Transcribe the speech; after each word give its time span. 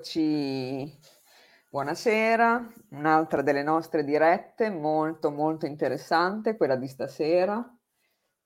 Eccoci, 0.00 0.98
buonasera. 1.68 2.72
Un'altra 2.92 3.42
delle 3.42 3.62
nostre 3.62 4.02
dirette, 4.02 4.70
molto 4.70 5.30
molto 5.30 5.66
interessante, 5.66 6.56
quella 6.56 6.76
di 6.76 6.88
stasera. 6.88 7.62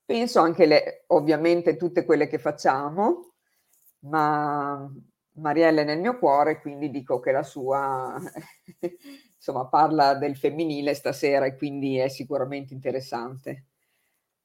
Penso 0.04 0.40
anche 0.40 0.66
le, 0.66 1.04
ovviamente 1.08 1.76
tutte 1.76 2.04
quelle 2.04 2.26
che 2.26 2.40
facciamo, 2.40 3.34
ma 4.00 4.90
Mariella 5.34 5.82
è 5.82 5.84
nel 5.84 6.00
mio 6.00 6.18
cuore, 6.18 6.60
quindi 6.60 6.90
dico 6.90 7.20
che 7.20 7.30
la 7.30 7.44
sua, 7.44 8.16
insomma, 9.36 9.68
parla 9.68 10.14
del 10.14 10.36
femminile 10.36 10.92
stasera 10.94 11.46
e 11.46 11.54
quindi 11.56 11.98
è 11.98 12.08
sicuramente 12.08 12.74
interessante. 12.74 13.66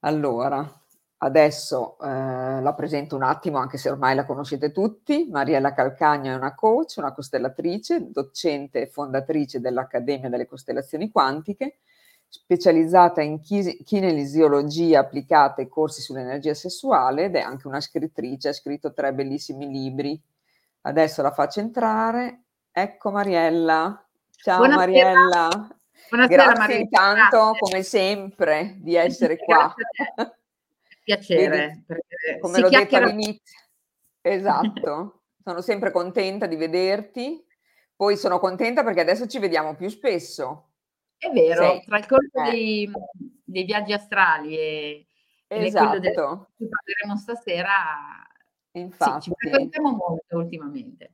Allora, 0.01 0.78
Adesso 1.21 1.97
eh, 2.01 2.61
la 2.61 2.73
presento 2.73 3.17
un 3.17 3.23
attimo, 3.23 3.57
anche 3.57 3.77
se 3.77 3.89
ormai 3.89 4.15
la 4.15 4.25
conoscete 4.25 4.71
tutti. 4.71 5.27
Mariella 5.29 5.73
Calcagno 5.73 6.31
è 6.31 6.35
una 6.35 6.55
coach, 6.55 6.95
una 6.95 7.11
costellatrice, 7.11 8.09
docente 8.09 8.81
e 8.81 8.87
fondatrice 8.87 9.59
dell'Accademia 9.59 10.29
delle 10.29 10.45
Costellazioni 10.47 11.11
Quantiche, 11.11 11.79
specializzata 12.25 13.21
in 13.21 13.41
kinesiologia 13.41 15.01
applicata 15.01 15.61
e 15.61 15.67
corsi 15.67 16.01
sull'energia 16.01 16.53
sessuale 16.53 17.25
ed 17.25 17.35
è 17.35 17.41
anche 17.41 17.67
una 17.67 17.81
scrittrice, 17.81 18.49
ha 18.49 18.53
scritto 18.53 18.93
tre 18.93 19.13
bellissimi 19.13 19.67
libri. 19.67 20.17
Adesso 20.83 21.21
la 21.21 21.31
faccio 21.31 21.59
entrare. 21.59 22.43
Ecco 22.71 23.11
Mariella. 23.11 24.05
Ciao 24.37 24.59
Buonasera. 24.59 25.13
Mariella. 25.13 25.67
Buonasera, 26.09 26.43
Grazie 26.43 26.59
Mariella. 26.59 26.81
intanto, 26.81 27.37
Grazie. 27.37 27.59
come 27.59 27.83
sempre, 27.83 28.75
di 28.77 28.95
essere 28.95 29.35
qua 29.37 29.75
piacere. 31.03 31.83
Vedi, 31.85 32.39
come 32.39 32.59
l'ho 32.59 32.69
detto 32.69 32.95
all'inizio, 32.95 33.59
esatto, 34.21 35.23
sono 35.43 35.61
sempre 35.61 35.91
contenta 35.91 36.45
di 36.45 36.55
vederti, 36.55 37.45
poi 37.95 38.17
sono 38.17 38.39
contenta 38.39 38.83
perché 38.83 39.01
adesso 39.01 39.27
ci 39.27 39.39
vediamo 39.39 39.75
più 39.75 39.89
spesso. 39.89 40.71
È 41.17 41.29
vero, 41.31 41.63
Sei. 41.63 41.83
tra 41.83 41.97
il 41.97 42.05
corso 42.05 42.43
eh. 42.45 42.51
dei, 42.51 42.91
dei, 43.43 43.63
viaggi 43.65 43.91
astrali 43.91 44.57
e, 44.57 45.07
esatto. 45.47 45.95
e 45.97 46.13
quello 46.13 46.49
cui 46.55 46.67
parleremo 46.69 47.17
stasera, 47.17 47.73
Infatti. 48.73 49.21
Sì, 49.21 49.29
ci 49.29 49.35
frequentiamo 49.35 49.89
molto 49.91 50.37
ultimamente. 50.37 51.13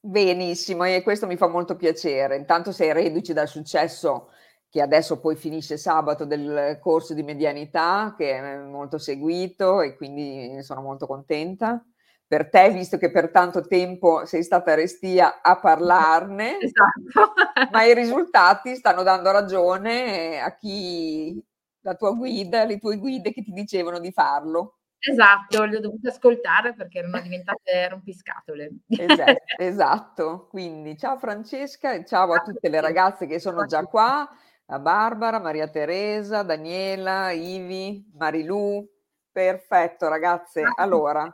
Benissimo, 0.00 0.84
e 0.84 1.02
questo 1.02 1.26
mi 1.26 1.36
fa 1.36 1.48
molto 1.48 1.76
piacere. 1.76 2.36
Intanto 2.36 2.72
sei 2.72 2.92
reduci 2.92 3.32
dal 3.32 3.48
successo 3.48 4.30
che 4.74 4.82
adesso 4.82 5.20
poi 5.20 5.36
finisce 5.36 5.76
sabato 5.76 6.24
del 6.24 6.80
corso 6.82 7.14
di 7.14 7.22
medianità, 7.22 8.12
che 8.18 8.36
è 8.36 8.56
molto 8.56 8.98
seguito 8.98 9.82
e 9.82 9.94
quindi 9.94 10.60
sono 10.64 10.80
molto 10.80 11.06
contenta. 11.06 11.80
Per 12.26 12.50
te, 12.50 12.70
visto 12.70 12.96
che 12.96 13.12
per 13.12 13.30
tanto 13.30 13.68
tempo 13.68 14.26
sei 14.26 14.42
stata 14.42 14.74
restia 14.74 15.40
a 15.42 15.60
parlarne, 15.60 16.58
esatto. 16.58 17.34
ma 17.70 17.84
i 17.84 17.94
risultati 17.94 18.74
stanno 18.74 19.04
dando 19.04 19.30
ragione 19.30 20.40
a 20.40 20.56
chi, 20.56 21.40
la 21.82 21.94
tua 21.94 22.10
guida, 22.10 22.64
le 22.64 22.80
tue 22.80 22.96
guide 22.96 23.32
che 23.32 23.44
ti 23.44 23.52
dicevano 23.52 24.00
di 24.00 24.10
farlo. 24.10 24.78
Esatto, 24.98 25.66
le 25.66 25.76
ho 25.76 25.80
dovute 25.80 26.08
ascoltare 26.08 26.74
perché 26.74 26.98
erano 26.98 27.20
diventate 27.20 27.88
rompiscatole. 27.90 28.72
Esatto, 28.88 29.34
esatto, 29.56 30.46
quindi 30.50 30.98
ciao 30.98 31.16
Francesca 31.16 31.92
e 31.92 32.04
ciao 32.04 32.32
a 32.32 32.40
tutte 32.40 32.68
le 32.68 32.80
ragazze 32.80 33.26
che 33.26 33.38
sono 33.38 33.66
già 33.66 33.84
qua 33.84 34.28
a 34.66 34.78
Barbara, 34.78 35.40
Maria 35.40 35.68
Teresa, 35.68 36.42
Daniela, 36.42 37.30
Ivi, 37.30 38.10
Marilu. 38.14 38.88
Perfetto, 39.30 40.08
ragazze. 40.08 40.62
Allora, 40.76 41.28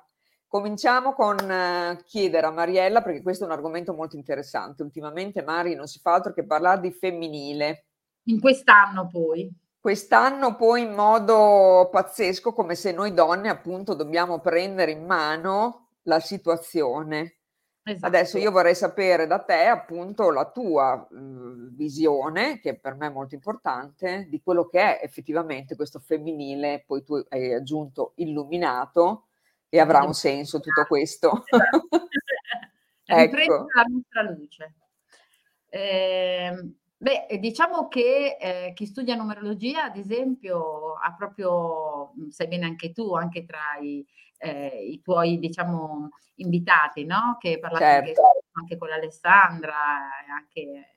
cominciamo 0.46 1.12
con 1.12 1.36
uh, 1.36 2.02
chiedere 2.04 2.46
a 2.46 2.50
Mariella, 2.50 3.02
perché 3.02 3.22
questo 3.22 3.44
è 3.44 3.46
un 3.46 3.52
argomento 3.52 3.94
molto 3.94 4.16
interessante. 4.16 4.82
Ultimamente 4.82 5.42
Mari 5.42 5.74
non 5.74 5.86
si 5.86 6.00
fa 6.00 6.14
altro 6.14 6.32
che 6.32 6.44
parlare 6.44 6.80
di 6.80 6.90
femminile. 6.90 7.84
In 8.24 8.40
quest'anno 8.40 9.06
poi. 9.06 9.50
Quest'anno 9.78 10.56
poi 10.56 10.82
in 10.82 10.92
modo 10.92 11.88
pazzesco, 11.90 12.52
come 12.52 12.74
se 12.74 12.92
noi 12.92 13.14
donne 13.14 13.48
appunto 13.48 13.94
dobbiamo 13.94 14.40
prendere 14.40 14.90
in 14.90 15.06
mano 15.06 15.88
la 16.02 16.20
situazione. 16.20 17.39
Esatto. 17.90 18.06
Adesso 18.06 18.38
io 18.38 18.52
vorrei 18.52 18.76
sapere 18.76 19.26
da 19.26 19.40
te 19.40 19.64
appunto 19.66 20.30
la 20.30 20.48
tua 20.48 21.08
mh, 21.10 21.74
visione, 21.74 22.60
che 22.60 22.78
per 22.78 22.94
me 22.94 23.08
è 23.08 23.10
molto 23.10 23.34
importante, 23.34 24.26
di 24.28 24.40
quello 24.40 24.66
che 24.66 24.78
è 24.78 25.04
effettivamente 25.04 25.74
questo 25.74 25.98
femminile, 25.98 26.84
poi 26.86 27.02
tu 27.02 27.14
hai 27.30 27.52
aggiunto 27.52 28.12
illuminato 28.16 29.26
e 29.68 29.80
avrà 29.80 30.02
un 30.02 30.14
senso 30.14 30.60
tutto 30.60 30.84
questo. 30.86 31.44
Esatto. 31.46 32.06
ecco. 33.42 33.66
la 33.74 33.84
nostra 33.88 34.22
luce. 34.22 34.74
Eh, 35.68 36.72
beh, 36.96 37.38
diciamo 37.40 37.88
che 37.88 38.36
eh, 38.40 38.72
chi 38.72 38.86
studia 38.86 39.16
numerologia, 39.16 39.84
ad 39.84 39.96
esempio, 39.96 40.94
ha 40.94 41.12
proprio, 41.16 42.12
sai 42.28 42.46
bene 42.46 42.66
anche 42.66 42.92
tu, 42.92 43.14
anche 43.14 43.44
tra 43.44 43.78
i 43.80 44.06
eh, 44.40 44.86
i 44.90 45.00
tuoi, 45.02 45.38
diciamo, 45.38 46.08
invitati, 46.36 47.04
no? 47.04 47.36
Che 47.38 47.58
parlate 47.58 47.84
certo. 47.84 48.22
anche, 48.24 48.44
anche, 48.52 48.78
con 48.78 48.90
Alessandra 48.90 49.74
e 50.26 50.30
anche 50.30 50.88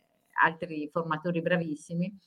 altri 0.42 0.90
formatori 0.92 1.42
bravissimi, 1.42 2.18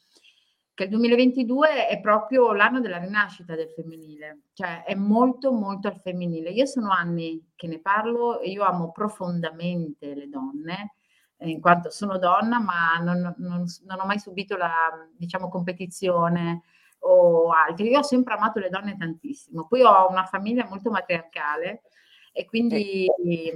che 0.75 0.85
il 0.85 0.91
2022 0.91 1.87
è 1.89 2.01
proprio 2.01 2.53
l'anno 2.53 2.81
della 2.81 2.99
rinascita 2.99 3.55
del 3.55 3.71
femminile, 3.71 4.43
cioè 4.53 4.85
è 4.85 4.95
molto 4.95 5.53
molto 5.53 5.89
al 5.89 5.99
femminile. 6.01 6.51
Io 6.51 6.67
sono 6.67 6.91
anni 6.91 7.53
che 7.57 7.67
ne 7.67 7.81
parlo 7.81 8.41
e 8.41 8.51
io 8.51 8.63
amo 8.63 8.93
profondamente 8.93 10.15
le 10.15 10.29
donne, 10.29 10.93
in 11.39 11.61
quanto 11.61 11.91
sono 11.91 12.19
donna, 12.19 12.59
ma 12.61 12.99
non, 13.01 13.35
non, 13.39 13.65
non 13.85 14.01
ho 14.01 14.05
mai 14.05 14.19
subito 14.19 14.57
la, 14.57 14.91
diciamo, 15.17 15.49
competizione 15.49 16.63
o 17.01 17.51
altri. 17.51 17.91
Io 17.91 17.99
ho 17.99 18.03
sempre 18.03 18.35
amato 18.35 18.59
le 18.59 18.69
donne 18.69 18.97
tantissimo. 18.97 19.67
Poi 19.67 19.83
ho 19.83 20.09
una 20.09 20.25
famiglia 20.25 20.67
molto 20.69 20.91
matriarcale 20.91 21.83
e 22.33 22.45
quindi 22.45 23.07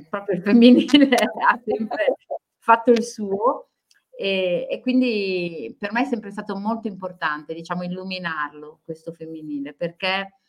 proprio 0.08 0.36
il 0.36 0.42
femminile 0.42 1.08
ha 1.48 1.60
sempre 1.64 2.16
fatto 2.58 2.90
il 2.90 3.02
suo. 3.02 3.68
E, 4.10 4.66
e, 4.70 4.80
quindi 4.80 5.74
per 5.78 5.92
me 5.92 6.02
è 6.02 6.04
sempre 6.04 6.30
stato 6.30 6.54
molto 6.54 6.88
importante, 6.88 7.54
diciamo, 7.54 7.84
illuminarlo, 7.84 8.80
questo 8.84 9.12
femminile, 9.12 9.72
perché 9.72 10.40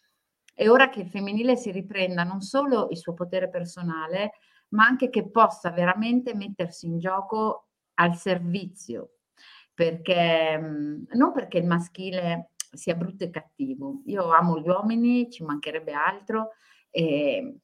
è 0.54 0.70
ora 0.70 0.90
che 0.90 1.00
il 1.02 1.08
femminile 1.08 1.56
si 1.56 1.72
riprenda 1.72 2.24
non 2.24 2.42
solo 2.42 2.90
il 2.90 2.98
suo 2.98 3.14
potere 3.14 3.50
personale, 3.50 4.34
ma 4.70 4.86
anche 4.86 5.10
che 5.10 5.30
possa 5.30 5.72
veramente 5.72 6.36
mettersi 6.36 6.86
in 6.86 7.00
gioco 7.00 7.68
al 7.96 8.16
servizio, 8.16 9.20
perché 9.74 10.60
non 10.60 11.32
perché 11.34 11.58
il 11.58 11.66
maschile 11.66 12.51
sia 12.72 12.96
brutto 12.96 13.24
e 13.24 13.30
cattivo. 13.30 14.02
Io 14.06 14.32
amo 14.32 14.60
gli 14.60 14.68
uomini, 14.68 15.30
ci 15.30 15.44
mancherebbe 15.44 15.94
altro 15.94 16.52
e, 16.90 17.58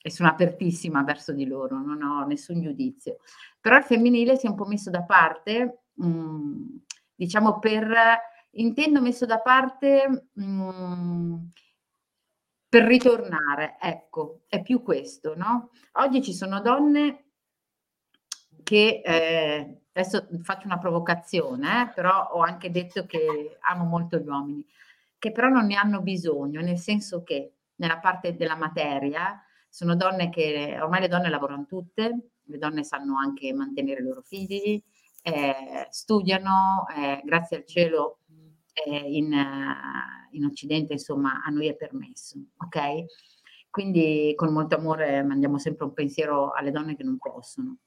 e 0.00 0.10
sono 0.10 0.28
apertissima 0.28 1.02
verso 1.02 1.32
di 1.32 1.46
loro, 1.46 1.78
non 1.78 2.02
ho 2.02 2.26
nessun 2.26 2.60
giudizio. 2.62 3.18
Però 3.60 3.76
il 3.76 3.84
femminile 3.84 4.36
si 4.36 4.46
è 4.46 4.48
un 4.48 4.56
po' 4.56 4.66
messo 4.66 4.90
da 4.90 5.02
parte, 5.02 5.82
mh, 5.94 6.06
mm, 6.06 6.76
diciamo 7.14 7.58
per, 7.58 7.92
intendo 8.52 9.00
messo 9.00 9.26
da 9.26 9.40
parte 9.40 10.28
mh, 10.32 10.44
mm, 10.44 11.34
per 12.68 12.84
ritornare, 12.84 13.76
ecco, 13.80 14.42
è 14.48 14.62
più 14.62 14.82
questo, 14.82 15.34
no? 15.36 15.70
Oggi 15.92 16.22
ci 16.22 16.34
sono 16.34 16.60
donne 16.60 17.24
che 18.62 19.00
eh, 19.04 19.80
adesso 20.00 20.28
faccio 20.42 20.66
una 20.66 20.78
provocazione, 20.78 21.82
eh, 21.82 21.92
però 21.94 22.28
ho 22.32 22.40
anche 22.40 22.70
detto 22.70 23.06
che 23.06 23.56
amo 23.60 23.84
molto 23.84 24.18
gli 24.18 24.26
uomini, 24.26 24.64
che 25.18 25.32
però 25.32 25.48
non 25.48 25.66
ne 25.66 25.76
hanno 25.76 26.02
bisogno, 26.02 26.60
nel 26.60 26.78
senso 26.78 27.22
che 27.22 27.54
nella 27.76 27.98
parte 27.98 28.36
della 28.36 28.56
materia 28.56 29.42
sono 29.68 29.96
donne 29.96 30.28
che 30.28 30.78
ormai 30.80 31.00
le 31.00 31.08
donne 31.08 31.30
lavorano 31.30 31.64
tutte, 31.66 32.30
le 32.42 32.58
donne 32.58 32.84
sanno 32.84 33.16
anche 33.18 33.52
mantenere 33.52 34.00
i 34.00 34.04
loro 34.04 34.22
figli, 34.22 34.82
eh, 35.22 35.86
studiano, 35.90 36.86
eh, 36.96 37.20
grazie 37.24 37.56
al 37.56 37.64
cielo 37.66 38.20
eh, 38.72 38.98
in, 38.98 39.32
in, 40.30 40.44
Occidente 40.44 40.92
insomma 40.92 41.42
a 41.44 41.50
noi 41.50 41.68
è 41.68 41.74
permesso, 41.74 42.38
ok? 42.58 43.04
Quindi 43.70 44.32
con 44.36 44.52
molto 44.52 44.76
amore 44.76 45.22
mandiamo 45.22 45.58
sempre 45.58 45.86
un 45.86 45.92
pensiero 45.94 46.52
alle 46.52 46.70
donne 46.70 46.96
che 46.96 47.02
non 47.02 47.18
possono. 47.18 47.78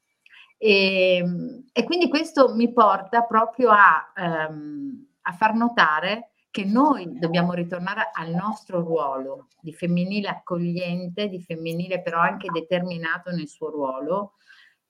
E, 0.62 1.16
ehm, 1.16 1.70
e 1.72 1.84
quindi 1.86 2.10
questo 2.10 2.54
mi 2.54 2.72
porta 2.74 3.24
proprio 3.24 3.72
a, 3.72 4.12
um, 4.50 5.08
a 5.22 5.32
far 5.32 5.56
notare 5.56 6.32
che 6.52 6.66
noi 6.66 7.18
dobbiamo 7.18 7.54
ritornare 7.54 8.10
al 8.12 8.32
nostro 8.32 8.82
ruolo 8.82 9.48
di 9.62 9.72
femminile 9.72 10.28
accogliente, 10.28 11.30
di 11.30 11.42
femminile 11.42 12.02
però 12.02 12.20
anche 12.20 12.50
determinato 12.52 13.32
nel 13.32 13.48
suo 13.48 13.70
ruolo 13.70 14.34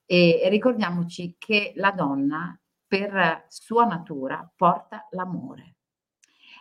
e, 0.04 0.40
e 0.42 0.48
ricordiamoci 0.48 1.36
che 1.38 1.72
la 1.76 1.92
donna 1.92 2.58
per 2.86 3.44
sua 3.48 3.84
natura 3.84 4.50
porta 4.56 5.06
l'amore 5.10 5.76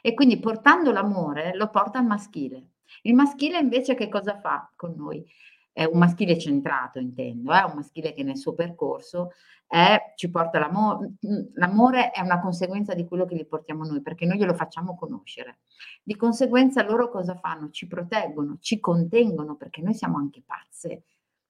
e 0.02 0.14
quindi 0.14 0.40
portando 0.40 0.92
l'amore 0.92 1.56
lo 1.56 1.70
porta 1.70 1.98
al 1.98 2.06
maschile. 2.06 2.74
Il 3.04 3.16
maschile 3.16 3.58
invece 3.58 3.96
che 3.96 4.10
cosa 4.10 4.38
fa 4.40 4.72
con 4.76 4.94
noi? 4.96 5.26
È 5.71 5.86
un 5.86 5.98
maschile 5.98 6.38
centrato, 6.38 7.00
intendo, 7.00 7.51
è 7.51 7.60
eh? 7.60 7.63
un 7.63 7.74
maschile 7.75 8.13
che 8.13 8.24
nel 8.24 8.38
suo 8.38 8.54
percorso 8.54 9.31
è, 9.69 10.13
ci 10.16 10.31
porta 10.31 10.57
l'amore, 10.57 11.13
l'amore 11.54 12.10
è 12.10 12.21
una 12.21 12.39
conseguenza 12.39 12.95
di 12.95 13.06
quello 13.06 13.25
che 13.25 13.36
gli 13.36 13.45
portiamo 13.45 13.86
noi, 13.86 14.01
perché 14.01 14.25
noi 14.25 14.38
glielo 14.38 14.56
facciamo 14.56 14.95
conoscere. 14.95 15.60
Di 16.04 16.16
conseguenza 16.16 16.83
loro 16.83 17.10
cosa 17.10 17.36
fanno? 17.36 17.69
Ci 17.69 17.88
proteggono, 17.88 18.57
ci 18.60 18.80
contengono, 18.80 19.56
perché 19.56 19.81
noi 19.81 19.94
siamo 19.94 20.18
anche 20.18 20.42
pazze, 20.44 21.04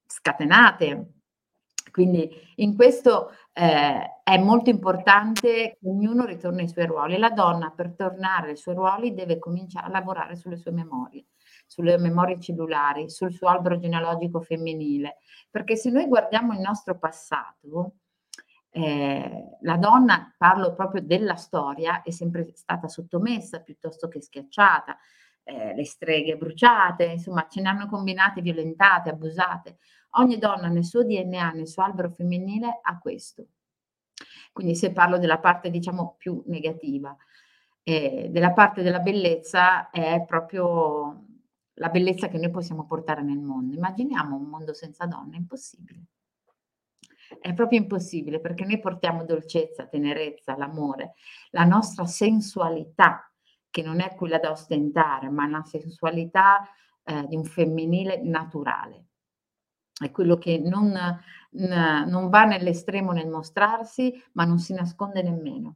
scatenate. 0.05 1.13
Quindi 1.91 2.29
in 2.57 2.75
questo 2.75 3.31
eh, 3.53 4.21
è 4.21 4.37
molto 4.37 4.69
importante 4.69 5.77
che 5.79 5.87
ognuno 5.87 6.25
ritorni 6.25 6.61
ai 6.61 6.67
suoi 6.67 6.85
ruoli. 6.85 7.17
La 7.17 7.31
donna 7.31 7.71
per 7.71 7.95
tornare 7.95 8.49
ai 8.49 8.57
suoi 8.57 8.75
ruoli 8.75 9.13
deve 9.13 9.39
cominciare 9.39 9.87
a 9.87 9.89
lavorare 9.89 10.35
sulle 10.35 10.57
sue 10.57 10.71
memorie 10.71 11.25
sulle 11.69 11.99
memorie 11.99 12.39
cellulari, 12.39 13.11
sul 13.11 13.31
suo 13.31 13.47
albero 13.47 13.77
genealogico 13.77 14.41
femminile, 14.41 15.17
perché 15.51 15.75
se 15.75 15.91
noi 15.91 16.07
guardiamo 16.07 16.53
il 16.53 16.59
nostro 16.59 16.97
passato, 16.97 17.93
eh, 18.71 19.57
la 19.61 19.77
donna, 19.77 20.33
parlo 20.35 20.73
proprio 20.73 21.03
della 21.03 21.35
storia, 21.35 22.01
è 22.01 22.09
sempre 22.09 22.49
stata 22.55 22.87
sottomessa 22.87 23.61
piuttosto 23.61 24.07
che 24.07 24.19
schiacciata, 24.19 24.97
eh, 25.43 25.75
le 25.75 25.85
streghe 25.85 26.37
bruciate, 26.37 27.05
insomma 27.05 27.47
ce 27.47 27.61
ne 27.61 27.69
hanno 27.69 27.87
combinate, 27.87 28.41
violentate, 28.41 29.11
abusate. 29.11 29.77
Ogni 30.13 30.39
donna 30.39 30.69
nel 30.69 30.85
suo 30.85 31.03
DNA, 31.03 31.51
nel 31.51 31.67
suo 31.67 31.83
albero 31.83 32.09
femminile 32.09 32.79
ha 32.81 32.97
questo. 32.97 33.45
Quindi 34.51 34.75
se 34.75 34.91
parlo 34.91 35.19
della 35.19 35.37
parte 35.37 35.69
diciamo 35.69 36.15
più 36.17 36.41
negativa, 36.47 37.15
eh, 37.83 38.29
della 38.31 38.53
parte 38.53 38.81
della 38.81 38.99
bellezza 38.99 39.91
è 39.91 40.23
proprio 40.25 41.25
la 41.79 41.89
bellezza 41.89 42.27
che 42.27 42.37
noi 42.37 42.51
possiamo 42.51 42.85
portare 42.85 43.21
nel 43.21 43.39
mondo. 43.39 43.75
Immaginiamo 43.75 44.35
un 44.35 44.43
mondo 44.43 44.73
senza 44.73 45.05
donne, 45.05 45.35
è 45.35 45.39
impossibile. 45.39 46.03
È 47.39 47.53
proprio 47.53 47.79
impossibile 47.79 48.39
perché 48.39 48.65
noi 48.65 48.79
portiamo 48.79 49.23
dolcezza, 49.23 49.85
tenerezza, 49.87 50.57
l'amore, 50.57 51.13
la 51.51 51.63
nostra 51.63 52.05
sensualità, 52.05 53.31
che 53.69 53.83
non 53.83 53.99
è 53.99 54.15
quella 54.15 54.39
da 54.39 54.51
ostentare, 54.51 55.29
ma 55.29 55.47
la 55.47 55.63
sensualità 55.63 56.67
eh, 57.03 57.25
di 57.27 57.35
un 57.35 57.45
femminile 57.45 58.21
naturale. 58.23 59.05
È 59.93 60.11
quello 60.11 60.37
che 60.37 60.57
non, 60.57 60.91
n- 60.91 62.05
non 62.07 62.29
va 62.29 62.45
nell'estremo 62.45 63.11
nel 63.11 63.27
mostrarsi, 63.27 64.11
ma 64.33 64.43
non 64.43 64.57
si 64.57 64.73
nasconde 64.73 65.21
nemmeno. 65.21 65.75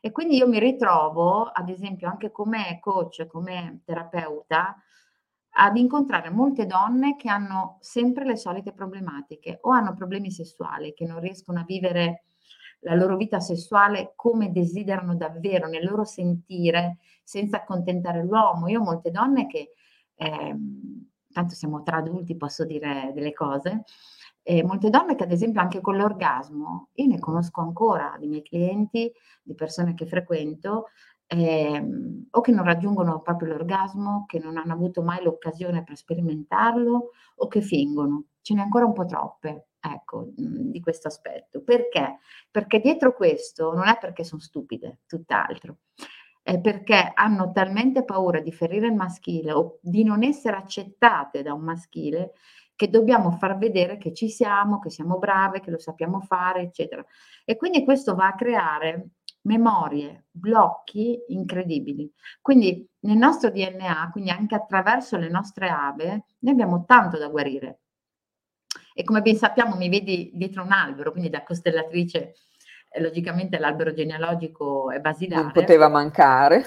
E 0.00 0.10
quindi 0.10 0.36
io 0.36 0.48
mi 0.48 0.58
ritrovo, 0.58 1.44
ad 1.44 1.68
esempio, 1.68 2.08
anche 2.08 2.30
come 2.30 2.78
coach, 2.80 3.26
come 3.26 3.80
terapeuta, 3.84 4.76
ad 5.60 5.76
incontrare 5.76 6.30
molte 6.30 6.66
donne 6.66 7.16
che 7.16 7.28
hanno 7.28 7.78
sempre 7.80 8.24
le 8.24 8.36
solite 8.36 8.72
problematiche 8.72 9.58
o 9.62 9.70
hanno 9.70 9.94
problemi 9.94 10.30
sessuali, 10.30 10.94
che 10.94 11.04
non 11.04 11.20
riescono 11.20 11.60
a 11.60 11.64
vivere 11.64 12.24
la 12.80 12.94
loro 12.94 13.16
vita 13.16 13.40
sessuale 13.40 14.12
come 14.14 14.52
desiderano 14.52 15.16
davvero, 15.16 15.66
nel 15.66 15.84
loro 15.84 16.04
sentire, 16.04 16.98
senza 17.24 17.56
accontentare 17.58 18.22
l'uomo. 18.22 18.68
Io 18.68 18.80
ho 18.80 18.84
molte 18.84 19.10
donne 19.10 19.46
che, 19.48 19.72
eh, 20.14 20.56
tanto 21.32 21.54
siamo 21.54 21.82
tra 21.82 21.96
adulti, 21.96 22.36
posso 22.36 22.64
dire 22.64 23.10
delle 23.14 23.32
cose, 23.32 23.82
eh, 24.50 24.64
molte 24.64 24.88
donne 24.90 25.14
che 25.14 25.24
ad 25.24 25.30
esempio 25.32 25.60
anche 25.60 25.80
con 25.82 25.96
l'orgasmo, 25.96 26.88
io 26.94 27.06
ne 27.06 27.18
conosco 27.18 27.60
ancora 27.60 28.16
di 28.18 28.28
miei 28.28 28.42
clienti, 28.42 29.12
di 29.42 29.54
persone 29.54 29.92
che 29.94 30.06
frequento, 30.06 30.86
ehm, 31.26 32.28
o 32.30 32.40
che 32.40 32.50
non 32.52 32.64
raggiungono 32.64 33.20
proprio 33.20 33.48
l'orgasmo, 33.52 34.24
che 34.26 34.38
non 34.38 34.56
hanno 34.56 34.72
avuto 34.72 35.02
mai 35.02 35.22
l'occasione 35.22 35.84
per 35.84 35.96
sperimentarlo 35.96 37.10
o 37.36 37.46
che 37.46 37.60
fingono. 37.60 38.24
Ce 38.40 38.54
n'è 38.54 38.60
ancora 38.62 38.86
un 38.86 38.94
po' 38.94 39.04
troppe, 39.04 39.68
ecco, 39.80 40.30
mhmm, 40.34 40.70
di 40.70 40.80
questo 40.80 41.08
aspetto. 41.08 41.62
Perché? 41.62 42.18
Perché 42.50 42.80
dietro 42.80 43.12
questo 43.14 43.74
non 43.74 43.86
è 43.88 43.98
perché 43.98 44.24
sono 44.24 44.40
stupide, 44.40 45.00
tutt'altro. 45.06 45.76
È 46.42 46.58
perché 46.60 47.10
hanno 47.14 47.52
talmente 47.52 48.04
paura 48.04 48.40
di 48.40 48.52
ferire 48.52 48.86
il 48.86 48.94
maschile 48.94 49.52
o 49.52 49.78
di 49.82 50.02
non 50.04 50.22
essere 50.22 50.56
accettate 50.56 51.42
da 51.42 51.52
un 51.52 51.60
maschile 51.62 52.32
che 52.78 52.88
dobbiamo 52.88 53.32
far 53.32 53.58
vedere 53.58 53.98
che 53.98 54.14
ci 54.14 54.28
siamo, 54.30 54.78
che 54.78 54.88
siamo 54.88 55.18
brave, 55.18 55.58
che 55.58 55.72
lo 55.72 55.80
sappiamo 55.80 56.20
fare, 56.20 56.60
eccetera. 56.60 57.04
E 57.44 57.56
quindi 57.56 57.82
questo 57.82 58.14
va 58.14 58.28
a 58.28 58.36
creare 58.36 59.08
memorie, 59.42 60.26
blocchi 60.30 61.24
incredibili. 61.26 62.08
Quindi 62.40 62.88
nel 63.00 63.16
nostro 63.16 63.50
DNA, 63.50 64.10
quindi 64.12 64.30
anche 64.30 64.54
attraverso 64.54 65.16
le 65.16 65.28
nostre 65.28 65.68
ave, 65.68 66.26
noi 66.38 66.52
abbiamo 66.52 66.84
tanto 66.84 67.18
da 67.18 67.26
guarire. 67.26 67.80
E 68.94 69.02
come 69.02 69.22
ben 69.22 69.36
sappiamo, 69.36 69.74
mi 69.74 69.88
vedi 69.88 70.30
dietro 70.32 70.62
un 70.62 70.70
albero, 70.70 71.10
quindi 71.10 71.30
da 71.30 71.42
costellatrice, 71.42 72.34
eh, 72.90 73.00
logicamente 73.00 73.58
l'albero 73.58 73.92
genealogico 73.92 74.92
è 74.92 75.00
basilare. 75.00 75.42
Non 75.42 75.50
poteva 75.50 75.88
mancare. 75.88 76.64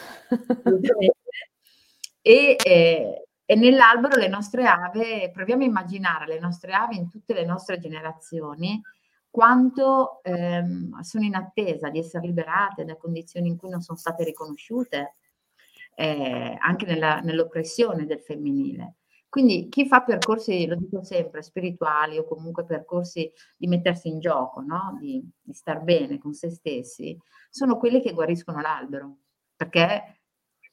e, 2.22 2.58
eh, 2.62 3.28
e 3.52 3.56
nell'albero 3.56 4.16
le 4.16 4.30
nostre 4.30 4.66
ave, 4.66 5.30
proviamo 5.30 5.64
a 5.64 5.66
immaginare 5.66 6.26
le 6.26 6.40
nostre 6.40 6.72
ave 6.72 6.96
in 6.96 7.10
tutte 7.10 7.34
le 7.34 7.44
nostre 7.44 7.80
generazioni, 7.80 8.82
quanto 9.30 10.24
ehm, 10.24 10.98
sono 11.02 11.26
in 11.26 11.36
attesa 11.36 11.90
di 11.90 12.00
essere 12.00 12.28
liberate 12.28 12.86
da 12.86 12.96
condizioni 12.96 13.50
in 13.50 13.58
cui 13.58 13.68
non 13.68 13.82
sono 13.82 13.98
state 13.98 14.24
riconosciute, 14.24 15.16
eh, 15.96 16.56
anche 16.62 16.86
nella, 16.86 17.20
nell'oppressione 17.20 18.06
del 18.06 18.22
femminile. 18.22 19.00
Quindi 19.28 19.68
chi 19.68 19.86
fa 19.86 20.02
percorsi, 20.02 20.66
lo 20.66 20.76
dico 20.78 21.04
sempre, 21.04 21.42
spirituali 21.42 22.18
o 22.18 22.24
comunque 22.24 22.64
percorsi 22.64 23.30
di 23.58 23.68
mettersi 23.68 24.08
in 24.08 24.22
gioco, 24.22 24.62
no? 24.62 24.96
di, 24.98 25.22
di 25.42 25.52
star 25.52 25.82
bene 25.82 26.20
con 26.20 26.34
se 26.34 26.50
stessi, 26.50 27.20
sono 27.50 27.76
quelli 27.76 28.02
che 28.02 28.14
guariscono 28.14 28.62
l'albero, 28.62 29.18
perché 29.58 30.22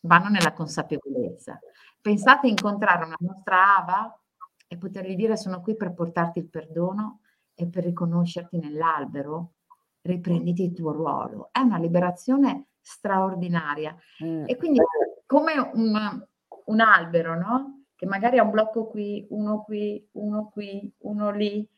vanno 0.03 0.29
nella 0.29 0.53
consapevolezza. 0.53 1.59
Pensate 2.00 2.47
a 2.47 2.50
incontrare 2.50 3.05
una 3.05 3.17
nostra 3.19 3.77
ava 3.77 4.21
e 4.67 4.77
potergli 4.77 5.17
dire 5.17 5.37
sono 5.37 5.61
qui 5.61 5.77
per 5.77 5.94
portarti 5.94 6.39
il 6.39 6.49
perdono 6.49 7.20
e 7.55 7.67
per 7.67 7.84
riconoscerti 7.84 8.58
nell'albero, 8.58 9.55
riprenditi 10.03 10.65
il 10.65 10.75
tuo 10.75 10.93
ruolo. 10.93 11.49
È 11.51 11.61
una 11.61 11.79
liberazione 11.79 12.69
straordinaria. 12.81 13.96
Mm. 14.25 14.44
E 14.46 14.56
quindi 14.56 14.81
come 15.27 15.58
un, 15.75 16.27
un 16.67 16.81
albero, 16.81 17.37
no? 17.37 17.84
Che 17.96 18.06
magari 18.06 18.39
ha 18.39 18.44
un 18.44 18.51
blocco 18.51 18.87
qui, 18.87 19.27
uno 19.31 19.63
qui, 19.63 20.08
uno 20.13 20.49
qui, 20.51 20.93
uno 20.99 21.31
lì. 21.31 21.69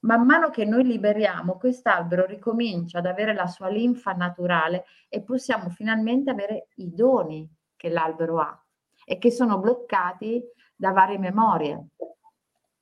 Man 0.00 0.24
mano 0.24 0.48
che 0.48 0.64
noi 0.64 0.84
liberiamo, 0.84 1.58
quest'albero 1.58 2.24
ricomincia 2.24 2.98
ad 2.98 3.06
avere 3.06 3.34
la 3.34 3.46
sua 3.46 3.68
linfa 3.68 4.12
naturale 4.12 4.84
e 5.08 5.22
possiamo 5.22 5.68
finalmente 5.68 6.30
avere 6.30 6.68
i 6.76 6.94
doni 6.94 7.48
che 7.76 7.90
l'albero 7.90 8.38
ha 8.38 8.62
e 9.08 9.16
che 9.16 9.30
sono 9.30 9.58
bloccati 9.58 10.42
da 10.76 10.92
varie 10.92 11.18
memorie 11.18 11.86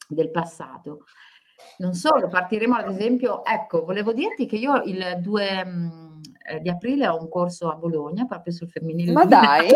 del 0.08 0.30
passato. 0.32 1.04
Non 1.78 1.94
solo, 1.94 2.26
partiremo 2.28 2.74
ad 2.74 2.90
esempio, 2.90 3.44
ecco, 3.44 3.84
volevo 3.84 4.12
dirti 4.12 4.46
che 4.46 4.56
io 4.56 4.82
il 4.82 5.18
2 5.20 5.64
mh, 5.64 5.70
mm, 5.70 6.20
eh, 6.48 6.60
di 6.60 6.68
aprile 6.68 7.06
ho 7.06 7.20
un 7.20 7.28
corso 7.28 7.70
a 7.70 7.76
Bologna 7.76 8.26
proprio 8.26 8.52
sul 8.52 8.68
femminile. 8.68 9.12
Ma 9.12 9.24
dai! 9.24 9.68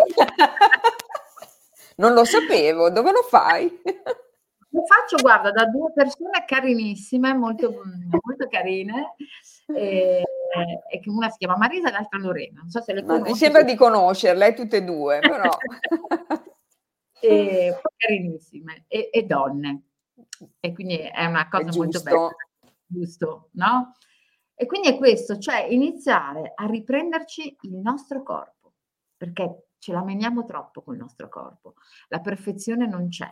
non 1.96 2.12
lo 2.12 2.24
sapevo, 2.24 2.90
dove 2.90 3.12
lo 3.12 3.22
fai? 3.22 3.80
Lo 4.72 4.84
faccio, 4.86 5.16
guarda, 5.20 5.50
da 5.50 5.66
due 5.66 5.92
persone 5.92 6.44
carinissime, 6.46 7.34
molto, 7.34 7.72
molto 7.72 8.46
carine, 8.48 9.14
e, 9.74 10.22
e 10.88 11.00
una 11.06 11.28
si 11.28 11.38
chiama 11.38 11.56
Marisa 11.56 11.88
e 11.88 11.92
l'altra 11.92 12.18
Lorena. 12.18 12.60
Non 12.60 12.70
so 12.70 12.80
se 12.80 12.92
le 12.92 13.04
conosci. 13.04 13.32
Mi 13.32 13.38
sembra 13.38 13.62
di 13.62 13.74
conoscerle 13.74 14.54
tutte 14.54 14.76
e 14.78 14.84
due, 14.84 15.18
però. 15.20 15.50
e, 17.20 17.80
carinissime, 17.96 18.84
e, 18.88 19.10
e 19.12 19.22
donne. 19.24 19.82
E 20.58 20.72
quindi 20.72 20.96
è 20.96 21.24
una 21.24 21.48
cosa 21.48 21.68
è 21.68 21.76
molto 21.76 22.02
bella, 22.02 22.30
giusto, 22.86 23.48
no? 23.52 23.96
E 24.54 24.66
quindi 24.66 24.88
è 24.88 24.96
questo, 24.96 25.38
cioè 25.38 25.66
iniziare 25.70 26.52
a 26.54 26.66
riprenderci 26.66 27.56
il 27.62 27.76
nostro 27.76 28.22
corpo, 28.22 28.74
perché 29.16 29.68
ce 29.78 29.92
la 29.92 30.04
meniamo 30.04 30.44
troppo 30.44 30.82
col 30.82 30.96
nostro 30.96 31.28
corpo. 31.28 31.74
La 32.08 32.20
perfezione 32.20 32.86
non 32.86 33.08
c'è. 33.08 33.30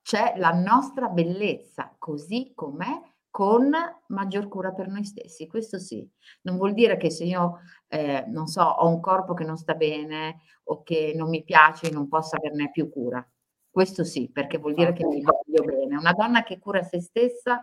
C'è 0.00 0.34
la 0.36 0.52
nostra 0.52 1.08
bellezza 1.08 1.94
così 1.98 2.52
com'è 2.54 3.11
con 3.32 3.72
maggior 4.08 4.46
cura 4.46 4.72
per 4.72 4.88
noi 4.88 5.04
stessi. 5.04 5.46
Questo 5.46 5.78
sì, 5.78 6.06
non 6.42 6.58
vuol 6.58 6.74
dire 6.74 6.98
che 6.98 7.10
se 7.10 7.24
io, 7.24 7.60
eh, 7.88 8.24
non 8.28 8.46
so, 8.46 8.62
ho 8.62 8.86
un 8.86 9.00
corpo 9.00 9.32
che 9.32 9.42
non 9.42 9.56
sta 9.56 9.72
bene 9.74 10.42
o 10.64 10.82
che 10.82 11.14
non 11.16 11.30
mi 11.30 11.42
piace, 11.42 11.90
non 11.90 12.08
posso 12.08 12.36
averne 12.36 12.70
più 12.70 12.90
cura. 12.90 13.26
Questo 13.70 14.04
sì, 14.04 14.30
perché 14.30 14.58
vuol 14.58 14.74
dire 14.74 14.92
che 14.92 15.06
mi 15.06 15.22
voglio 15.22 15.64
bene. 15.64 15.96
Una 15.96 16.12
donna 16.12 16.42
che 16.42 16.58
cura 16.58 16.82
se 16.82 17.00
stessa 17.00 17.62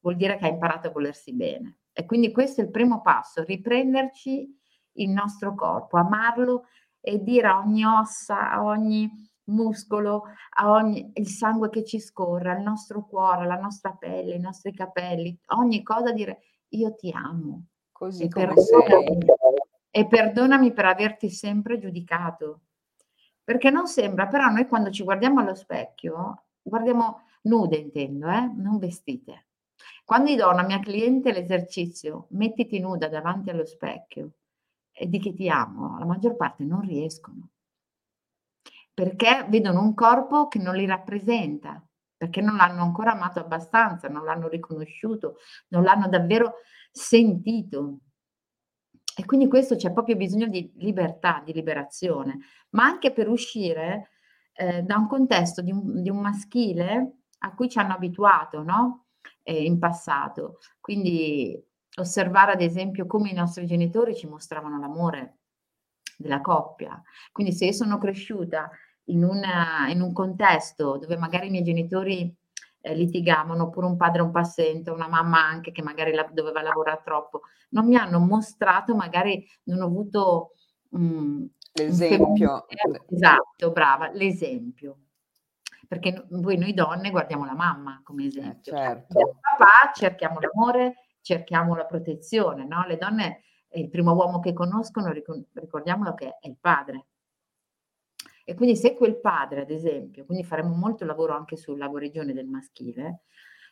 vuol 0.00 0.16
dire 0.16 0.38
che 0.38 0.46
ha 0.46 0.48
imparato 0.48 0.88
a 0.88 0.90
volersi 0.90 1.34
bene. 1.34 1.80
E 1.92 2.06
quindi 2.06 2.32
questo 2.32 2.62
è 2.62 2.64
il 2.64 2.70
primo 2.70 3.02
passo, 3.02 3.44
riprenderci 3.44 4.58
il 4.92 5.10
nostro 5.10 5.54
corpo, 5.54 5.98
amarlo 5.98 6.64
e 6.98 7.22
dire 7.22 7.46
a 7.46 7.58
ogni 7.58 7.84
ossa, 7.84 8.50
a 8.50 8.64
ogni 8.64 9.10
muscolo, 9.50 10.24
a 10.56 10.70
ogni, 10.70 11.10
il 11.14 11.28
sangue 11.28 11.68
che 11.70 11.84
ci 11.84 12.00
scorre, 12.00 12.50
al 12.50 12.62
nostro 12.62 13.06
cuore, 13.06 13.42
alla 13.42 13.58
nostra 13.58 13.92
pelle, 13.92 14.34
ai 14.34 14.40
nostri 14.40 14.72
capelli, 14.72 15.38
ogni 15.48 15.82
cosa 15.82 16.12
dire 16.12 16.40
io 16.70 16.94
ti 16.94 17.10
amo. 17.10 17.66
Così 17.92 18.24
e 18.24 18.30
sei. 18.30 19.18
E 19.90 20.06
perdonami 20.06 20.72
per 20.72 20.86
averti 20.86 21.28
sempre 21.28 21.78
giudicato. 21.78 22.60
Perché 23.44 23.70
non 23.70 23.86
sembra, 23.86 24.26
però 24.26 24.48
noi 24.48 24.66
quando 24.66 24.90
ci 24.90 25.02
guardiamo 25.02 25.40
allo 25.40 25.54
specchio, 25.54 26.44
guardiamo 26.62 27.22
nude 27.42 27.76
intendo, 27.76 28.28
eh? 28.28 28.50
non 28.54 28.78
vestite. 28.78 29.46
Quando 30.04 30.34
do 30.34 30.46
a 30.46 30.52
una 30.52 30.64
mia 30.64 30.78
cliente 30.80 31.32
l'esercizio, 31.32 32.26
mettiti 32.30 32.78
nuda 32.78 33.08
davanti 33.08 33.50
allo 33.50 33.64
specchio 33.64 34.30
e 34.92 35.08
di 35.08 35.18
che 35.18 35.34
ti 35.34 35.48
amo, 35.48 35.98
la 35.98 36.04
maggior 36.04 36.36
parte 36.36 36.64
non 36.64 36.80
riescono 36.80 37.48
perché 39.00 39.46
vedono 39.48 39.80
un 39.80 39.94
corpo 39.94 40.46
che 40.46 40.58
non 40.58 40.74
li 40.74 40.84
rappresenta, 40.84 41.82
perché 42.14 42.42
non 42.42 42.56
l'hanno 42.56 42.82
ancora 42.82 43.12
amato 43.12 43.40
abbastanza, 43.40 44.08
non 44.08 44.24
l'hanno 44.24 44.46
riconosciuto, 44.46 45.36
non 45.68 45.84
l'hanno 45.84 46.06
davvero 46.06 46.56
sentito. 46.92 48.00
E 49.16 49.24
quindi 49.24 49.48
questo 49.48 49.76
c'è 49.76 49.90
proprio 49.90 50.16
bisogno 50.16 50.48
di 50.48 50.70
libertà, 50.74 51.40
di 51.42 51.54
liberazione, 51.54 52.40
ma 52.72 52.84
anche 52.84 53.10
per 53.10 53.30
uscire 53.30 54.10
eh, 54.52 54.82
da 54.82 54.98
un 54.98 55.06
contesto 55.06 55.62
di 55.62 55.72
un, 55.72 56.02
di 56.02 56.10
un, 56.10 56.20
maschile 56.20 57.20
a 57.38 57.54
cui 57.54 57.70
ci 57.70 57.78
hanno 57.78 57.94
abituato, 57.94 58.62
no? 58.62 59.06
Eh, 59.42 59.64
in 59.64 59.78
passato. 59.78 60.58
Quindi 60.78 61.58
osservare 61.96 62.52
ad 62.52 62.60
esempio 62.60 63.06
come 63.06 63.30
i 63.30 63.34
nostri 63.34 63.64
genitori 63.64 64.14
ci 64.14 64.26
mostravano 64.26 64.78
l'amore 64.78 65.38
della 66.18 66.42
coppia. 66.42 67.02
Quindi 67.32 67.54
se 67.54 67.64
io 67.64 67.72
sono 67.72 67.96
cresciuta 67.96 68.70
in, 69.04 69.24
una, 69.24 69.88
in 69.88 70.00
un 70.00 70.12
contesto 70.12 70.98
dove 70.98 71.16
magari 71.16 71.48
i 71.48 71.50
miei 71.50 71.64
genitori 71.64 72.34
eh, 72.82 72.94
litigavano, 72.94 73.64
oppure 73.64 73.86
un 73.86 73.96
padre 73.96 74.22
un 74.22 74.30
paziente, 74.30 74.90
una 74.90 75.08
mamma 75.08 75.44
anche 75.44 75.72
che 75.72 75.82
magari 75.82 76.12
la, 76.12 76.28
doveva 76.32 76.62
lavorare 76.62 77.02
troppo, 77.04 77.42
non 77.70 77.86
mi 77.86 77.96
hanno 77.96 78.18
mostrato, 78.18 78.94
magari 78.94 79.46
non 79.64 79.80
ho 79.80 79.86
avuto 79.86 80.52
um, 80.90 81.48
l'esempio. 81.74 82.66
Esatto, 83.08 83.70
brava, 83.70 84.10
l'esempio. 84.12 84.98
Perché 85.86 86.24
poi 86.28 86.56
noi 86.56 86.72
donne 86.72 87.10
guardiamo 87.10 87.44
la 87.44 87.54
mamma 87.54 88.00
come 88.04 88.26
esempio. 88.26 88.72
Eh, 88.72 88.76
certo. 88.76 89.18
Il 89.18 89.36
papà 89.40 89.92
cerchiamo 89.92 90.38
l'amore, 90.38 90.94
cerchiamo 91.20 91.74
la 91.74 91.84
protezione, 91.84 92.64
no? 92.64 92.86
Le 92.86 92.96
donne, 92.96 93.42
il 93.72 93.90
primo 93.90 94.14
uomo 94.14 94.38
che 94.38 94.52
conoscono, 94.52 95.10
ricordiamolo 95.10 96.14
che 96.14 96.36
è 96.38 96.46
il 96.46 96.56
padre. 96.60 97.06
E 98.50 98.54
quindi 98.56 98.74
se 98.74 98.96
quel 98.96 99.20
padre, 99.20 99.60
ad 99.60 99.70
esempio, 99.70 100.24
quindi 100.24 100.42
faremo 100.42 100.74
molto 100.74 101.04
lavoro 101.04 101.34
anche 101.34 101.56
sulla 101.56 101.86
guarigione 101.86 102.32
del 102.32 102.48
maschile, 102.48 103.20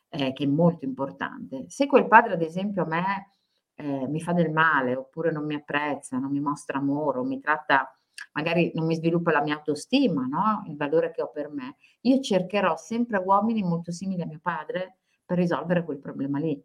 eh, 0.08 0.32
che 0.32 0.44
è 0.44 0.46
molto 0.46 0.84
importante, 0.84 1.64
se 1.66 1.88
quel 1.88 2.06
padre, 2.06 2.34
ad 2.34 2.42
esempio, 2.42 2.84
a 2.84 2.86
me 2.86 3.30
eh, 3.74 4.06
mi 4.06 4.20
fa 4.20 4.32
del 4.32 4.52
male, 4.52 4.94
oppure 4.94 5.32
non 5.32 5.46
mi 5.46 5.56
apprezza, 5.56 6.18
non 6.18 6.30
mi 6.30 6.38
mostra 6.38 6.78
amore, 6.78 7.18
o 7.18 7.24
mi 7.24 7.40
tratta, 7.40 7.92
magari 8.34 8.70
non 8.76 8.86
mi 8.86 8.94
sviluppa 8.94 9.32
la 9.32 9.42
mia 9.42 9.56
autostima, 9.56 10.26
no? 10.26 10.62
il 10.68 10.76
valore 10.76 11.10
che 11.10 11.22
ho 11.22 11.30
per 11.32 11.50
me, 11.50 11.74
io 12.02 12.20
cercherò 12.20 12.76
sempre 12.76 13.18
uomini 13.18 13.64
molto 13.64 13.90
simili 13.90 14.22
a 14.22 14.26
mio 14.26 14.38
padre 14.40 14.98
per 15.26 15.38
risolvere 15.38 15.82
quel 15.82 15.98
problema 15.98 16.38
lì. 16.38 16.56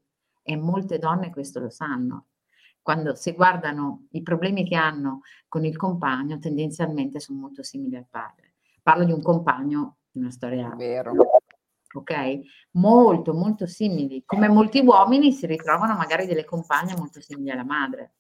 E 0.44 0.56
molte 0.56 1.00
donne 1.00 1.32
questo 1.32 1.60
lo 1.60 1.72
sanno 1.72 2.28
quando 2.84 3.16
si 3.16 3.32
guardano 3.32 4.08
i 4.12 4.22
problemi 4.22 4.68
che 4.68 4.76
hanno 4.76 5.22
con 5.48 5.66
il 5.66 5.76
compagno, 5.76 6.38
tendenzialmente 6.38 7.20
sono 7.20 7.40
molto 7.40 7.64
simili 7.64 7.96
al 7.96 8.06
padre. 8.08 8.54
Parlo 8.84 9.06
di 9.06 9.12
un 9.12 9.22
compagno 9.22 9.98
di 10.12 10.20
una 10.20 10.30
storia 10.30 10.70
vero. 10.76 11.14
Ok? 11.96 12.40
Molto, 12.72 13.34
molto 13.34 13.66
simili. 13.66 14.24
Come 14.26 14.50
molti 14.50 14.80
uomini 14.82 15.32
si 15.32 15.48
ritrovano 15.48 15.96
magari 15.96 16.26
delle 16.28 16.44
compagne 16.44 16.96
molto 16.98 17.22
simili 17.22 17.52
alla 17.52 17.64
madre. 17.64 18.16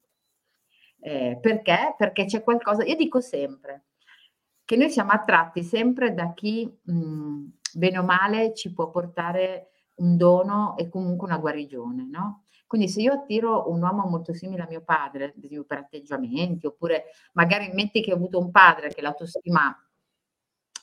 Eh, 0.99 1.37
perché? 1.41 1.95
Perché 1.97 2.25
c'è 2.25 2.41
qualcosa, 2.41 2.83
io 2.85 2.95
dico 2.95 3.19
sempre 3.19 3.87
che 4.63 4.77
noi 4.77 4.89
siamo 4.89 5.11
attratti 5.11 5.61
sempre 5.61 6.13
da 6.13 6.33
chi, 6.33 6.65
mh, 6.81 7.45
bene 7.73 7.97
o 7.97 8.03
male, 8.03 8.53
ci 8.53 8.71
può 8.71 8.89
portare 8.89 9.71
un 9.95 10.15
dono 10.15 10.77
e 10.77 10.87
comunque 10.87 11.27
una 11.27 11.37
guarigione, 11.37 12.07
no? 12.07 12.42
Quindi 12.73 12.89
se 12.89 13.01
io 13.01 13.13
attiro 13.13 13.69
un 13.69 13.83
uomo 13.83 14.07
molto 14.07 14.33
simile 14.33 14.63
a 14.63 14.67
mio 14.67 14.81
padre, 14.81 15.35
per 15.67 15.77
atteggiamenti, 15.77 16.65
oppure 16.65 17.03
magari 17.33 17.69
metti 17.71 18.01
che 18.01 18.11
ho 18.11 18.15
avuto 18.15 18.39
un 18.39 18.49
padre 18.49 18.87
che 18.87 18.99
l'autostima 18.99 19.71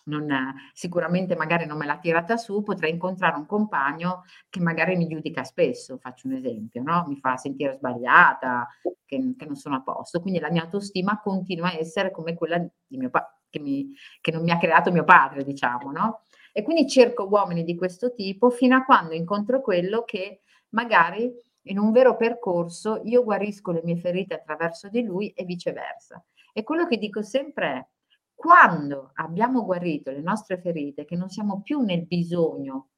non, 0.05 0.55
sicuramente 0.73 1.35
magari 1.35 1.67
non 1.67 1.77
me 1.77 1.87
l'ha 1.87 1.99
tirata 1.99 2.37
su, 2.37 2.63
potrei 2.63 2.93
incontrare 2.93 3.37
un 3.37 3.45
compagno 3.45 4.23
che 4.49 4.61
magari 4.61 4.95
mi 4.95 5.09
giudica 5.09 5.43
spesso, 5.43 5.99
faccio 5.99 6.29
un 6.29 6.35
esempio, 6.35 6.81
no? 6.85 7.07
mi 7.09 7.17
fa 7.17 7.37
sentire 7.37 7.73
sbagliata, 7.73 8.69
che, 9.05 9.35
che 9.37 9.45
non 9.45 9.57
sono 9.57 9.75
a 9.75 9.83
posto. 9.83 10.21
Quindi 10.21 10.39
la 10.39 10.53
mia 10.53 10.63
autostima 10.63 11.19
continua 11.21 11.71
a 11.71 11.77
essere 11.77 12.13
come 12.13 12.35
quella 12.35 12.59
di 12.59 12.99
mio 12.99 13.11
padre, 13.11 13.39
che, 13.51 13.87
che 14.21 14.31
non 14.31 14.45
mi 14.45 14.53
ha 14.53 14.59
creato 14.59 14.93
mio 14.93 15.03
padre, 15.03 15.43
diciamo, 15.43 15.91
no? 15.91 16.21
E 16.53 16.63
quindi 16.63 16.89
cerco 16.89 17.27
uomini 17.27 17.65
di 17.65 17.75
questo 17.75 18.15
tipo 18.15 18.49
fino 18.49 18.77
a 18.77 18.85
quando 18.85 19.13
incontro 19.13 19.61
quello 19.61 20.05
che 20.05 20.43
magari 20.69 21.33
in 21.63 21.79
un 21.79 21.93
vero 21.93 22.17
percorso 22.17 23.01
io 23.05 23.23
guarisco 23.23 23.73
le 23.73 23.83
mie 23.85 23.97
ferite 23.97 24.35
attraverso 24.35 24.89
di 24.89 25.03
lui 25.03 25.31
e 25.31 25.45
viceversa. 25.45 26.25
E 26.53 26.63
quello 26.63 26.87
che 26.87 26.97
dico 26.97 27.23
sempre 27.23 27.67
è, 27.67 27.87
quando 28.35 29.11
abbiamo 29.15 29.65
guarito 29.65 30.11
le 30.11 30.23
nostre 30.23 30.59
ferite, 30.59 31.05
che 31.05 31.17
non 31.17 31.29
siamo 31.29 31.61
più 31.61 31.81
nel 31.81 32.07
bisogno 32.07 32.89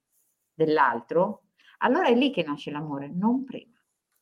dell'altro, 0.55 1.47
allora 1.79 2.07
è 2.07 2.15
lì 2.15 2.31
che 2.31 2.45
nasce 2.45 2.71
l'amore, 2.71 3.09
non 3.09 3.45
prima. 3.45 3.77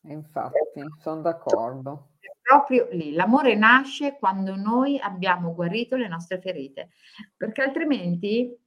Infatti, 0.07 0.59
sono 0.97 1.21
d'accordo. 1.21 2.13
È 2.19 2.31
proprio 2.41 2.87
lì, 2.91 3.13
l'amore 3.13 3.55
nasce 3.55 4.17
quando 4.17 4.55
noi 4.55 4.99
abbiamo 4.99 5.53
guarito 5.53 5.95
le 5.95 6.07
nostre 6.07 6.39
ferite, 6.41 6.89
perché 7.37 7.61
altrimenti 7.61 8.57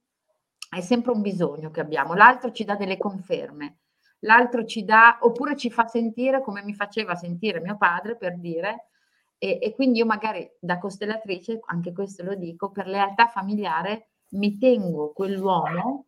è 0.69 0.79
sempre 0.79 1.11
un 1.11 1.21
bisogno 1.21 1.71
che 1.71 1.81
abbiamo, 1.81 2.13
l'altro 2.13 2.51
ci 2.51 2.63
dà 2.63 2.75
delle 2.75 2.97
conferme 2.97 3.79
l'altro 4.25 4.65
ci 4.65 4.83
dà, 4.83 5.19
oppure 5.21 5.55
ci 5.55 5.71
fa 5.71 5.87
sentire 5.87 6.41
come 6.41 6.63
mi 6.63 6.73
faceva 6.73 7.15
sentire 7.15 7.61
mio 7.61 7.77
padre 7.77 8.17
per 8.17 8.37
dire, 8.37 8.89
e, 9.37 9.59
e 9.61 9.73
quindi 9.73 9.99
io 9.99 10.05
magari 10.05 10.49
da 10.59 10.77
costellatrice, 10.77 11.59
anche 11.65 11.93
questo 11.93 12.23
lo 12.23 12.35
dico, 12.35 12.71
per 12.71 12.87
lealtà 12.87 13.27
familiare 13.27 14.09
mi 14.29 14.57
tengo 14.57 15.13
quell'uomo, 15.13 16.05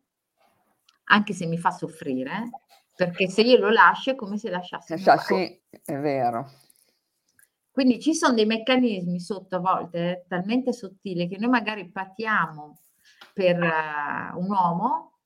anche 1.04 1.32
se 1.32 1.46
mi 1.46 1.56
fa 1.56 1.70
soffrire, 1.70 2.50
perché 2.94 3.28
se 3.28 3.42
io 3.42 3.58
lo 3.58 3.70
lascio 3.70 4.10
è 4.10 4.14
come 4.14 4.36
se 4.36 4.50
lasciassi. 4.50 4.92
Lasciassi, 4.92 5.62
è 5.84 5.96
vero. 5.96 6.50
Quindi 7.70 8.00
ci 8.00 8.12
sono 8.12 8.34
dei 8.34 8.44
meccanismi 8.44 9.20
sotto 9.20 9.56
a 9.56 9.60
volte 9.60 9.98
eh, 9.98 10.24
talmente 10.26 10.72
sottili 10.72 11.28
che 11.28 11.38
noi 11.38 11.48
magari 11.48 11.88
patiamo 11.88 12.80
per 13.32 13.56
uh, 13.62 14.36
un 14.36 14.50
uomo 14.50 15.17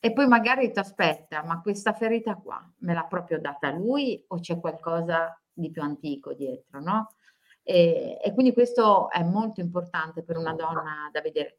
e 0.00 0.12
poi 0.14 0.26
magari 0.26 0.72
ti 0.72 0.78
aspetta, 0.78 1.44
ma 1.44 1.60
questa 1.60 1.92
ferita 1.92 2.34
qua 2.34 2.66
me 2.78 2.94
l'ha 2.94 3.04
proprio 3.04 3.38
data 3.38 3.70
lui 3.70 4.24
o 4.28 4.40
c'è 4.40 4.58
qualcosa 4.58 5.38
di 5.52 5.70
più 5.70 5.82
antico 5.82 6.32
dietro, 6.32 6.80
no? 6.80 7.14
E, 7.62 8.18
e 8.22 8.32
quindi 8.32 8.54
questo 8.54 9.10
è 9.10 9.22
molto 9.22 9.60
importante 9.60 10.22
per 10.22 10.38
una 10.38 10.54
donna 10.54 11.10
da 11.12 11.20
vedere, 11.20 11.58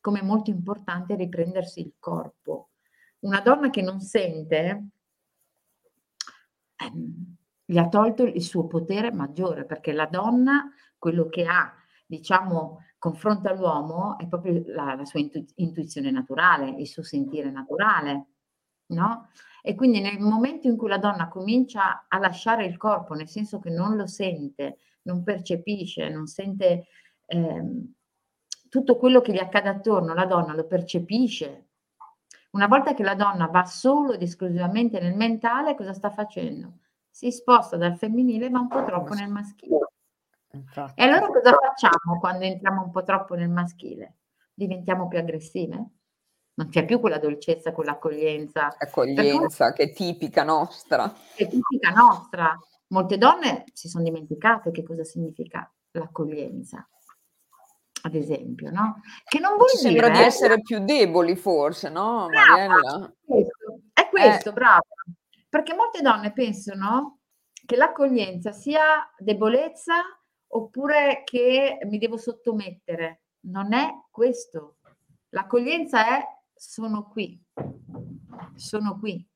come 0.00 0.20
è 0.20 0.22
molto 0.22 0.48
importante 0.48 1.14
riprendersi 1.14 1.80
il 1.80 1.94
corpo. 1.98 2.70
Una 3.20 3.40
donna 3.42 3.68
che 3.68 3.82
non 3.82 4.00
sente 4.00 4.86
ehm, 6.76 7.36
gli 7.66 7.76
ha 7.76 7.88
tolto 7.88 8.24
il 8.24 8.42
suo 8.42 8.66
potere 8.66 9.12
maggiore, 9.12 9.66
perché 9.66 9.92
la 9.92 10.06
donna, 10.06 10.70
quello 10.98 11.28
che 11.28 11.44
ha, 11.44 11.70
diciamo, 12.06 12.80
confronta 13.04 13.52
l'uomo 13.52 14.16
è 14.16 14.26
proprio 14.26 14.62
la, 14.68 14.94
la 14.94 15.04
sua 15.04 15.20
intu- 15.20 15.52
intuizione 15.56 16.10
naturale, 16.10 16.70
il 16.70 16.86
suo 16.86 17.02
sentire 17.02 17.50
naturale, 17.50 18.28
no? 18.92 19.28
E 19.60 19.74
quindi 19.74 20.00
nel 20.00 20.18
momento 20.20 20.68
in 20.68 20.78
cui 20.78 20.88
la 20.88 20.96
donna 20.96 21.28
comincia 21.28 22.06
a 22.08 22.16
lasciare 22.16 22.64
il 22.64 22.78
corpo, 22.78 23.12
nel 23.12 23.28
senso 23.28 23.58
che 23.58 23.68
non 23.68 23.96
lo 23.96 24.06
sente, 24.06 24.78
non 25.02 25.22
percepisce, 25.22 26.08
non 26.08 26.26
sente 26.26 26.86
ehm, 27.26 27.92
tutto 28.70 28.96
quello 28.96 29.20
che 29.20 29.32
gli 29.32 29.38
accade 29.38 29.68
attorno, 29.68 30.14
la 30.14 30.24
donna 30.24 30.54
lo 30.54 30.66
percepisce. 30.66 31.68
Una 32.52 32.68
volta 32.68 32.94
che 32.94 33.02
la 33.02 33.14
donna 33.14 33.48
va 33.48 33.66
solo 33.66 34.12
ed 34.12 34.22
esclusivamente 34.22 34.98
nel 34.98 35.14
mentale, 35.14 35.74
cosa 35.74 35.92
sta 35.92 36.08
facendo? 36.08 36.78
Si 37.10 37.30
sposta 37.30 37.76
dal 37.76 37.98
femminile, 37.98 38.48
ma 38.48 38.60
un 38.60 38.68
po' 38.68 38.82
troppo 38.82 39.12
nel 39.12 39.28
maschile. 39.28 39.88
Infatti. 40.54 41.00
E 41.00 41.04
allora 41.04 41.26
cosa 41.26 41.52
facciamo 41.52 42.18
quando 42.18 42.44
entriamo 42.44 42.82
un 42.82 42.90
po' 42.90 43.02
troppo 43.02 43.34
nel 43.34 43.50
maschile? 43.50 44.18
Diventiamo 44.54 45.08
più 45.08 45.18
aggressive? 45.18 45.84
Non 46.56 46.68
c'è 46.68 46.84
più 46.84 47.00
quella 47.00 47.18
dolcezza, 47.18 47.72
quell'accoglienza. 47.72 48.76
Accoglienza 48.78 49.72
che 49.72 49.84
è 49.84 49.92
tipica 49.92 50.44
nostra. 50.44 51.12
È 51.34 51.48
tipica 51.48 51.90
nostra. 51.90 52.56
Molte 52.88 53.18
donne 53.18 53.64
si 53.72 53.88
sono 53.88 54.04
dimenticate 54.04 54.70
che 54.70 54.84
cosa 54.84 55.02
significa 55.02 55.68
l'accoglienza. 55.90 56.88
ad 58.02 58.14
esempio, 58.14 58.70
no? 58.70 59.00
Che 59.24 59.38
non 59.38 59.56
vuol 59.56 59.70
Ci 59.70 59.78
dire... 59.78 59.88
sembra 59.88 60.10
di 60.10 60.24
essere 60.24 60.60
più 60.60 60.84
deboli 60.84 61.36
forse, 61.36 61.88
no 61.88 62.28
Mariella? 62.28 63.12
È 63.18 63.24
questo, 63.24 63.80
è 63.94 64.08
questo 64.08 64.50
eh. 64.50 64.52
brava. 64.52 64.82
Perché 65.48 65.74
molte 65.74 66.02
donne 66.02 66.32
pensano 66.32 67.20
che 67.64 67.76
l'accoglienza 67.76 68.52
sia 68.52 69.10
debolezza 69.16 69.94
oppure 70.56 71.22
che 71.24 71.78
mi 71.84 71.98
devo 71.98 72.16
sottomettere. 72.16 73.22
Non 73.46 73.72
è 73.72 73.90
questo. 74.10 74.76
L'accoglienza 75.30 76.06
è 76.06 76.24
sono 76.54 77.08
qui, 77.08 77.42
sono 78.54 78.98
qui. 78.98 79.26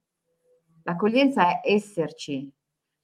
L'accoglienza 0.84 1.48
è 1.48 1.60
esserci, 1.64 2.50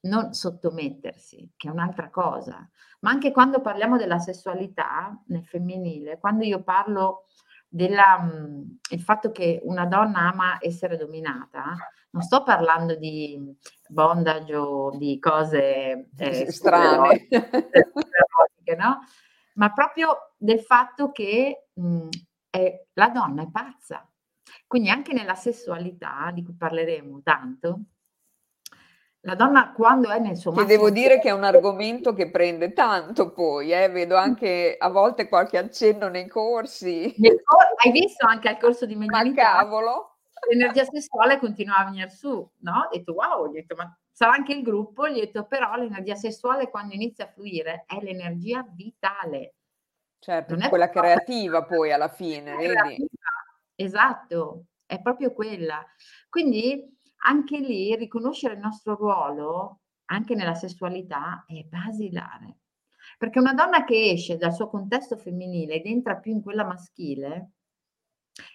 non 0.02 0.32
sottomettersi, 0.32 1.52
che 1.56 1.68
è 1.68 1.70
un'altra 1.70 2.08
cosa. 2.08 2.68
Ma 3.00 3.10
anche 3.10 3.32
quando 3.32 3.60
parliamo 3.60 3.98
della 3.98 4.18
sessualità 4.18 5.20
nel 5.26 5.44
femminile, 5.44 6.18
quando 6.18 6.44
io 6.44 6.62
parlo 6.62 7.26
del 7.68 7.94
mm, 7.94 8.96
fatto 8.98 9.32
che 9.32 9.60
una 9.64 9.84
donna 9.84 10.30
ama 10.30 10.58
essere 10.60 10.96
dominata, 10.96 11.76
non 12.14 12.22
sto 12.22 12.44
parlando 12.44 12.94
di 12.94 13.38
bondage 13.88 14.54
o 14.54 14.96
di 14.96 15.18
cose 15.18 16.10
eh, 16.16 16.50
strane, 16.50 17.26
no? 18.78 19.00
ma 19.54 19.72
proprio 19.72 20.32
del 20.36 20.60
fatto 20.60 21.10
che 21.10 21.66
mh, 21.72 21.86
mm, 21.86 22.08
è, 22.50 22.84
la 22.94 23.08
donna 23.08 23.42
è 23.42 23.50
pazza. 23.50 24.08
Quindi 24.66 24.90
anche 24.90 25.12
nella 25.12 25.34
sessualità, 25.34 26.30
di 26.32 26.44
cui 26.44 26.54
parleremo 26.54 27.20
tanto, 27.22 27.80
la 29.22 29.34
donna 29.34 29.72
quando 29.72 30.10
è 30.10 30.18
nel 30.20 30.36
suo 30.36 30.52
Che 30.52 30.64
devo 30.66 30.90
dire 30.90 31.18
che 31.18 31.30
è 31.30 31.32
un 31.32 31.44
argomento 31.44 32.12
che 32.12 32.30
prende 32.30 32.72
tanto 32.72 33.32
poi, 33.32 33.72
eh? 33.72 33.88
vedo 33.88 34.16
anche 34.16 34.76
a 34.78 34.88
volte 34.88 35.28
qualche 35.28 35.58
accenno 35.58 36.08
nei 36.08 36.28
corsi. 36.28 37.12
Hai 37.82 37.90
visto 37.90 38.24
anche 38.26 38.48
al 38.48 38.58
corso 38.58 38.86
di 38.86 38.94
medialità? 38.94 39.54
Ma 39.54 39.58
cavolo! 39.60 40.13
L'energia 40.48 40.84
sessuale 40.84 41.38
continua 41.38 41.76
a 41.76 41.84
venire 41.84 42.10
su, 42.10 42.28
no? 42.58 42.78
Ho 42.80 42.88
detto 42.90 43.12
wow, 43.12 43.44
ho 43.44 43.48
detto 43.48 43.74
ma 43.74 43.96
sarà 44.10 44.32
anche 44.32 44.52
il 44.52 44.62
gruppo, 44.62 45.08
gli 45.08 45.18
ho 45.18 45.20
detto 45.20 45.46
però 45.46 45.74
l'energia 45.76 46.14
sessuale 46.14 46.70
quando 46.70 46.94
inizia 46.94 47.24
a 47.24 47.32
fluire 47.32 47.84
è 47.86 48.00
l'energia 48.00 48.64
vitale. 48.68 49.54
Certo, 50.18 50.54
non 50.54 50.64
è 50.64 50.68
quella 50.68 50.88
creativa 50.88 51.64
poi 51.64 51.92
alla 51.92 52.08
fine, 52.14 52.56
vedi? 52.56 53.06
Esatto, 53.74 54.66
è 54.86 55.00
proprio 55.00 55.32
quella. 55.32 55.84
Quindi 56.28 56.92
anche 57.26 57.58
lì 57.58 57.94
riconoscere 57.96 58.54
il 58.54 58.60
nostro 58.60 58.94
ruolo, 58.94 59.80
anche 60.06 60.34
nella 60.34 60.54
sessualità, 60.54 61.44
è 61.46 61.62
basilare. 61.62 62.58
Perché 63.18 63.38
una 63.38 63.54
donna 63.54 63.84
che 63.84 64.10
esce 64.10 64.36
dal 64.36 64.52
suo 64.52 64.68
contesto 64.68 65.16
femminile 65.16 65.74
ed 65.74 65.86
entra 65.86 66.16
più 66.16 66.32
in 66.32 66.42
quella 66.42 66.64
maschile, 66.64 67.50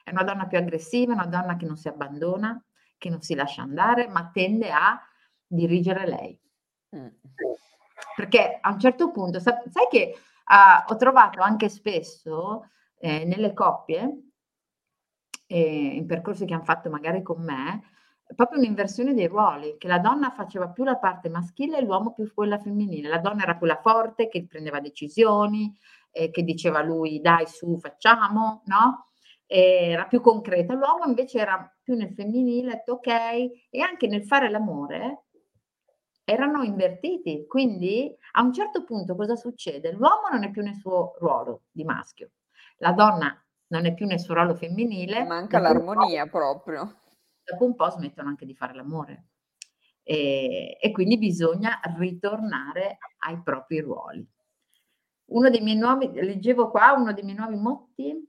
è 0.03 0.12
una 0.12 0.24
donna 0.24 0.48
più 0.48 0.57
aggressiva, 0.57 1.13
una 1.13 1.25
donna 1.25 1.55
che 1.55 1.65
non 1.65 1.77
si 1.77 1.88
abbandona, 1.88 2.62
che 2.98 3.09
non 3.09 3.21
si 3.21 3.33
lascia 3.33 3.62
andare, 3.62 4.07
ma 4.07 4.29
tende 4.31 4.71
a 4.71 5.00
dirigere 5.45 6.07
lei. 6.07 6.39
Mm. 6.95 7.07
Perché 8.15 8.57
a 8.59 8.71
un 8.71 8.79
certo 8.79 9.12
punto, 9.12 9.39
sai 9.39 9.57
che 9.89 10.15
uh, 10.15 10.91
ho 10.91 10.95
trovato 10.98 11.41
anche 11.41 11.69
spesso 11.69 12.69
eh, 13.00 13.25
nelle 13.25 13.53
coppie, 13.53 14.31
eh, 15.48 15.95
in 15.95 16.05
percorsi 16.05 16.45
che 16.45 16.53
hanno 16.53 16.63
fatto 16.63 16.89
magari 16.89 17.24
con 17.24 17.41
me, 17.41 17.83
proprio 18.36 18.60
un'inversione 18.60 19.13
dei 19.13 19.27
ruoli, 19.27 19.77
che 19.77 19.88
la 19.88 19.99
donna 19.99 20.30
faceva 20.32 20.69
più 20.69 20.84
la 20.84 20.97
parte 20.97 21.30
maschile 21.30 21.77
e 21.77 21.82
l'uomo 21.82 22.13
più 22.13 22.32
quella 22.34 22.60
femminile. 22.60 23.10
La 23.10 23.19
donna 23.19 23.43
era 23.43 23.58
quella 23.58 23.80
forte 23.82 24.27
che 24.27 24.45
prendeva 24.45 24.80
decisioni, 24.80 25.75
eh, 26.12 26.30
che 26.30 26.43
diceva 26.43 26.80
a 26.80 26.84
lui 26.84 27.21
dai 27.21 27.47
su 27.47 27.77
facciamo, 27.80 28.62
no? 28.65 29.09
Era 29.51 30.05
più 30.05 30.21
concreta. 30.21 30.75
L'uomo 30.75 31.05
invece 31.05 31.39
era 31.39 31.75
più 31.81 31.95
nel 31.95 32.13
femminile, 32.13 32.83
ok, 32.85 33.07
e 33.07 33.81
anche 33.81 34.05
nel 34.05 34.23
fare 34.23 34.47
l'amore 34.47 35.23
erano 36.23 36.62
invertiti. 36.62 37.47
Quindi 37.47 38.15
a 38.33 38.43
un 38.43 38.53
certo 38.53 38.83
punto 38.83 39.15
cosa 39.15 39.35
succede? 39.35 39.91
L'uomo 39.91 40.29
non 40.31 40.43
è 40.43 40.51
più 40.51 40.62
nel 40.62 40.75
suo 40.75 41.15
ruolo 41.17 41.63
di 41.71 41.83
maschio, 41.83 42.29
la 42.77 42.91
donna 42.91 43.43
non 43.69 43.88
è 43.88 43.93
più 43.95 44.05
nel 44.05 44.19
suo 44.19 44.35
ruolo 44.35 44.53
femminile. 44.53 45.25
Manca 45.25 45.57
l'armonia 45.57 46.27
proprio 46.27 46.97
dopo 47.43 47.65
un 47.65 47.75
po' 47.75 47.89
smettono 47.89 48.29
anche 48.29 48.45
di 48.45 48.53
fare 48.53 48.75
l'amore. 48.75 49.29
E, 50.03 50.77
e 50.79 50.91
quindi 50.91 51.17
bisogna 51.17 51.79
ritornare 51.97 52.99
ai 53.25 53.41
propri 53.41 53.79
ruoli. 53.79 54.23
Uno 55.31 55.49
dei 55.49 55.62
miei 55.62 55.77
nuovi, 55.77 56.12
leggevo 56.13 56.69
qua, 56.69 56.93
uno 56.93 57.13
dei 57.13 57.23
miei 57.23 57.35
nuovi 57.35 57.55
motti 57.55 58.28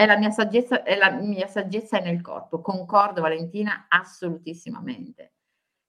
è 0.00 0.06
la 0.06 0.16
mia 0.16 0.30
saggezza, 0.30 0.82
è 0.82 0.96
la 0.96 1.10
mia 1.10 1.46
saggezza 1.46 1.98
è 1.98 2.02
nel 2.02 2.22
corpo. 2.22 2.62
Concordo 2.62 3.20
Valentina 3.20 3.84
assolutissimamente. 3.88 5.34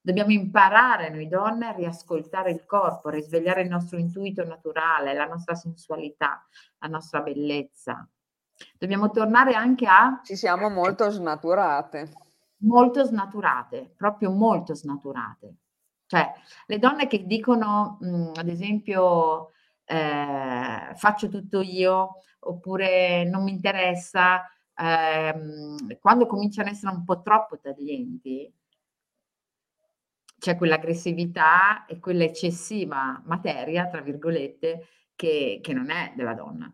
Dobbiamo 0.02 0.32
imparare 0.32 1.10
noi 1.10 1.28
donne 1.30 1.68
a 1.68 1.72
riascoltare 1.72 2.52
il 2.52 2.66
corpo, 2.66 3.08
a 3.08 3.12
risvegliare 3.12 3.62
il 3.62 3.70
nostro 3.70 3.98
intuito 3.98 4.44
naturale, 4.44 5.14
la 5.14 5.28
nostra 5.28 5.56
sensualità, 5.56 6.46
la 6.80 6.88
nostra 6.88 7.22
bellezza. 7.22 8.06
Dobbiamo 8.78 9.12
tornare 9.12 9.54
anche 9.54 9.86
a... 9.88 10.20
Ci 10.24 10.36
siamo 10.36 10.70
molto 10.70 11.10
snaturate 11.10 12.12
molto 12.64 13.04
snaturate, 13.04 13.94
proprio 13.96 14.32
molto 14.32 14.76
snaturate. 14.76 15.56
Cioè, 16.06 16.32
le 16.68 16.78
donne 16.78 17.08
che 17.08 17.26
dicono, 17.26 17.98
mh, 18.02 18.08
mhmm, 18.08 18.32
ad 18.36 18.48
esempio, 18.50 19.52
eh, 19.92 20.96
faccio 20.96 21.28
tutto 21.28 21.62
io, 21.62 22.16
oppure 22.40 23.26
non 23.26 23.44
mi 23.44 23.52
interessa, 23.52 24.50
ehm, 24.74 26.00
quando 26.00 26.26
cominciano 26.28 26.70
a 26.70 26.72
essere 26.72 26.94
un 26.94 27.04
po' 27.04 27.22
troppo 27.22 27.60
taglienti, 27.60 28.52
c'è 30.40 30.56
quell'aggressività 30.56 31.86
e 31.86 32.00
quella 32.00 32.24
eccessiva 32.24 33.22
materia, 33.26 33.88
tra 33.88 34.02
virgolette, 34.02 34.88
che, 35.16 35.60
che 35.62 35.74
non 35.74 35.92
è 35.92 36.14
della 36.16 36.34
donna. 36.34 36.74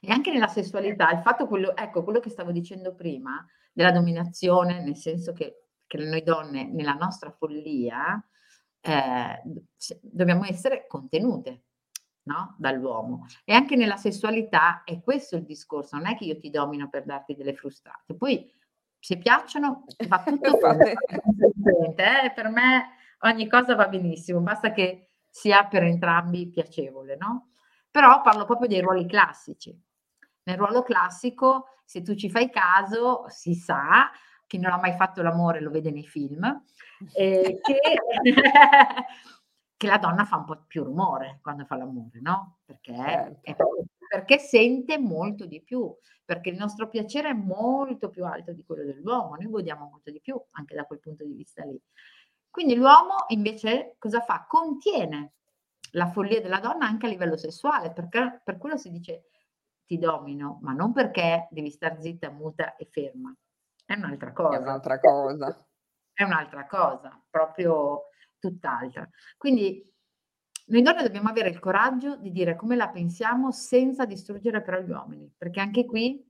E 0.00 0.12
anche 0.12 0.30
nella 0.32 0.48
sessualità, 0.48 1.10
il 1.12 1.22
fatto 1.22 1.46
quello, 1.46 1.74
ecco, 1.74 2.04
quello 2.04 2.20
che 2.20 2.30
stavo 2.30 2.52
dicendo 2.52 2.94
prima, 2.94 3.44
della 3.72 3.90
dominazione, 3.90 4.82
nel 4.82 4.96
senso 4.96 5.32
che, 5.32 5.68
che 5.86 5.98
noi 5.98 6.22
donne, 6.22 6.64
nella 6.66 6.92
nostra 6.92 7.30
follia, 7.30 8.22
eh, 8.80 9.42
dobbiamo 10.00 10.44
essere 10.44 10.86
contenute 10.86 11.62
no? 12.24 12.54
dall'uomo. 12.58 13.26
E 13.44 13.52
anche 13.52 13.76
nella 13.76 13.96
sessualità 13.96 14.82
è 14.84 15.00
questo 15.00 15.36
il 15.36 15.44
discorso, 15.44 15.96
non 15.96 16.06
è 16.06 16.16
che 16.16 16.24
io 16.24 16.38
ti 16.38 16.50
domino 16.50 16.88
per 16.88 17.04
darti 17.04 17.34
delle 17.34 17.54
frustate. 17.54 18.14
Poi 18.14 18.50
se 18.98 19.18
piacciono 19.18 19.84
va 20.06 20.22
tutto 20.22 20.58
bene. 21.56 22.24
Eh? 22.24 22.32
Per 22.32 22.48
me 22.48 22.90
ogni 23.20 23.48
cosa 23.48 23.74
va 23.74 23.88
benissimo, 23.88 24.40
basta 24.40 24.72
che 24.72 25.08
sia 25.28 25.64
per 25.64 25.82
entrambi 25.82 26.48
piacevole, 26.48 27.16
no? 27.16 27.50
Però 27.90 28.20
parlo 28.22 28.44
proprio 28.44 28.68
dei 28.68 28.80
ruoli 28.80 29.06
classici. 29.06 29.76
Nel 30.44 30.56
ruolo 30.56 30.82
classico, 30.82 31.66
se 31.84 32.02
tu 32.02 32.14
ci 32.14 32.30
fai 32.30 32.50
caso, 32.50 33.24
si 33.28 33.54
sa, 33.54 34.10
chi 34.46 34.58
non 34.58 34.72
ha 34.72 34.78
mai 34.78 34.92
fatto 34.92 35.22
l'amore 35.22 35.60
lo 35.60 35.70
vede 35.70 35.90
nei 35.90 36.06
film, 36.06 36.44
eh, 37.14 37.58
che, 37.60 37.78
che, 39.82 39.88
la 39.88 39.98
donna 39.98 40.24
fa 40.24 40.36
un 40.36 40.44
po' 40.44 40.64
più 40.66 40.84
rumore 40.84 41.40
quando 41.42 41.64
fa 41.64 41.76
l'amore, 41.76 42.20
no? 42.20 42.58
Perché, 42.64 42.94
certo. 42.94 43.84
perché 44.08 44.38
sente 44.38 44.98
molto 44.98 45.46
di 45.46 45.60
più, 45.60 45.92
perché 46.24 46.50
il 46.50 46.56
nostro 46.56 46.88
piacere 46.88 47.30
è 47.30 47.34
molto 47.34 48.08
più 48.08 48.24
alto 48.24 48.52
di 48.52 48.64
quello 48.64 48.84
dell'uomo, 48.84 49.34
noi 49.34 49.50
godiamo 49.50 49.88
molto 49.90 50.10
di 50.10 50.20
più 50.20 50.40
anche 50.52 50.74
da 50.74 50.84
quel 50.84 51.00
punto 51.00 51.24
di 51.24 51.34
vista 51.34 51.64
lì. 51.64 51.80
Quindi 52.48 52.74
l'uomo 52.74 53.24
invece 53.28 53.96
cosa 53.98 54.20
fa? 54.20 54.44
Contiene 54.46 55.32
la 55.92 56.06
follia 56.06 56.40
della 56.40 56.60
donna 56.60 56.86
anche 56.86 57.06
a 57.06 57.08
livello 57.08 57.36
sessuale, 57.36 57.92
perché 57.92 58.40
per 58.44 58.58
quello 58.58 58.76
si 58.76 58.90
dice 58.90 59.30
ti 59.84 59.98
domino, 59.98 60.58
ma 60.62 60.72
non 60.72 60.92
perché 60.92 61.48
devi 61.50 61.70
star 61.70 62.00
zitta, 62.00 62.30
muta 62.30 62.76
e 62.76 62.86
ferma. 62.86 63.34
È 63.84 63.94
un'altra 63.94 64.32
cosa. 64.32 64.56
È 64.56 64.60
un'altra 64.60 65.00
cosa. 65.00 65.66
È 66.14 66.22
un'altra 66.22 66.66
cosa, 66.66 67.22
proprio 67.28 68.04
tutt'altra. 68.42 69.08
Quindi 69.36 69.88
noi 70.66 70.82
donne 70.82 71.02
dobbiamo 71.02 71.28
avere 71.28 71.48
il 71.48 71.60
coraggio 71.60 72.16
di 72.16 72.32
dire 72.32 72.56
come 72.56 72.74
la 72.74 72.88
pensiamo 72.88 73.52
senza 73.52 74.04
distruggere 74.04 74.62
però 74.62 74.80
gli 74.80 74.90
uomini, 74.90 75.32
perché 75.36 75.60
anche 75.60 75.84
qui 75.84 76.28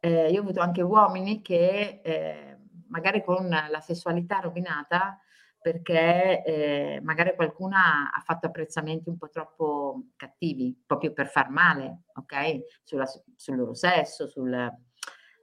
eh, 0.00 0.30
io 0.30 0.40
ho 0.40 0.42
avuto 0.42 0.60
anche 0.60 0.82
uomini 0.82 1.40
che 1.40 2.00
eh, 2.04 2.56
magari 2.88 3.24
con 3.24 3.48
la 3.48 3.80
sessualità 3.80 4.40
rovinata 4.40 5.18
perché 5.60 6.44
eh, 6.44 7.00
magari 7.02 7.34
qualcuna 7.34 8.10
ha 8.12 8.20
fatto 8.20 8.46
apprezzamenti 8.46 9.08
un 9.08 9.18
po' 9.18 9.28
troppo 9.28 10.04
cattivi, 10.16 10.84
proprio 10.86 11.12
per 11.12 11.28
far 11.28 11.50
male, 11.50 12.04
ok? 12.14 12.80
Sulla, 12.84 13.06
sul 13.36 13.56
loro 13.56 13.74
sesso, 13.74 14.28
sul 14.28 14.72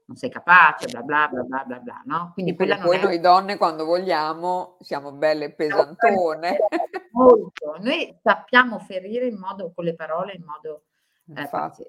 non 0.05 0.17
sei 0.17 0.29
capace, 0.29 0.87
bla 0.87 1.01
bla 1.01 1.27
bla 1.27 1.43
bla 1.43 1.63
bla, 1.63 1.79
bla 1.79 2.01
no? 2.05 2.31
Quindi 2.33 2.55
quella 2.55 2.77
poi 2.77 2.97
è... 2.97 3.01
noi 3.01 3.19
donne 3.19 3.57
quando 3.57 3.85
vogliamo 3.85 4.77
siamo 4.81 5.11
belle 5.11 5.51
pesantone. 5.51 6.57
Molto. 7.11 7.77
Noi 7.79 8.17
sappiamo 8.21 8.79
ferire 8.79 9.27
in 9.27 9.37
modo, 9.37 9.71
con 9.73 9.83
le 9.83 9.95
parole 9.95 10.33
in 10.33 10.43
modo 10.43 10.83
Infatti. 11.27 11.85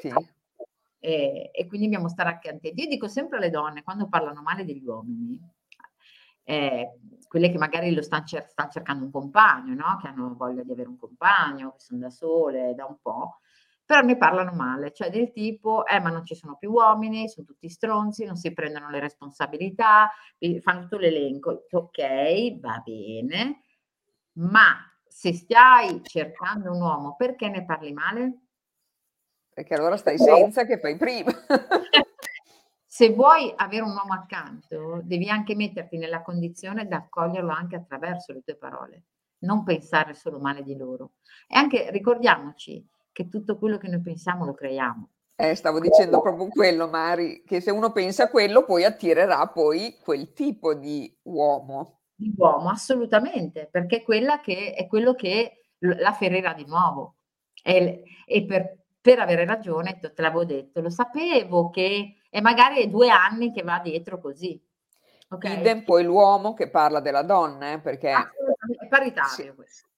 E, 0.98 1.50
e, 1.52 1.66
quindi 1.66 1.87
dobbiamo 1.87 2.09
stare 2.09 2.31
anche 2.31 2.48
attenti. 2.48 2.83
Io 2.83 2.88
dico 2.88 3.07
sempre 3.07 3.37
alle 3.37 3.50
donne, 3.50 3.83
quando 3.83 4.09
parlano 4.09 4.42
male 4.42 4.64
degli 4.64 4.85
uomini, 4.85 5.38
eh, 6.44 6.98
quelle 7.29 7.50
che 7.50 7.59
magari 7.59 7.92
lo 7.92 8.02
stanno, 8.02 8.24
cer- 8.24 8.48
stanno 8.48 8.70
cercando 8.70 9.05
un 9.05 9.11
compagno, 9.11 9.74
no? 9.74 9.98
che 10.00 10.09
hanno 10.09 10.35
voglia 10.35 10.62
di 10.62 10.72
avere 10.72 10.88
un 10.88 10.98
compagno, 10.98 11.72
che 11.72 11.81
sono 11.81 12.00
da 12.00 12.11
sole 12.11 12.74
da 12.74 12.87
un 12.87 12.96
po', 13.00 13.40
però 13.87 14.01
ne 14.01 14.16
parlano 14.16 14.53
male, 14.53 14.92
cioè 14.92 15.11
del 15.11 15.31
tipo, 15.31 15.87
eh 15.87 16.01
ma 16.01 16.11
non 16.11 16.25
ci 16.27 16.35
sono 16.35 16.57
più 16.57 16.72
uomini, 16.72 17.29
sono 17.29 17.46
tutti 17.46 17.68
stronzi, 17.68 18.25
non 18.25 18.35
si 18.35 18.53
prendono 18.53 18.90
le 18.90 18.99
responsabilità, 18.99 20.11
fanno 20.61 20.83
tutto 20.83 20.99
l'elenco, 20.99 21.66
ok, 21.70 22.59
va 22.59 22.83
bene, 22.85 23.62
ma 24.38 24.75
se 25.07 25.33
stai 25.33 26.03
cercando 26.03 26.72
un 26.72 26.83
uomo, 26.83 27.14
perché 27.16 27.49
ne 27.49 27.64
parli 27.64 27.92
male? 27.92 28.40
Perché 29.55 29.75
allora 29.75 29.96
stai 29.96 30.18
senza 30.18 30.66
che 30.66 30.81
fai 30.81 30.96
prima. 30.96 31.31
se 32.85 33.11
vuoi 33.14 33.53
avere 33.55 33.83
un 33.83 33.94
uomo 33.94 34.14
accanto, 34.14 35.01
devi 35.05 35.31
anche 35.31 35.55
metterti 35.55 35.96
nella 35.96 36.22
condizione 36.22 36.87
di 36.87 36.92
accoglierlo 36.92 37.53
anche 37.53 37.77
attraverso 37.77 38.33
le 38.33 38.42
tue 38.42 38.57
parole, 38.57 39.05
non 39.44 39.62
pensare 39.62 40.12
solo 40.12 40.40
male 40.40 40.64
di 40.64 40.77
loro. 40.77 41.12
E 41.46 41.57
anche 41.57 41.88
ricordiamoci 41.92 42.85
che 43.16 43.31
tutto 43.31 43.57
quello 43.57 43.79
che 43.79 43.88
noi 43.88 44.02
pensiamo 44.02 44.44
lo 44.44 44.52
creiamo. 44.52 45.09
Eh, 45.37 45.55
stavo 45.55 45.81
dicendo 45.81 46.20
proprio 46.20 46.48
quello, 46.48 46.87
Mari, 46.87 47.44
che 47.46 47.62
se 47.62 47.70
uno 47.70 47.90
pensa 47.90 48.24
a 48.24 48.29
quello, 48.29 48.66
poi 48.66 48.85
attirerà 48.85 49.46
poi 49.48 49.96
quel 50.02 50.35
tipo 50.35 50.74
di 50.74 51.11
uomo. 51.22 52.00
Di 52.14 52.35
uomo, 52.37 52.68
assolutamente, 52.68 53.68
perché 53.70 54.02
quella 54.02 54.40
che 54.40 54.74
è 54.74 54.87
quello 54.87 55.14
che 55.14 55.62
la 55.79 56.12
ferirà 56.12 56.52
di 56.52 56.66
nuovo. 56.66 57.14
E, 57.62 58.02
e 58.26 58.44
per, 58.44 58.85
per, 59.00 59.18
avere 59.18 59.46
ragione, 59.46 59.98
te 59.98 60.12
l'avevo 60.16 60.44
detto, 60.44 60.83
lo 60.83 60.90
sapevo 60.90 61.70
che, 61.70 62.16
e 62.29 62.40
magari 62.42 62.83
è 62.83 62.88
due 62.88 63.09
anni 63.09 63.50
che 63.50 63.62
va 63.62 63.81
dietro 63.83 64.20
così. 64.20 64.62
Okay? 65.31 65.59
Idem 65.59 65.85
poi 65.85 66.05
l'uomo 66.05 66.52
che 66.52 66.68
parla 66.68 67.00
della 67.00 67.22
donna, 67.22 67.72
eh, 67.72 67.81
perché... 67.81 68.11
È 68.11 68.88
paritario 68.88 69.52
sì. 69.52 69.55
questo 69.55 69.88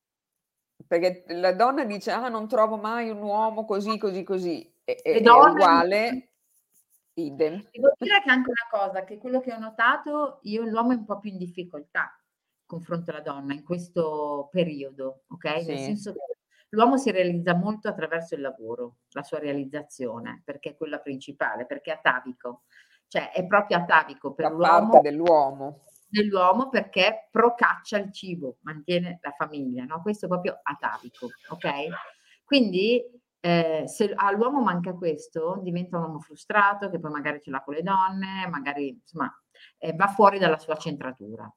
perché 0.88 1.24
la 1.28 1.52
donna 1.52 1.84
dice 1.84 2.10
ah 2.10 2.28
non 2.28 2.48
trovo 2.48 2.76
mai 2.76 3.10
un 3.10 3.22
uomo 3.22 3.64
così 3.64 3.98
così 3.98 4.24
così 4.24 4.74
e, 4.84 5.00
e 5.02 5.20
è 5.20 5.28
uguale 5.28 6.30
idem. 7.12 7.68
Devo 7.70 7.92
dire 7.98 8.22
che 8.22 8.30
anche 8.30 8.50
una 8.50 8.68
cosa, 8.70 9.04
che 9.04 9.18
quello 9.18 9.40
che 9.40 9.52
ho 9.52 9.58
notato, 9.58 10.38
io 10.42 10.62
l'uomo 10.64 10.92
è 10.92 10.94
un 10.94 11.04
po' 11.04 11.18
più 11.18 11.30
in 11.30 11.38
difficoltà 11.38 12.12
confronto 12.64 13.10
alla 13.10 13.20
donna 13.20 13.54
in 13.54 13.64
questo 13.64 14.48
periodo, 14.50 15.22
ok? 15.28 15.60
Sì. 15.60 15.66
Nel 15.66 15.78
senso 15.78 16.12
che 16.12 16.36
l'uomo 16.70 16.98
si 16.98 17.10
realizza 17.10 17.54
molto 17.54 17.88
attraverso 17.88 18.34
il 18.34 18.42
lavoro, 18.42 18.96
la 19.12 19.22
sua 19.22 19.38
realizzazione, 19.38 20.42
perché 20.44 20.70
è 20.70 20.76
quella 20.76 20.98
principale, 20.98 21.64
perché 21.64 21.92
è 21.92 21.94
atavico, 21.94 22.64
cioè 23.08 23.32
è 23.32 23.46
proprio 23.46 23.78
atavico 23.78 24.34
per 24.34 24.50
la 24.50 24.56
l'uomo. 24.56 24.90
parte 24.90 25.00
dell'uomo 25.00 25.84
dell'uomo 26.08 26.68
perché 26.68 27.28
procaccia 27.30 27.98
il 27.98 28.12
cibo, 28.12 28.56
mantiene 28.62 29.18
la 29.22 29.32
famiglia, 29.36 29.84
no? 29.84 30.00
Questo 30.02 30.26
è 30.26 30.28
proprio 30.28 30.58
atavico, 30.62 31.28
ok? 31.50 31.68
Quindi 32.44 33.02
eh, 33.40 33.84
se 33.86 34.12
all'uomo 34.14 34.62
manca 34.62 34.94
questo, 34.94 35.60
diventa 35.62 35.98
un 35.98 36.04
uomo 36.04 36.20
frustrato 36.20 36.90
che 36.90 36.98
poi 36.98 37.10
magari 37.10 37.40
ce 37.40 37.50
l'ha 37.50 37.62
con 37.62 37.74
le 37.74 37.82
donne, 37.82 38.48
magari 38.50 38.88
insomma 38.88 39.32
eh, 39.78 39.92
va 39.92 40.08
fuori 40.08 40.38
dalla 40.38 40.58
sua 40.58 40.76
centratura. 40.76 41.50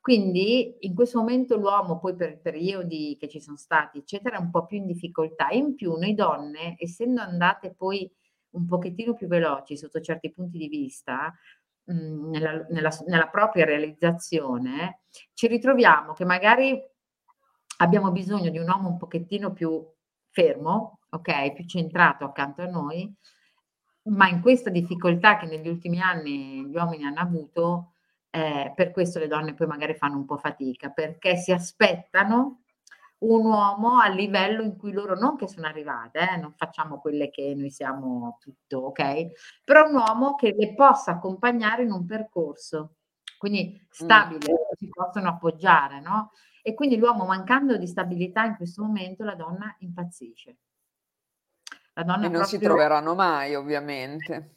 Quindi 0.00 0.76
in 0.86 0.94
questo 0.94 1.18
momento 1.18 1.56
l'uomo, 1.56 1.98
poi 1.98 2.14
per 2.14 2.40
periodi 2.40 3.16
che 3.18 3.28
ci 3.28 3.40
sono 3.40 3.56
stati, 3.56 3.98
eccetera, 3.98 4.36
è 4.36 4.40
un 4.40 4.50
po' 4.50 4.64
più 4.64 4.76
in 4.76 4.86
difficoltà. 4.86 5.48
In 5.50 5.74
più 5.74 5.96
noi 5.96 6.14
donne, 6.14 6.76
essendo 6.78 7.20
andate 7.20 7.74
poi 7.74 8.08
un 8.50 8.66
pochettino 8.66 9.14
più 9.14 9.26
veloci 9.26 9.76
sotto 9.76 10.00
certi 10.00 10.32
punti 10.32 10.58
di 10.58 10.68
vista, 10.68 11.34
Mhmm, 11.88 12.30
nella, 12.30 12.66
nella, 12.70 12.90
nella 13.06 13.28
propria 13.28 13.64
realizzazione, 13.64 15.02
ci 15.34 15.46
ritroviamo 15.46 16.12
che 16.14 16.24
magari 16.24 16.80
abbiamo 17.78 18.10
bisogno 18.10 18.50
di 18.50 18.58
un 18.58 18.68
uomo 18.68 18.88
un 18.88 18.96
pochettino 18.96 19.52
più 19.52 19.84
fermo, 20.30 20.98
ok, 21.10 21.52
più 21.52 21.64
centrato 21.66 22.24
accanto 22.24 22.62
a 22.62 22.66
noi, 22.66 23.12
ma 24.04 24.28
in 24.28 24.40
questa 24.40 24.70
difficoltà 24.70 25.36
che 25.36 25.46
negli 25.46 25.68
ultimi 25.68 26.00
anni 26.00 26.66
gli 26.66 26.74
uomini 26.74 27.04
hanno 27.04 27.20
avuto, 27.20 27.92
eh, 28.30 28.72
per 28.74 28.90
questo 28.90 29.18
le 29.18 29.28
donne 29.28 29.54
poi 29.54 29.66
magari 29.68 29.94
fanno 29.94 30.16
un 30.16 30.24
po' 30.26 30.36
fatica, 30.38 30.90
perché 30.90 31.36
si 31.36 31.52
aspettano 31.52 32.62
un 33.18 33.46
uomo 33.46 33.98
a 33.98 34.08
livello 34.08 34.62
in 34.62 34.76
cui 34.76 34.92
loro 34.92 35.14
non 35.14 35.36
che 35.36 35.48
sono 35.48 35.66
arrivate, 35.66 36.18
eh, 36.20 36.36
non 36.36 36.52
facciamo 36.56 37.00
quelle 37.00 37.30
che 37.30 37.54
noi 37.56 37.70
siamo 37.70 38.38
tutto, 38.40 38.78
ok? 38.78 39.62
Però 39.64 39.88
un 39.88 39.94
uomo 39.94 40.34
che 40.34 40.54
le 40.56 40.74
possa 40.74 41.12
accompagnare 41.12 41.82
in 41.82 41.92
un 41.92 42.04
percorso, 42.04 42.96
quindi 43.38 43.86
stabile, 43.90 44.52
mm. 44.52 44.74
si 44.76 44.88
possono 44.88 45.28
appoggiare, 45.30 46.00
no? 46.00 46.32
E 46.62 46.74
quindi 46.74 46.96
l'uomo 46.96 47.24
mancando 47.24 47.76
di 47.76 47.86
stabilità 47.86 48.44
in 48.44 48.56
questo 48.56 48.82
momento, 48.82 49.24
la 49.24 49.34
donna 49.34 49.74
impazzisce. 49.78 50.56
La 51.94 52.02
donna 52.02 52.26
e 52.26 52.28
non 52.28 52.32
proprio... 52.32 52.58
si 52.58 52.58
troveranno 52.58 53.14
mai, 53.14 53.54
ovviamente. 53.54 54.55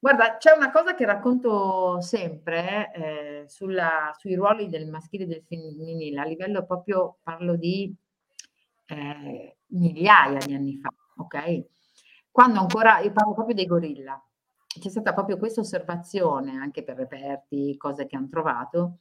Guarda, 0.00 0.36
c'è 0.36 0.54
una 0.54 0.70
cosa 0.70 0.94
che 0.94 1.04
racconto 1.04 2.00
sempre 2.00 2.92
eh, 2.92 3.44
sulla, 3.48 4.12
sui 4.16 4.36
ruoli 4.36 4.68
del 4.68 4.88
maschile 4.88 5.24
e 5.24 5.26
del 5.26 5.42
femminile, 5.44 6.20
a 6.20 6.24
livello 6.24 6.64
proprio, 6.64 7.18
parlo 7.20 7.56
di 7.56 7.92
eh, 8.86 9.56
migliaia 9.66 10.38
di 10.38 10.54
anni 10.54 10.78
fa, 10.80 10.90
ok? 11.16 11.64
Quando 12.30 12.60
ancora, 12.60 13.00
io 13.00 13.10
parlo 13.10 13.34
proprio 13.34 13.56
dei 13.56 13.66
gorilla, 13.66 14.22
c'è 14.66 14.88
stata 14.88 15.12
proprio 15.12 15.36
questa 15.36 15.62
osservazione, 15.62 16.52
anche 16.52 16.84
per 16.84 16.96
reperti, 16.96 17.76
cose 17.76 18.06
che 18.06 18.14
hanno 18.14 18.28
trovato. 18.28 18.98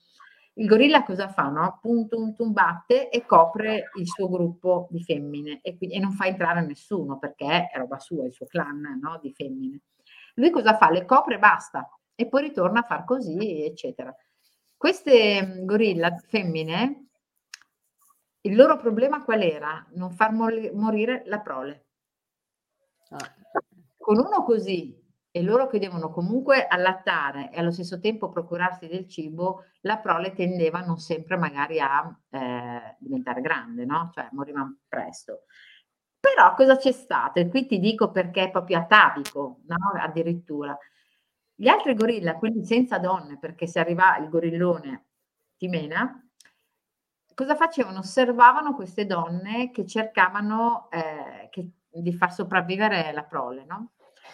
Il 0.53 0.65
gorilla 0.67 1.03
cosa 1.03 1.29
fa? 1.29 1.49
No? 1.49 1.79
Un 1.83 2.07
tum 2.07 2.51
batte 2.51 3.09
e 3.09 3.23
copre 3.23 3.91
il 3.99 4.07
suo 4.07 4.27
gruppo 4.27 4.87
di 4.89 5.03
femmine 5.03 5.59
e, 5.61 5.77
quindi, 5.77 5.95
e 5.95 5.99
non 5.99 6.13
fa 6.13 6.25
entrare 6.25 6.65
nessuno 6.65 7.19
perché 7.19 7.67
è 7.67 7.77
roba 7.77 7.99
sua, 7.99 8.25
il 8.25 8.33
suo 8.33 8.47
clan 8.47 8.97
no? 8.99 9.19
di 9.21 9.31
femmine. 9.31 9.81
Lui 10.37 10.49
cosa 10.49 10.75
fa? 10.77 10.89
Le 10.89 11.05
copre 11.05 11.35
e 11.35 11.39
basta 11.39 11.89
e 12.15 12.27
poi 12.27 12.43
ritorna 12.43 12.79
a 12.79 12.83
far 12.83 13.03
così, 13.05 13.63
eccetera. 13.63 14.13
Queste 14.75 15.43
mm, 15.43 15.65
gorilla 15.65 16.15
femmine, 16.15 17.07
il 18.41 18.55
loro 18.55 18.77
problema 18.77 19.23
qual 19.23 19.41
era? 19.41 19.85
Non 19.93 20.11
far 20.11 20.31
morire 20.31 21.23
la 21.25 21.39
prole. 21.39 21.85
Ah. 23.09 23.33
Con 23.97 24.17
uno 24.17 24.43
così 24.43 25.03
e 25.31 25.41
loro 25.41 25.67
che 25.67 25.79
devono 25.79 26.09
comunque 26.11 26.65
allattare 26.65 27.51
e 27.51 27.59
allo 27.59 27.71
stesso 27.71 27.99
tempo 27.99 28.29
procurarsi 28.29 28.87
del 28.87 29.07
cibo, 29.07 29.65
la 29.81 29.97
prole 29.97 30.33
tendeva 30.33 30.79
non 30.81 30.97
sempre 30.97 31.37
magari 31.37 31.79
a 31.79 32.19
eh, 32.29 32.95
diventare 32.99 33.41
grande, 33.41 33.85
no? 33.85 34.09
Cioè 34.13 34.29
moriva 34.31 34.67
presto. 34.87 35.43
Però 36.27 36.53
cosa 36.55 36.75
c'è 36.75 36.91
stato? 36.91 37.39
E 37.39 37.47
qui 37.47 37.65
ti 37.65 37.79
dico 37.79 38.11
perché 38.11 38.43
è 38.43 38.51
proprio 38.51 38.79
atavico, 38.79 39.61
no? 39.65 39.77
addirittura. 39.97 40.77
Gli 41.55 41.69
altri 41.69 41.95
gorilla, 41.95 42.35
quelli 42.35 42.65
senza 42.65 42.99
donne, 42.99 43.39
perché 43.39 43.65
se 43.65 43.79
arriva 43.79 44.17
il 44.17 44.27
gorillone 44.27 45.05
ti 45.55 45.69
mena, 45.69 46.21
cosa 47.33 47.55
facevano? 47.55 47.99
Osservavano 47.99 48.75
queste 48.75 49.05
donne 49.05 49.71
che 49.71 49.85
cercavano 49.85 50.89
eh, 50.91 51.47
che, 51.49 51.69
di 51.87 52.13
far 52.13 52.33
sopravvivere 52.33 53.13
la 53.13 53.23
prole, 53.23 53.63
no? 53.63 53.93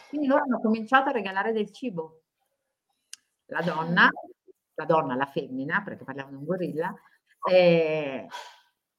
Quindi 0.10 0.26
loro 0.26 0.42
hanno 0.44 0.60
cominciato 0.60 1.10
a 1.10 1.14
regalare 1.14 1.52
del 1.52 1.72
cibo. 1.72 2.24
La 3.46 3.62
donna, 3.62 4.10
la 4.74 4.86
donna, 4.86 5.14
la 5.14 5.28
femmina, 5.28 5.84
perché 5.84 6.04
parliamo 6.04 6.32
di 6.32 6.36
un 6.38 6.44
gorilla, 6.44 6.92
eh, 7.48 8.28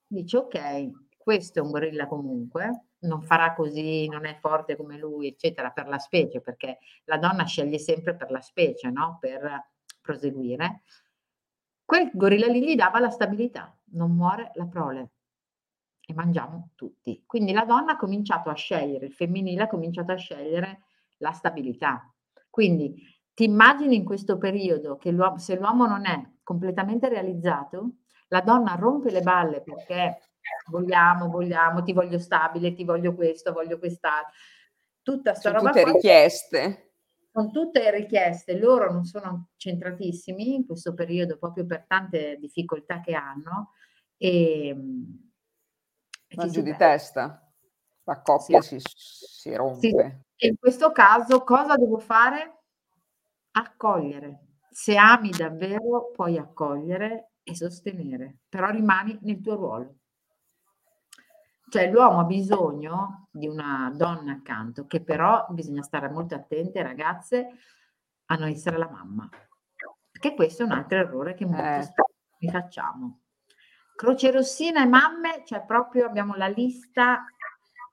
dice 0.07 0.37
ok, 0.37 0.91
questo 1.25 1.59
è 1.59 1.63
un 1.63 1.71
gorilla 1.71 2.07
comunque, 2.07 2.89
non 3.05 3.23
farà 3.23 3.55
così, 3.55 4.07
non 4.09 4.27
è 4.27 4.37
forte 4.39 4.77
come 4.77 4.99
lui, 4.99 5.29
eccetera, 5.29 5.71
per 5.71 5.89
la 5.89 5.99
specie, 5.99 6.43
perché 6.43 6.81
la 7.05 7.17
donna 7.17 7.45
sceglie 7.45 7.79
sempre 7.79 8.15
per 8.15 8.31
la 8.31 8.43
specie, 8.43 8.91
no? 8.91 9.17
Per 9.19 9.71
proseguire. 10.03 10.83
Quel 11.83 12.11
gorilla 12.13 12.47
lì 12.47 12.63
gli 12.63 12.75
dava 12.75 13.01
la 13.01 13.09
stabilità, 13.09 13.75
non 13.93 14.15
muore 14.15 14.51
la 14.57 14.67
prole 14.67 15.13
e 16.07 16.13
mangiamo 16.13 16.73
tutti. 16.75 17.23
Quindi 17.25 17.53
la 17.53 17.65
donna 17.65 17.93
ha 17.93 17.97
cominciato 17.97 18.51
a 18.51 18.55
scegliere, 18.55 19.07
il 19.07 19.13
femminile 19.15 19.63
ha 19.63 19.69
cominciato 19.69 20.13
a 20.13 20.17
scegliere 20.17 20.83
la 21.19 21.33
stabilità. 21.33 22.07
Quindi 22.51 23.03
ti 23.33 23.45
immagini 23.45 23.97
in 23.97 24.05
questo 24.05 24.37
periodo 24.37 24.99
che 24.99 25.11
l'uomo, 25.11 25.39
se 25.39 25.57
l'uomo 25.57 25.87
non 25.87 26.05
è 26.05 26.23
completamente 26.43 27.09
realizzato, 27.09 27.95
la 28.29 28.43
donna 28.43 28.75
rompe 28.75 29.11
le 29.11 29.23
balle 29.23 29.63
perché 29.63 30.19
vogliamo, 30.71 31.29
vogliamo, 31.29 31.83
ti 31.83 31.93
voglio 31.93 32.19
stabile, 32.19 32.75
ti 32.75 32.85
voglio 32.85 33.15
questo, 33.15 33.53
voglio 33.53 33.79
quest'altro. 33.79 34.33
Tutta 35.03 35.35
sta 35.35 35.51
roba 35.51 35.69
tutte 35.71 35.83
qua, 35.83 35.93
richieste. 35.93 36.93
Con 37.31 37.51
tutte 37.53 37.91
richieste, 37.91 38.59
loro 38.59 38.93
non 38.93 39.05
sono 39.05 39.51
centratissimi 39.57 40.55
in 40.55 40.67
questo 40.67 40.95
periodo 40.95 41.37
proprio 41.37 41.67
per 41.67 41.85
tante 41.87 42.37
difficoltà 42.39 43.01
che 43.01 43.15
hanno. 43.15 43.73
E, 44.17 44.69
e 46.27 46.49
giù 46.49 46.63
di 46.63 46.75
testa. 46.77 47.41
La 48.05 48.21
coppia 48.21 48.61
sì. 48.61 48.79
si, 48.79 48.91
si 48.95 49.55
rompe. 49.55 49.79
Sì. 49.81 50.45
E 50.45 50.49
in 50.49 50.59
questo 50.59 50.93
caso 50.93 51.43
cosa 51.43 51.77
devo 51.77 51.99
fare? 51.99 52.63
Accogliere. 53.53 54.41
Se 54.71 54.97
ami 54.97 55.31
davvero, 55.31 56.11
puoi 56.13 56.37
accogliere 56.37 57.33
e 57.43 57.55
sostenere, 57.55 58.39
però 58.49 58.71
rimani 58.71 59.19
nel 59.23 59.41
tuo 59.41 59.55
ruolo. 59.55 59.99
Cioè 61.75 61.91
l'uomo 61.91 62.21
ha 62.21 62.25
bisogno 62.25 63.27
di 63.33 63.49
una 63.49 63.91
donna 63.93 64.31
accanto, 64.31 64.87
che 64.87 65.01
però 65.03 65.45
bisogna 65.51 65.83
stare 65.83 66.09
molto 66.09 66.37
attente, 66.37 66.85
ragazze, 66.85 67.49
a 68.27 68.37
non 68.37 68.47
essere 68.47 68.79
la 68.79 68.89
mamma. 68.89 69.29
Perché 70.09 70.37
questo 70.37 70.63
è 70.63 70.67
un 70.67 70.71
altro 70.71 70.99
errore 70.99 71.35
che 71.35 71.45
molto 71.45 71.65
eh. 71.65 71.83
spesso 71.83 72.53
facciamo. 72.53 73.23
Croce 73.97 74.31
rossina 74.31 74.85
e 74.85 74.87
mamme, 74.87 75.43
cioè 75.45 75.65
proprio 75.67 76.07
abbiamo 76.07 76.37
la 76.37 76.47
lista 76.47 77.25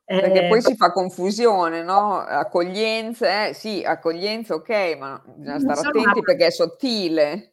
perché 0.06 0.48
poi 0.48 0.60
eh, 0.60 0.62
si 0.62 0.76
fa 0.76 0.92
confusione, 0.92 1.82
no? 1.82 2.18
Accoglienza, 2.20 3.48
eh, 3.48 3.54
sì, 3.56 3.82
accoglienza, 3.84 4.54
ok, 4.54 4.96
ma 5.00 5.20
bisogna 5.26 5.60
stare 5.60 5.88
attenti 5.88 6.22
perché 6.22 6.46
è 6.46 6.52
sottile. 6.52 7.51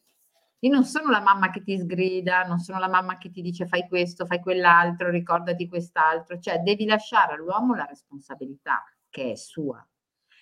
Io 0.61 0.73
non 0.73 0.85
sono 0.85 1.11
la 1.11 1.21
mamma 1.21 1.51
che 1.51 1.63
ti 1.63 1.79
sgrida, 1.79 2.43
non 2.43 2.59
sono 2.59 2.81
la 2.81 2.89
mamma 2.89 3.17
che 3.17 3.31
ti 3.31 3.43
dice 3.43 3.67
fai 3.67 3.87
questo, 3.87 4.27
fai 4.27 4.41
quell'altro, 4.41 5.09
ricordati 5.09 5.69
quest'altro, 5.69 6.39
cioè 6.41 6.59
devi 6.59 6.85
lasciare 6.85 7.35
all'uomo 7.35 7.75
la 7.75 7.85
responsabilità 7.85 8.83
che 9.09 9.33
è 9.33 9.35
sua. 9.37 9.87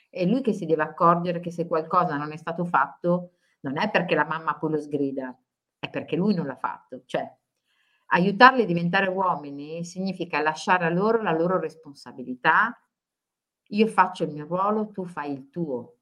È 0.09 0.25
lui 0.25 0.41
che 0.41 0.55
si 0.55 0.65
deve 0.65 0.85
accorgere 0.85 1.41
che 1.41 1.51
se 1.51 1.67
qualcosa 1.67 2.17
non 2.17 2.33
è 2.33 2.37
stato 2.39 2.65
fatto, 2.65 3.33
non 3.61 3.79
è 3.79 3.91
perché 3.91 4.15
la 4.15 4.25
mamma 4.25 4.57
poi 4.57 4.71
lo 4.71 4.81
sgrida, 4.81 5.37
è 5.79 5.91
perché 5.91 6.17
lui 6.17 6.35
non 6.35 6.47
l'ha 6.47 6.57
fatto. 6.57 7.03
Cioè, 7.05 7.31
aiutarli 8.07 8.63
a 8.63 8.67
diventare 8.67 9.09
uomini 9.09 9.85
significa 9.85 10.41
lasciare 10.41 10.87
a 10.87 10.91
loro 10.91 11.21
la 11.21 11.33
loro 11.33 11.59
responsabilità. 11.59 12.75
Io 13.71 13.87
faccio 13.89 14.25
il 14.25 14.31
mio 14.31 14.47
ruolo, 14.47 14.91
tu 14.93 15.05
fai 15.05 15.33
il 15.33 15.51
tuo. 15.51 15.97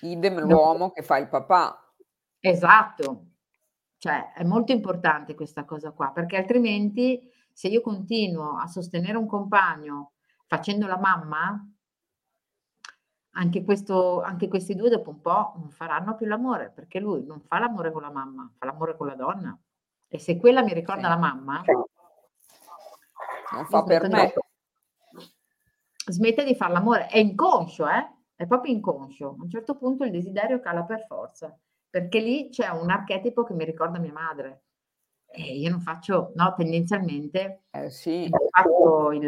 Idem 0.00 0.40
l'uomo 0.40 0.90
che 0.92 1.02
fa 1.02 1.18
il 1.18 1.28
papà. 1.28 1.89
Esatto, 2.40 3.26
cioè 3.98 4.32
è 4.32 4.44
molto 4.44 4.72
importante 4.72 5.34
questa 5.34 5.66
cosa 5.66 5.90
qua, 5.92 6.10
perché 6.10 6.38
altrimenti 6.38 7.30
se 7.52 7.68
io 7.68 7.82
continuo 7.82 8.56
a 8.56 8.66
sostenere 8.66 9.18
un 9.18 9.26
compagno 9.26 10.12
facendo 10.46 10.86
la 10.86 10.96
mamma, 10.96 11.62
anche, 13.32 13.62
questo, 13.62 14.22
anche 14.22 14.48
questi 14.48 14.74
due 14.74 14.88
dopo 14.88 15.10
un 15.10 15.20
po' 15.20 15.52
non 15.56 15.70
faranno 15.70 16.16
più 16.16 16.26
l'amore, 16.26 16.70
perché 16.74 16.98
lui 16.98 17.24
non 17.26 17.40
fa 17.42 17.58
l'amore 17.58 17.92
con 17.92 18.00
la 18.00 18.10
mamma, 18.10 18.50
fa 18.56 18.64
l'amore 18.64 18.96
con 18.96 19.06
la 19.06 19.14
donna. 19.14 19.58
E 20.08 20.18
se 20.18 20.38
quella 20.38 20.62
mi 20.62 20.72
ricorda 20.72 21.02
sì. 21.02 21.08
la 21.08 21.16
mamma, 21.18 21.62
non 23.52 23.66
fa 23.66 23.82
per 23.82 24.08
me. 24.08 24.32
Smette 26.06 26.44
di 26.44 26.56
fare 26.56 26.72
l'amore, 26.72 27.06
è 27.06 27.18
inconscio, 27.18 27.86
eh? 27.86 28.14
È 28.34 28.46
proprio 28.46 28.72
inconscio. 28.72 29.28
A 29.28 29.42
un 29.42 29.50
certo 29.50 29.76
punto 29.76 30.04
il 30.04 30.10
desiderio 30.10 30.58
cala 30.60 30.84
per 30.84 31.04
forza 31.06 31.54
perché 31.90 32.20
lì 32.20 32.48
c'è 32.48 32.68
un 32.68 32.88
archetipo 32.88 33.44
che 33.44 33.52
mi 33.52 33.64
ricorda 33.64 33.98
mia 33.98 34.12
madre. 34.12 34.62
E 35.32 35.56
io 35.58 35.70
non 35.70 35.80
faccio, 35.80 36.32
no, 36.36 36.54
tendenzialmente 36.56 37.64
eh 37.70 37.90
sì. 37.90 38.28
faccio 38.50 39.12
il, 39.12 39.26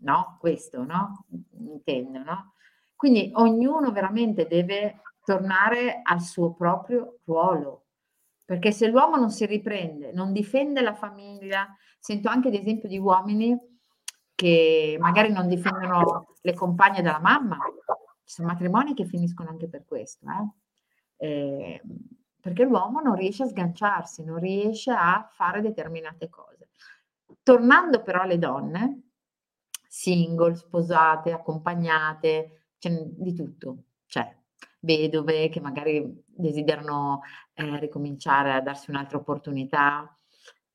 no, 0.00 0.36
questo, 0.38 0.84
no? 0.84 1.26
Intendo, 1.58 2.22
no? 2.22 2.54
Quindi 2.94 3.30
ognuno 3.34 3.92
veramente 3.92 4.46
deve 4.46 5.02
tornare 5.24 6.00
al 6.02 6.20
suo 6.20 6.54
proprio 6.54 7.18
ruolo, 7.24 7.86
perché 8.44 8.72
se 8.72 8.86
l'uomo 8.88 9.16
non 9.16 9.30
si 9.30 9.44
riprende, 9.46 10.12
non 10.12 10.32
difende 10.32 10.80
la 10.80 10.94
famiglia, 10.94 11.74
sento 11.98 12.28
anche 12.28 12.48
ad 12.48 12.54
esempio 12.54 12.88
di 12.88 12.98
uomini 12.98 13.58
che 14.34 14.96
magari 14.98 15.32
non 15.32 15.48
difendono 15.48 16.34
le 16.40 16.54
compagne 16.54 17.02
della 17.02 17.20
mamma, 17.20 17.58
ci 18.24 18.34
sono 18.34 18.48
matrimoni 18.48 18.94
che 18.94 19.04
finiscono 19.04 19.50
anche 19.50 19.68
per 19.68 19.84
questo, 19.84 20.26
eh? 20.26 20.63
Eh, 21.24 21.80
perché 22.38 22.64
l'uomo 22.64 23.00
non 23.00 23.14
riesce 23.14 23.44
a 23.44 23.46
sganciarsi, 23.46 24.22
non 24.22 24.38
riesce 24.38 24.90
a 24.90 25.26
fare 25.32 25.62
determinate 25.62 26.28
cose. 26.28 26.68
Tornando 27.42 28.02
però 28.02 28.20
alle 28.20 28.38
donne, 28.38 29.08
single, 29.88 30.54
sposate, 30.54 31.32
accompagnate, 31.32 32.72
c'è 32.78 32.90
di 32.90 33.32
tutto, 33.32 33.84
cioè 34.06 34.36
vedove 34.80 35.48
che 35.48 35.60
magari 35.60 36.22
desiderano 36.26 37.22
eh, 37.54 37.78
ricominciare 37.78 38.52
a 38.52 38.60
darsi 38.60 38.90
un'altra 38.90 39.16
opportunità. 39.16 40.14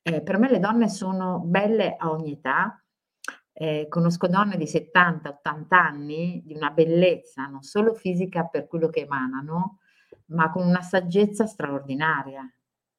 Eh, 0.02 0.22
per 0.22 0.38
me 0.38 0.50
le 0.50 0.58
donne 0.58 0.88
sono 0.88 1.38
belle 1.38 1.94
a 1.96 2.10
ogni 2.10 2.32
età, 2.32 2.82
eh, 3.52 3.86
conosco 3.88 4.26
donne 4.26 4.56
di 4.56 4.64
70-80 4.64 5.64
anni 5.68 6.42
di 6.44 6.54
una 6.54 6.70
bellezza 6.70 7.46
non 7.46 7.62
solo 7.62 7.94
fisica 7.94 8.46
per 8.46 8.66
quello 8.66 8.88
che 8.88 9.00
emanano, 9.00 9.79
ma 10.30 10.50
con 10.50 10.66
una 10.66 10.82
saggezza 10.82 11.46
straordinaria. 11.46 12.42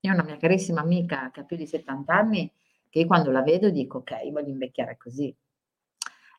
Io 0.02 0.12
ho 0.12 0.14
una 0.14 0.24
mia 0.24 0.38
carissima 0.38 0.82
amica 0.82 1.30
che 1.32 1.42
ha 1.42 1.44
più 1.44 1.58
di 1.58 1.68
70 1.68 2.14
anni, 2.14 2.52
che 2.90 3.00
io 3.00 3.08
quando 3.08 3.32
la 3.32 3.42
vedo 3.42 3.70
dico 3.70 4.00
ok, 4.00 4.32
voglio 4.32 4.50
invecchiare 4.50 4.98
così, 4.98 5.36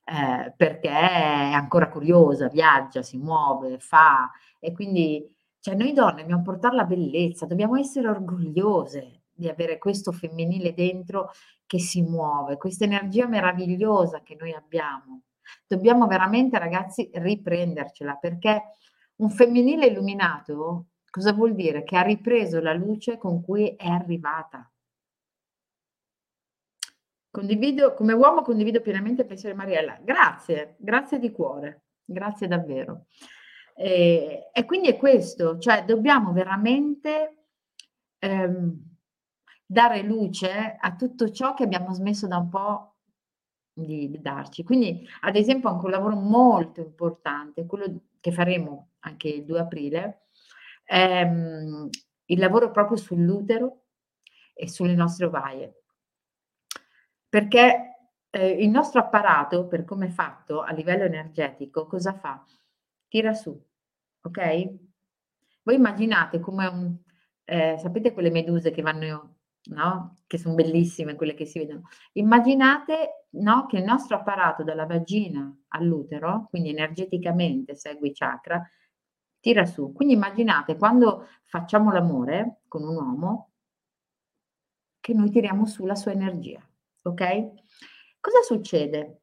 eh, 0.05 0.53
perché 0.57 0.89
è 0.89 1.53
ancora 1.53 1.89
curiosa, 1.89 2.49
viaggia, 2.49 3.03
si 3.03 3.19
muove, 3.19 3.79
fa, 3.79 4.31
e 4.59 4.73
quindi 4.73 5.25
cioè, 5.61 5.77
noi 5.77 5.93
donne 5.93 6.23
dobbiamo 6.23 6.43
portare 6.43 6.75
la 6.75 6.85
bellezza, 6.85 7.47
dobbiamo 7.47 7.77
essere 7.77 8.09
orgogliose 8.09 9.23
di 9.33 9.49
avere 9.49 9.79
questo 9.79 10.11
femminile 10.11 10.75
dentro 10.75 11.31
che 11.67 11.79
si 11.79 12.03
muove, 12.03 12.57
questa 12.57 12.85
energia 12.85 13.29
meravigliosa 13.29 14.23
che 14.23 14.37
noi 14.39 14.53
abbiamo. 14.53 15.23
Dobbiamo 15.67 16.07
veramente, 16.09 16.59
ragazzi, 16.59 17.09
riprendercela 17.15 18.17
perché 18.17 18.63
un 19.17 19.31
femminile 19.31 19.87
illuminato 19.87 20.87
cosa 21.13 21.35
vuol 21.35 21.55
dire? 21.55 21.85
Che 21.85 21.95
ha 21.95 22.01
ripreso 22.01 22.59
la 22.63 22.73
luce 22.73 23.19
con 23.19 23.43
cui 23.43 23.77
è 23.77 23.87
arrivata. 23.87 24.67
Condivido, 27.31 27.93
come 27.93 28.15
uomo 28.15 28.41
condivido 28.41 28.81
pienamente 28.81 29.23
il 29.23 29.29
pensiero 29.29 29.55
di 29.55 29.61
Mariella. 29.61 29.99
Grazie, 30.03 30.77
grazie 30.79 31.19
di 31.19 31.31
cuore, 31.31 31.85
grazie 32.03 32.49
davvero. 32.49 33.09
E, 33.75 34.49
e 34.51 34.65
quindi 34.65 34.89
è 34.89 34.97
questo, 34.97 35.59
cioè 35.59 35.85
dobbiamo 35.85 36.33
veramente 36.33 37.47
ehm, 38.19 38.97
dare 39.67 40.03
luce 40.03 40.77
a 40.81 40.97
tutto 40.97 41.31
ciò 41.31 41.53
che 41.53 41.65
abbiamo 41.65 41.93
smesso 41.93 42.27
da 42.27 42.39
un 42.39 42.49
po' 42.49 42.95
di, 43.71 44.09
di 44.09 44.21
darci. 44.23 44.63
Quindi, 44.65 45.07
ad 45.21 45.37
esempio, 45.37 45.69
anche 45.69 45.85
un 45.85 45.91
lavoro 45.91 46.17
molto 46.17 46.81
importante, 46.81 47.67
quello 47.67 48.01
che 48.19 48.33
faremo 48.33 48.92
anche 49.03 49.29
il 49.29 49.45
2 49.45 49.61
aprile, 49.61 50.27
ehm, 50.85 51.89
il 52.27 52.39
lavoro 52.39 52.71
proprio 52.71 52.97
sull'utero 52.97 53.85
e 54.55 54.69
sulle 54.69 54.95
nostre 54.95 55.27
ovaie. 55.27 55.83
Perché 57.29 57.93
eh, 58.31 58.49
il 58.49 58.69
nostro 58.71 59.01
apparato, 59.01 59.67
per 59.67 59.85
come 59.85 60.07
è 60.07 60.11
fatto 60.11 60.63
a 60.63 60.73
livello 60.73 61.05
energetico, 61.05 61.87
cosa 61.87 62.13
fa? 62.15 62.45
Tira 63.09 63.33
su, 63.35 63.59
ok? 64.23 64.75
Voi 65.63 65.75
immaginate 65.75 66.41
come 66.41 66.67
un... 66.67 66.97
Eh, 67.45 67.77
sapete 67.79 68.13
quelle 68.13 68.31
meduse 68.31 68.71
che 68.71 68.83
vanno, 68.83 69.37
no? 69.65 70.17
Che 70.27 70.39
sono 70.39 70.55
bellissime, 70.55 71.15
quelle 71.15 71.35
che 71.35 71.45
si 71.45 71.59
vedono. 71.59 71.89
Immaginate 72.13 73.27
no, 73.31 73.67
che 73.67 73.79
il 73.79 73.85
nostro 73.85 74.17
apparato 74.17 74.63
dalla 74.63 74.87
vagina 74.87 75.55
all'utero, 75.69 76.47
quindi 76.49 76.71
energeticamente 76.71 77.75
segue 77.75 78.09
i 78.09 78.15
chakra, 78.15 78.63
tira 79.43 79.67
su. 79.67 79.93
Quindi 79.93 80.15
immaginate 80.15 80.77
quando 80.77 81.27
facciamo 81.45 81.93
l'amore 81.93 82.61
con 82.69 82.85
un 82.85 82.95
uomo 82.95 83.51
che 85.01 85.13
noi 85.13 85.31
tiriamo 85.31 85.67
su 85.67 85.85
la 85.85 85.97
sua 85.97 86.13
energia, 86.13 86.65
ok? 87.03 87.53
Cosa 88.21 88.41
succede? 88.43 89.21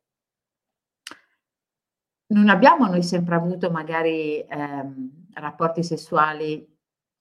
Non 2.28 2.50
abbiamo 2.50 2.86
noi 2.86 3.02
sempre 3.02 3.36
avuto 3.36 3.72
magari 3.72 4.42
ehm, 4.42 5.28
rapporti 5.34 5.84
sessuali 5.84 6.68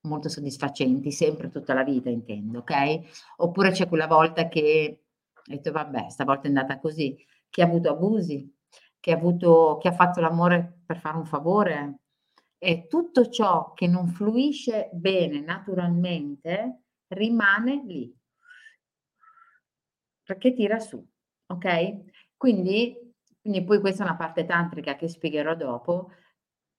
molto 0.03 0.29
soddisfacenti, 0.29 1.13
sempre 1.13 1.51
tutta 1.51 1.75
la 1.75 1.85
vita 1.85 2.11
intendo, 2.11 2.59
ok? 2.59 3.37
Oppure 3.37 3.71
c'è 3.71 3.89
quella 3.89 4.09
volta 4.09 4.49
che 4.49 5.05
hai 5.33 5.55
detto 5.55 5.71
vabbè, 5.71 6.11
stavolta 6.11 6.43
è 6.43 6.49
andata 6.49 6.81
così, 6.81 7.17
chi 7.49 7.63
ha 7.63 7.65
avuto 7.65 7.91
abusi, 7.91 8.53
chi 8.99 9.13
ha, 9.13 9.15
avuto, 9.15 9.79
chi 9.81 9.87
ha 9.87 9.93
fatto 9.93 10.21
l'amore 10.21 10.81
per 10.85 10.99
fare 10.99 11.17
un 11.17 11.27
favore, 11.27 12.01
e 12.59 12.87
tutto 12.89 13.29
ciò 13.29 13.73
che 13.73 13.87
non 13.87 14.09
fluisce 14.09 14.91
bene 14.93 15.41
naturalmente 15.41 16.83
rimane 17.09 17.83
lì 17.85 18.13
perché 20.29 20.53
tira 20.53 20.79
su, 20.79 21.03
ok? 21.47 22.37
Quindi, 22.37 22.95
quindi 23.41 23.65
poi 23.65 23.81
questa 23.81 24.03
è 24.03 24.07
una 24.07 24.17
parte 24.17 24.45
tantrica 24.45 24.95
che 24.95 25.09
spiegherò 25.09 25.55
dopo. 25.55 26.11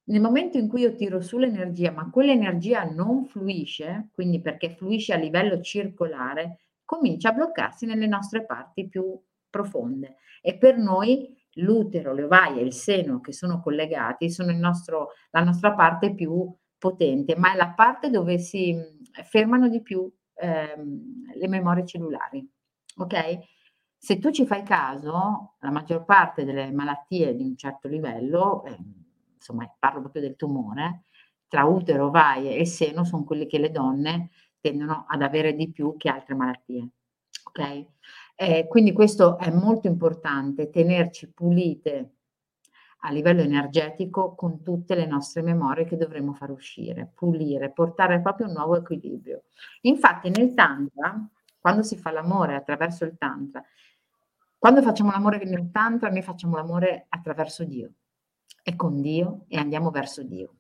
Nel 0.10 0.22
momento 0.22 0.60
in 0.60 0.68
cui 0.68 0.82
io 0.82 0.94
tiro 0.96 1.20
su 1.20 1.40
l'energia, 1.40 1.92
ma 1.92 2.10
quell'energia 2.12 2.84
non 2.84 3.26
fluisce, 3.26 4.10
quindi 4.14 4.40
perché 4.40 4.70
fluisce 4.70 5.14
a 5.14 5.18
livello 5.18 5.62
circolare, 5.62 6.66
comincia 6.86 7.30
a 7.30 7.34
bloccarsi 7.34 7.88
nelle 7.88 8.06
nostre 8.06 8.46
parti 8.46 8.88
più 8.88 9.20
profonde. 9.50 10.18
E 10.42 10.56
per 10.58 10.78
noi 10.78 11.36
l'utero, 11.60 12.14
le 12.14 12.24
ovaie 12.24 12.62
e 12.62 12.64
il 12.66 12.74
seno 12.74 13.22
che 13.22 13.34
sono 13.34 13.62
collegati 13.62 14.30
sono 14.30 14.52
nostro, 14.52 15.10
la 15.32 15.44
nostra 15.44 15.74
parte 15.74 16.14
più 16.14 16.52
potente, 16.78 17.36
ma 17.36 17.54
è 17.54 17.56
la 17.56 17.70
parte 17.70 18.10
dove 18.10 18.38
si 18.40 18.76
fermano 19.24 19.68
di 19.70 19.82
più 19.82 20.12
ehm, 20.36 21.34
le 21.36 21.48
memorie 21.48 21.86
cellulari. 21.86 22.48
Ok? 22.98 23.40
Se 23.98 24.18
tu 24.18 24.32
ci 24.32 24.46
fai 24.46 24.64
caso, 24.64 25.56
la 25.60 25.72
maggior 25.72 26.06
parte 26.06 26.46
delle 26.46 26.72
malattie 26.72 27.36
di 27.36 27.44
un 27.44 27.58
certo 27.58 27.88
livello, 27.88 28.64
eh, 28.64 28.78
insomma 29.36 29.70
parlo 29.78 30.00
proprio 30.02 30.22
del 30.22 30.36
tumore, 30.36 31.04
tra 31.48 31.66
utero, 31.66 32.08
ovaie 32.08 32.56
e 32.56 32.66
seno 32.66 33.04
sono 33.04 33.24
quelle 33.26 33.46
che 33.46 33.58
le 33.58 33.72
donne 33.72 34.30
tendono 34.62 35.06
ad 35.08 35.22
avere 35.22 35.54
di 35.54 35.70
più 35.72 35.96
che 35.98 36.10
altre 36.10 36.36
malattie. 36.36 36.90
Ok? 37.44 37.86
Eh, 38.42 38.68
quindi 38.70 38.94
questo 38.94 39.38
è 39.38 39.52
molto 39.52 39.88
importante, 39.88 40.70
tenerci 40.70 41.30
pulite 41.30 42.14
a 43.00 43.12
livello 43.12 43.42
energetico 43.42 44.34
con 44.34 44.64
tutte 44.64 44.96
le 44.96 45.06
nostre 45.06 45.42
memorie 45.42 45.84
che 45.84 45.98
dovremo 45.98 46.32
far 46.32 46.50
uscire, 46.50 47.12
pulire, 47.14 47.70
portare 47.70 48.22
proprio 48.22 48.48
un 48.48 48.54
nuovo 48.54 48.78
equilibrio. 48.78 49.44
Infatti 49.82 50.30
nel 50.30 50.54
Tantra, 50.54 51.22
quando 51.60 51.84
si 51.84 51.98
fa 51.98 52.12
l'amore 52.12 52.56
attraverso 52.56 53.04
il 53.04 53.18
Tantra, 53.18 53.62
quando 54.58 54.82
facciamo 54.82 55.12
l'amore 55.12 55.44
nel 55.44 55.70
Tantra, 55.70 56.10
noi 56.10 56.22
facciamo 56.22 56.56
l'amore 56.56 57.08
attraverso 57.10 57.66
Dio 57.66 57.92
e 58.64 58.74
con 58.78 59.02
Dio 59.02 59.44
e 59.50 59.58
andiamo 59.58 59.92
verso 59.92 60.24
Dio. 60.24 60.60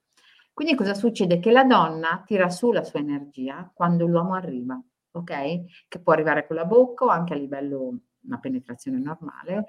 Quindi 0.51 0.75
cosa 0.75 0.93
succede? 0.93 1.39
Che 1.39 1.49
la 1.49 1.63
donna 1.63 2.23
tira 2.25 2.49
su 2.49 2.73
la 2.73 2.83
sua 2.83 2.99
energia 2.99 3.71
quando 3.73 4.05
l'uomo 4.05 4.33
arriva, 4.33 4.77
ok? 5.11 5.87
Che 5.87 5.99
può 5.99 6.13
arrivare 6.13 6.45
con 6.47 6.55
la 6.55 6.65
bocca 6.65 7.05
o 7.05 7.07
anche 7.09 7.33
a 7.33 7.37
livello 7.37 7.99
una 8.21 8.39
penetrazione 8.39 8.99
normale. 8.99 9.65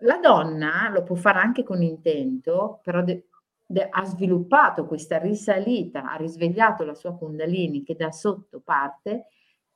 La 0.00 0.18
donna 0.18 0.88
lo 0.90 1.02
può 1.02 1.14
fare 1.14 1.38
anche 1.38 1.62
con 1.62 1.82
intento, 1.82 2.80
però 2.82 3.02
de- 3.02 3.28
de- 3.64 3.88
ha 3.88 4.04
sviluppato 4.04 4.86
questa 4.86 5.18
risalita, 5.18 6.10
ha 6.10 6.16
risvegliato 6.16 6.84
la 6.84 6.94
sua 6.94 7.16
kundalini 7.16 7.82
che 7.82 7.94
da 7.96 8.10
sotto 8.10 8.60
parte 8.60 9.28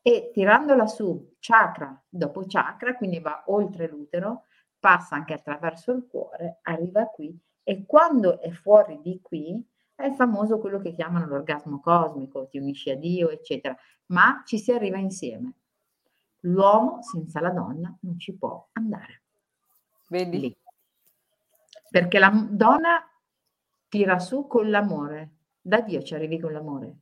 e 0.03 0.31
tirandola 0.33 0.87
su 0.87 1.35
chakra 1.39 2.01
dopo 2.09 2.45
chakra, 2.47 2.97
quindi 2.97 3.21
va 3.21 3.45
oltre 3.47 3.89
l'utero, 3.89 4.45
passa 4.79 5.17
anche 5.17 5.35
attraverso 5.35 5.93
il 5.93 6.07
cuore, 6.09 6.59
arriva 6.63 7.07
qui 7.07 7.37
e 7.63 7.85
quando 7.87 8.41
è 8.41 8.51
fuori 8.51 9.01
di 9.03 9.21
qui 9.23 9.63
è 9.99 10.13
famoso 10.13 10.61
quello 10.61 10.79
che 10.79 10.93
chiamano 10.93 11.27
l'orgasmo 11.27 11.81
cosmico, 11.81 12.47
ti 12.47 12.59
unisci 12.59 12.91
a 12.91 12.97
Dio, 12.97 13.31
eccetera, 13.31 13.77
ma 14.07 14.45
ci 14.47 14.57
si 14.57 14.71
arriva 14.71 14.97
insieme. 14.97 15.55
L'uomo 16.43 17.03
senza 17.03 17.41
la 17.41 17.51
donna 17.51 17.93
non 18.03 18.17
ci 18.17 18.33
può 18.37 18.69
andare. 18.75 19.23
Vedi? 20.09 20.39
Lì. 20.39 20.57
Perché 21.91 22.21
la 22.21 22.31
donna 22.49 23.11
tira 23.89 24.21
su 24.21 24.47
con 24.47 24.71
l'amore, 24.71 25.31
da 25.61 25.81
Dio 25.81 26.01
ci 26.05 26.15
arrivi 26.15 26.39
con 26.39 26.53
l'amore. 26.53 26.99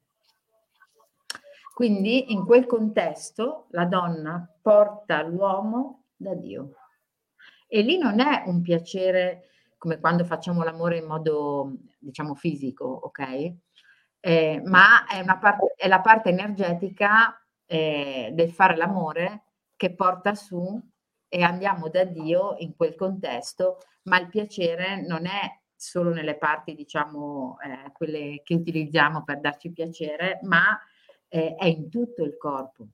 Quindi 1.74 2.32
in 2.32 2.46
quel 2.46 2.64
contesto 2.64 3.66
la 3.72 3.84
donna 3.84 4.50
porta 4.62 5.22
l'uomo 5.22 6.04
da 6.16 6.34
Dio. 6.34 6.70
E 7.66 7.82
lì 7.82 7.98
non 7.98 8.20
è 8.20 8.44
un 8.46 8.62
piacere 8.62 9.50
come 9.78 9.98
quando 10.00 10.24
facciamo 10.24 10.62
l'amore 10.62 10.98
in 10.98 11.06
modo, 11.06 11.72
diciamo, 11.98 12.34
fisico, 12.34 12.84
ok? 12.84 13.54
Eh, 14.20 14.62
ma 14.64 15.06
è, 15.06 15.24
parte, 15.38 15.74
è, 15.76 15.88
la 15.88 16.00
parte 16.00 16.30
energetica 16.30 17.40
eh, 17.66 18.30
del 18.32 18.50
fare 18.50 18.76
l'amore 18.76 19.44
che 19.76 19.94
porta 19.94 20.34
su 20.34 20.80
e 21.28 21.42
andiamo 21.42 21.88
da 21.88 22.04
Dio 22.04 22.56
in 22.58 22.74
quel 22.74 22.94
contesto, 22.94 23.78
ma 24.04 24.18
il 24.18 24.28
piacere 24.28 25.06
non 25.06 25.26
è 25.26 25.60
solo 25.74 26.12
nelle 26.12 26.36
parti, 26.38 26.74
diciamo, 26.74 27.58
eh, 27.60 27.92
quelle 27.92 28.40
che 28.42 28.54
utilizziamo 28.54 29.22
per 29.24 29.40
darci 29.40 29.70
piacere, 29.70 30.40
ma 30.42 30.78
eh, 31.28 31.54
è 31.54 31.66
in 31.66 31.90
tutto 31.90 32.24
il 32.24 32.36
corpo. 32.36 32.86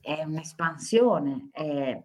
È 0.00 0.22
un'espansione, 0.22 1.50
è, 1.52 2.02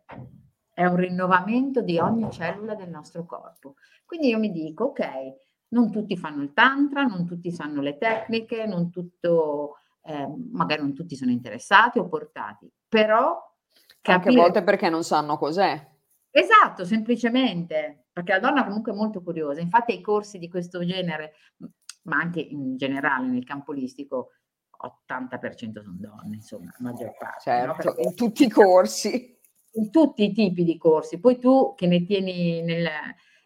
è 0.77 0.85
un 0.85 0.95
rinnovamento 0.95 1.81
di 1.81 1.97
ogni 1.97 2.29
cellula 2.29 2.75
del 2.75 2.89
nostro 2.89 3.25
corpo. 3.25 3.77
Quindi 4.05 4.27
io 4.27 4.37
mi 4.37 4.51
dico, 4.51 4.83
ok, 4.83 5.09
non 5.69 5.91
tutti 5.91 6.15
fanno 6.15 6.43
il 6.43 6.53
tantra, 6.53 7.01
non 7.01 7.25
tutti 7.25 7.51
sanno 7.51 7.81
le 7.81 7.97
tecniche, 7.97 8.67
non 8.67 8.91
tutto, 8.91 9.77
eh, 10.03 10.27
magari 10.51 10.81
non 10.83 10.93
tutti 10.93 11.15
sono 11.15 11.31
interessati 11.31 11.97
o 11.97 12.07
portati, 12.07 12.71
però... 12.87 13.43
Capire... 13.99 14.29
Anche 14.29 14.39
a 14.39 14.43
volte 14.43 14.61
perché 14.61 14.87
non 14.89 15.03
sanno 15.03 15.35
cos'è. 15.39 15.83
Esatto, 16.29 16.85
semplicemente, 16.85 18.05
perché 18.13 18.33
la 18.33 18.39
donna 18.39 18.63
comunque 18.63 18.91
è 18.91 18.95
molto 18.95 19.23
curiosa. 19.23 19.61
Infatti 19.61 19.93
ai 19.93 20.01
corsi 20.01 20.37
di 20.37 20.47
questo 20.47 20.85
genere, 20.85 21.33
ma 22.03 22.17
anche 22.17 22.39
in 22.39 22.77
generale 22.77 23.25
nel 23.25 23.45
campo 23.45 23.71
olistico, 23.71 24.33
80% 24.79 25.81
sono 25.81 25.97
donne, 25.97 26.35
insomma, 26.35 26.65
la 26.77 26.91
maggior 26.91 27.17
parte. 27.17 27.39
Certo, 27.39 27.95
no? 27.95 27.95
in 27.97 28.13
tutti 28.13 28.43
i 28.43 28.49
corsi. 28.49 29.36
In 29.73 29.91
tutti 29.91 30.23
i 30.23 30.31
tipi 30.31 30.63
di 30.63 30.77
corsi. 30.77 31.19
Poi 31.19 31.37
tu 31.37 31.73
che 31.75 31.87
ne 31.87 32.03
tieni 32.05 32.61
nel, 32.61 32.87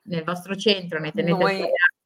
nel 0.03 0.23
vostro 0.23 0.55
centro, 0.55 0.99
ne 0.99 1.11
tenete 1.11 1.37
Noi, 1.37 1.65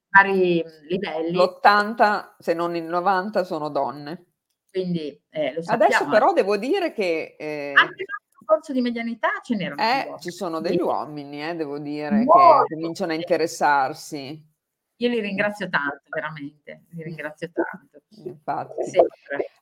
vari 0.09 0.63
livelli. 0.87 1.37
L'80, 1.37 2.35
se 2.39 2.53
non 2.53 2.75
il 2.75 2.83
90, 2.83 3.43
sono 3.43 3.69
donne. 3.69 4.25
Quindi 4.71 5.21
eh, 5.29 5.53
lo 5.53 5.61
sappiamo. 5.61 5.93
Adesso 5.93 6.09
però 6.09 6.33
devo 6.33 6.57
dire 6.57 6.91
che... 6.91 7.35
Eh, 7.37 7.73
anche 7.75 7.95
nel 7.95 8.45
corso 8.45 8.73
di 8.73 8.81
medianità 8.81 9.29
ce 9.43 9.55
n'erano. 9.55 9.81
Eh, 9.81 10.15
ci 10.19 10.31
sono 10.31 10.59
degli 10.59 10.81
uomini, 10.81 11.47
eh, 11.47 11.55
devo 11.55 11.79
dire, 11.79 12.23
Molto. 12.23 12.65
che 12.67 12.75
cominciano 12.75 13.11
a 13.11 13.15
interessarsi. 13.15 14.53
Io 14.97 15.09
li 15.09 15.19
ringrazio 15.19 15.67
tanto, 15.69 16.03
veramente, 16.09 16.85
li 16.91 17.03
ringrazio 17.03 17.51
tanto. 17.51 18.01
Infatti. 18.23 18.97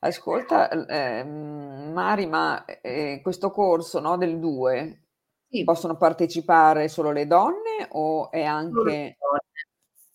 Ascolta, 0.00 0.68
eh, 0.86 1.24
Mari, 1.24 2.26
ma 2.26 2.64
eh, 2.64 3.20
questo 3.20 3.50
corso 3.50 3.98
no, 3.98 4.16
del 4.16 4.38
2 4.38 5.02
sì. 5.48 5.64
possono 5.64 5.96
partecipare 5.96 6.88
solo 6.88 7.10
le 7.10 7.26
donne 7.26 7.88
o 7.90 8.30
è 8.30 8.44
anche... 8.44 9.16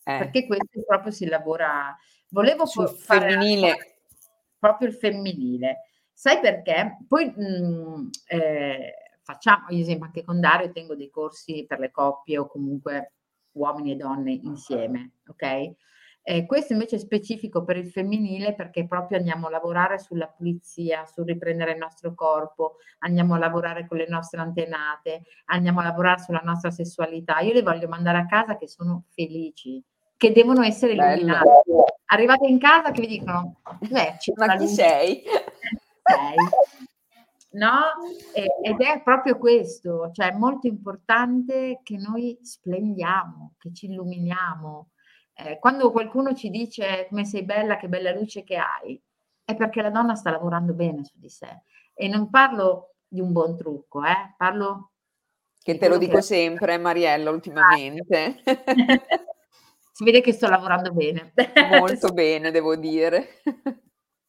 Eh. 0.02 0.18
Perché 0.18 0.46
questo 0.46 0.82
proprio 0.86 1.12
si 1.12 1.26
lavora... 1.26 1.94
Volevo 2.30 2.64
Sul 2.64 2.88
femminile. 2.88 3.96
Proprio 4.58 4.88
il 4.88 4.94
femminile. 4.94 5.88
Sai 6.12 6.40
perché? 6.40 6.98
Poi 7.06 7.32
mh, 7.34 7.42
mm, 7.42 8.08
eh, 8.28 8.94
facciamo, 9.22 9.66
ad 9.66 9.74
esempio 9.74 10.06
anche 10.06 10.24
con 10.24 10.40
Dario 10.40 10.72
tengo 10.72 10.94
dei 10.94 11.10
corsi 11.10 11.64
per 11.66 11.78
le 11.78 11.90
coppie 11.90 12.38
o 12.38 12.46
comunque 12.46 13.12
uomini 13.52 13.92
e 13.92 13.96
donne 13.96 14.32
insieme, 14.32 15.12
ok? 15.28 15.74
Eh, 16.22 16.44
questo 16.44 16.74
invece 16.74 16.96
è 16.96 16.98
specifico 16.98 17.64
per 17.64 17.76
il 17.76 17.88
femminile 17.88 18.54
perché 18.54 18.86
proprio 18.86 19.18
andiamo 19.18 19.46
a 19.46 19.50
lavorare 19.50 19.98
sulla 19.98 20.26
pulizia, 20.26 21.06
sul 21.06 21.24
riprendere 21.24 21.72
il 21.72 21.78
nostro 21.78 22.14
corpo, 22.14 22.76
andiamo 22.98 23.34
a 23.34 23.38
lavorare 23.38 23.86
con 23.86 23.96
le 23.96 24.06
nostre 24.06 24.40
antenate, 24.40 25.22
andiamo 25.46 25.80
a 25.80 25.84
lavorare 25.84 26.20
sulla 26.20 26.42
nostra 26.44 26.70
sessualità. 26.70 27.40
Io 27.40 27.54
le 27.54 27.62
voglio 27.62 27.88
mandare 27.88 28.18
a 28.18 28.26
casa 28.26 28.56
che 28.56 28.68
sono 28.68 29.04
felici, 29.08 29.82
che 30.16 30.32
devono 30.32 30.62
essere 30.62 30.92
illuminate. 30.92 31.62
Arrivate 32.06 32.46
in 32.46 32.58
casa 32.58 32.90
che 32.90 33.00
vi 33.00 33.06
dicono, 33.06 33.60
ma 34.36 34.56
chi 34.56 34.66
sei? 34.68 35.22
sei? 36.04 36.88
No? 37.52 37.80
ed 38.32 38.80
è 38.80 39.02
proprio 39.02 39.38
questo, 39.38 40.10
cioè 40.12 40.32
è 40.32 40.36
molto 40.36 40.66
importante 40.66 41.80
che 41.82 41.96
noi 41.96 42.38
splendiamo, 42.42 43.54
che 43.58 43.72
ci 43.72 43.86
illuminiamo. 43.86 44.90
Eh, 45.34 45.58
quando 45.58 45.90
qualcuno 45.90 46.34
ci 46.34 46.50
dice 46.50 47.06
come 47.08 47.24
sei 47.24 47.44
bella, 47.44 47.76
che 47.76 47.88
bella 47.88 48.12
luce 48.12 48.44
che 48.44 48.56
hai, 48.56 49.00
è 49.44 49.56
perché 49.56 49.82
la 49.82 49.90
donna 49.90 50.14
sta 50.14 50.30
lavorando 50.30 50.74
bene 50.74 51.04
su 51.04 51.14
di 51.18 51.28
sé. 51.28 51.62
E 51.94 52.08
non 52.08 52.30
parlo 52.30 52.94
di 53.06 53.20
un 53.20 53.32
buon 53.32 53.56
trucco, 53.56 54.04
eh? 54.04 54.34
parlo... 54.36 54.92
Che 55.62 55.76
te 55.76 55.88
lo 55.88 55.98
dico 55.98 56.16
che... 56.16 56.22
sempre, 56.22 56.78
Mariella, 56.78 57.30
ultimamente. 57.30 58.42
si 59.92 60.04
vede 60.04 60.22
che 60.22 60.32
sto 60.32 60.48
lavorando 60.48 60.92
bene. 60.92 61.34
Molto 61.78 62.08
bene, 62.14 62.50
devo 62.50 62.76
dire. 62.76 63.42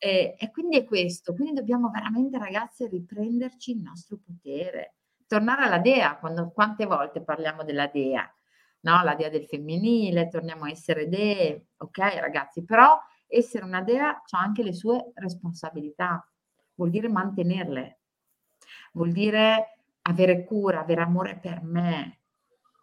E, 0.03 0.33
e, 0.35 0.49
quindi 0.49 0.77
è 0.77 0.83
questo, 0.83 1.35
quindi 1.35 1.53
dobbiamo 1.53 1.91
veramente 1.91 2.39
ragazze 2.39 2.87
riprenderci 2.87 3.73
il 3.73 3.81
nostro 3.81 4.17
potere, 4.17 4.95
tornare 5.27 5.65
alla 5.65 5.77
dea, 5.77 6.17
quando, 6.17 6.49
quante 6.49 6.87
volte 6.87 7.21
parliamo 7.21 7.63
della 7.63 7.85
dea, 7.85 8.27
no? 8.79 9.03
la 9.03 9.13
dea 9.13 9.29
del 9.29 9.45
femminile, 9.45 10.27
torniamo 10.27 10.63
a 10.65 10.71
essere 10.71 11.07
dee, 11.07 11.67
ok 11.77 11.99
ragazzi, 12.19 12.65
però 12.65 12.97
essere 13.27 13.63
una 13.63 13.83
dea 13.83 14.23
ha 14.27 14.39
anche 14.39 14.63
le 14.63 14.73
sue 14.73 15.11
responsabilità, 15.13 16.27
vuol 16.73 16.89
dire 16.89 17.07
mantenerle, 17.07 17.99
vuol 18.93 19.11
dire 19.11 19.81
avere 20.01 20.43
cura, 20.45 20.79
avere 20.79 21.01
amore 21.01 21.37
per 21.37 21.61
me, 21.61 22.21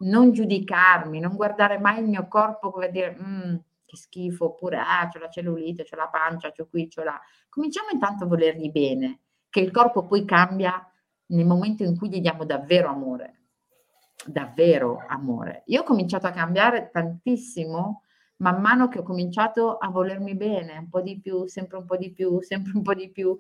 non 0.03 0.31
giudicarmi, 0.31 1.19
non 1.19 1.35
guardare 1.35 1.79
mai 1.81 1.99
il 1.99 2.07
mio 2.07 2.29
corpo 2.29 2.71
come 2.71 2.93
dire... 2.93 3.19
Mm, 3.21 3.57
che 3.89 3.97
schifo, 3.97 4.45
oppure 4.47 4.77
ah, 4.77 5.09
c'ho 5.09 5.19
la 5.19 5.31
cellulite, 5.31 5.85
c'ho 5.85 5.97
la 5.97 6.09
pancia, 6.09 6.53
c'ho 6.53 6.67
qui, 6.69 6.89
c'ho 6.89 7.03
là. 7.03 7.19
Cominciamo 7.49 7.89
intanto 7.91 8.25
a 8.25 8.27
volergli 8.27 8.71
bene, 8.71 9.21
che 9.49 9.61
il 9.61 9.71
corpo 9.71 10.05
poi 10.05 10.27
cambia 10.27 10.87
nel 11.27 11.47
momento 11.47 11.83
in 11.83 11.97
cui 11.97 12.11
gli 12.11 12.21
diamo 12.21 12.45
davvero 12.45 12.89
amore. 12.91 13.35
davvero 14.27 15.05
amore. 15.09 15.63
Io 15.67 15.81
ho 15.81 15.85
cominciato 15.85 16.27
a 16.27 16.33
cambiare 16.33 16.91
tantissimo 16.91 18.03
man 18.39 18.61
mano 18.61 18.89
che 18.89 18.99
ho 18.99 19.03
cominciato 19.03 19.79
a 19.79 19.89
volermi 19.89 20.35
bene, 20.35 20.77
un 20.79 20.89
po' 20.89 21.01
di 21.01 21.19
più, 21.21 21.47
sempre 21.47 21.79
un 21.79 21.87
po' 21.87 21.97
di 21.97 22.13
più, 22.13 22.41
sempre 22.43 22.73
un 22.75 22.83
po' 22.83 22.95
di 22.95 23.11
più. 23.11 23.39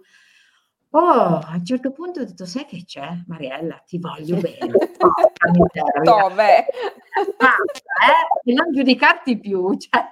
Oh, 0.90 1.38
a 1.38 1.52
un 1.52 1.64
certo 1.66 1.92
punto 1.92 2.20
ho 2.20 2.24
detto, 2.24 2.46
sai 2.46 2.64
che 2.64 2.82
c'è? 2.86 3.22
Mariella, 3.26 3.82
ti 3.86 3.98
voglio 3.98 4.36
bene. 4.36 4.72
Dove? 6.02 6.64
Basta, 7.36 7.52
eh? 8.44 8.50
E 8.50 8.54
non 8.54 8.72
giudicarti 8.72 9.38
più, 9.38 9.74
cioè, 9.78 10.08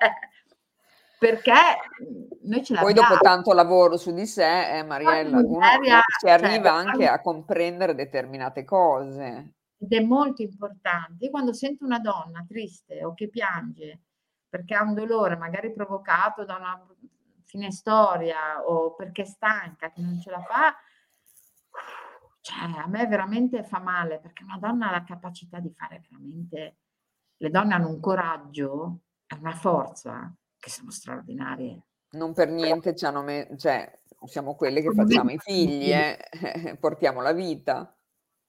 perché 1.19 1.53
noi 2.43 2.65
ce 2.65 2.75
l'abbiamo. 2.75 2.83
Poi 2.83 2.93
dopo 2.95 3.19
tanto 3.21 3.53
lavoro 3.53 3.97
su 3.97 4.13
di 4.13 4.27
sé, 4.27 4.79
eh, 4.79 4.83
Mariella, 4.83 5.39
uno 5.39 5.61
si 6.19 6.29
arriva 6.29 6.71
cioè, 6.71 6.87
anche 6.87 7.07
a 7.07 7.21
comprendere 7.21 7.95
determinate 7.95 8.65
cose. 8.65 9.55
Ed 9.79 9.93
è 9.93 10.01
molto 10.01 10.43
importante. 10.43 11.25
Io 11.25 11.31
quando 11.31 11.53
sento 11.53 11.85
una 11.85 11.99
donna 11.99 12.45
triste 12.47 13.05
o 13.05 13.15
che 13.15 13.29
piange 13.29 14.01
perché 14.49 14.75
ha 14.75 14.83
un 14.83 14.95
dolore 14.95 15.37
magari 15.37 15.73
provocato 15.73 16.45
da 16.45 16.57
una 16.57 16.87
fine 17.45 17.71
storia 17.71 18.63
o 18.65 18.95
perché 18.95 19.23
è 19.23 19.27
stanca, 19.27 19.91
che 19.91 20.01
non 20.01 20.21
ce 20.21 20.31
la 20.31 20.41
fa, 20.41 20.75
cioè 22.41 22.79
a 22.79 22.87
me 22.87 23.07
veramente 23.07 23.65
fa 23.65 23.81
male 23.81 24.19
perché 24.19 24.45
una 24.45 24.59
donna 24.59 24.89
ha 24.89 24.93
la 24.93 25.05
capacità 25.05 25.59
di 25.59 25.73
fare 25.77 26.01
veramente, 26.09 26.77
le 27.39 27.51
donne 27.51 27.74
hanno 27.74 27.89
un 27.89 28.01
coraggio 28.01 29.01
e 29.26 29.37
una 29.39 29.55
forza 29.55 30.34
che 30.59 30.70
sono 30.70 30.91
straordinarie. 30.91 31.82
Non 32.11 32.32
per 32.32 32.49
niente 32.49 32.95
ci 32.95 33.05
hanno 33.05 33.22
me- 33.22 33.49
cioè, 33.57 34.01
siamo 34.24 34.55
quelle 34.55 34.80
che 34.80 34.93
facciamo 34.93 35.30
i 35.30 35.39
figli, 35.39 35.91
eh? 35.91 36.18
portiamo 36.80 37.20
la 37.20 37.32
vita. 37.32 37.95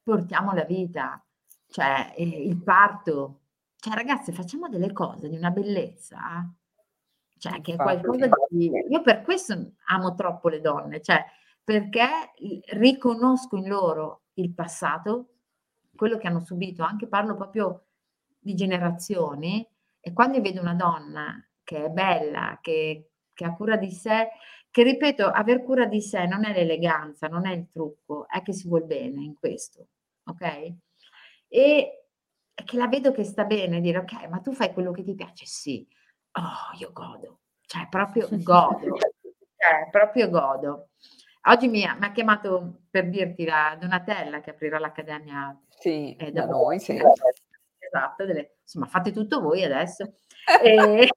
Portiamo 0.03 0.53
la 0.53 0.63
vita, 0.63 1.23
cioè 1.67 2.13
eh, 2.15 2.23
il 2.23 2.61
parto, 2.63 3.41
cioè 3.75 3.93
ragazze 3.93 4.31
facciamo 4.31 4.69
delle 4.69 4.93
cose 4.93 5.27
di 5.27 5.35
una 5.35 5.51
bellezza, 5.51 6.49
cioè 7.37 7.61
che 7.61 7.73
è 7.73 7.75
qualcosa 7.75 8.29
di... 8.49 8.71
Io 8.89 9.01
per 9.01 9.21
questo 9.21 9.73
amo 9.87 10.15
troppo 10.15 10.47
le 10.47 10.61
donne, 10.61 11.01
cioè 11.01 11.23
perché 11.61 12.31
riconosco 12.69 13.57
in 13.57 13.67
loro 13.67 14.27
il 14.35 14.53
passato, 14.53 15.33
quello 15.93 16.17
che 16.17 16.27
hanno 16.27 16.39
subito, 16.39 16.83
anche 16.83 17.07
parlo 17.07 17.35
proprio 17.35 17.86
di 18.47 18.55
generazioni, 18.55 19.67
e 19.99 20.13
quando 20.13 20.39
vedo 20.41 20.61
una 20.61 20.73
donna 20.73 21.45
che 21.63 21.85
è 21.85 21.89
bella, 21.89 22.59
che, 22.61 23.09
che 23.33 23.45
ha 23.45 23.53
cura 23.53 23.75
di 23.75 23.91
sé, 23.91 24.29
che 24.71 24.83
ripeto, 24.83 25.25
aver 25.25 25.63
cura 25.63 25.85
di 25.85 26.01
sé 26.01 26.25
non 26.25 26.45
è 26.45 26.53
l'eleganza, 26.53 27.27
non 27.27 27.45
è 27.45 27.51
il 27.53 27.67
trucco, 27.69 28.27
è 28.29 28.41
che 28.41 28.53
si 28.53 28.67
vuol 28.67 28.85
bene 28.85 29.21
in 29.23 29.35
questo, 29.35 29.87
ok? 30.23 30.73
E 31.49 32.05
che 32.53 32.77
la 32.77 32.87
vedo 32.87 33.11
che 33.11 33.23
sta 33.23 33.43
bene, 33.43 33.81
dire 33.81 33.97
ok, 33.99 34.27
ma 34.29 34.39
tu 34.39 34.53
fai 34.53 34.71
quello 34.71 34.91
che 34.91 35.03
ti 35.03 35.13
piace? 35.13 35.45
Sì. 35.45 35.85
Oh, 36.31 36.77
io 36.79 36.91
godo, 36.93 37.39
cioè 37.65 37.87
proprio 37.89 38.27
godo, 38.31 38.97
cioè 39.57 39.89
proprio 39.91 40.29
godo. 40.29 40.89
Oggi 41.47 41.67
mi 41.67 41.83
ha, 41.83 41.95
mi 41.95 42.05
ha, 42.05 42.11
chiamato 42.11 42.81
per 42.89 43.09
dirti 43.09 43.45
la 43.45 43.75
Donatella 43.79 44.41
che 44.41 44.51
aprirà 44.51 44.79
l'accademia. 44.79 45.57
Sì, 45.69 46.15
eh, 46.15 46.31
da, 46.31 46.45
da 46.45 46.51
noi, 46.51 46.79
sì. 46.79 46.97
Esatto, 47.87 48.25
delle, 48.25 48.57
insomma 48.61 48.85
fate 48.85 49.11
tutto 49.11 49.41
voi 49.41 49.63
adesso. 49.63 50.13
e... 50.61 51.09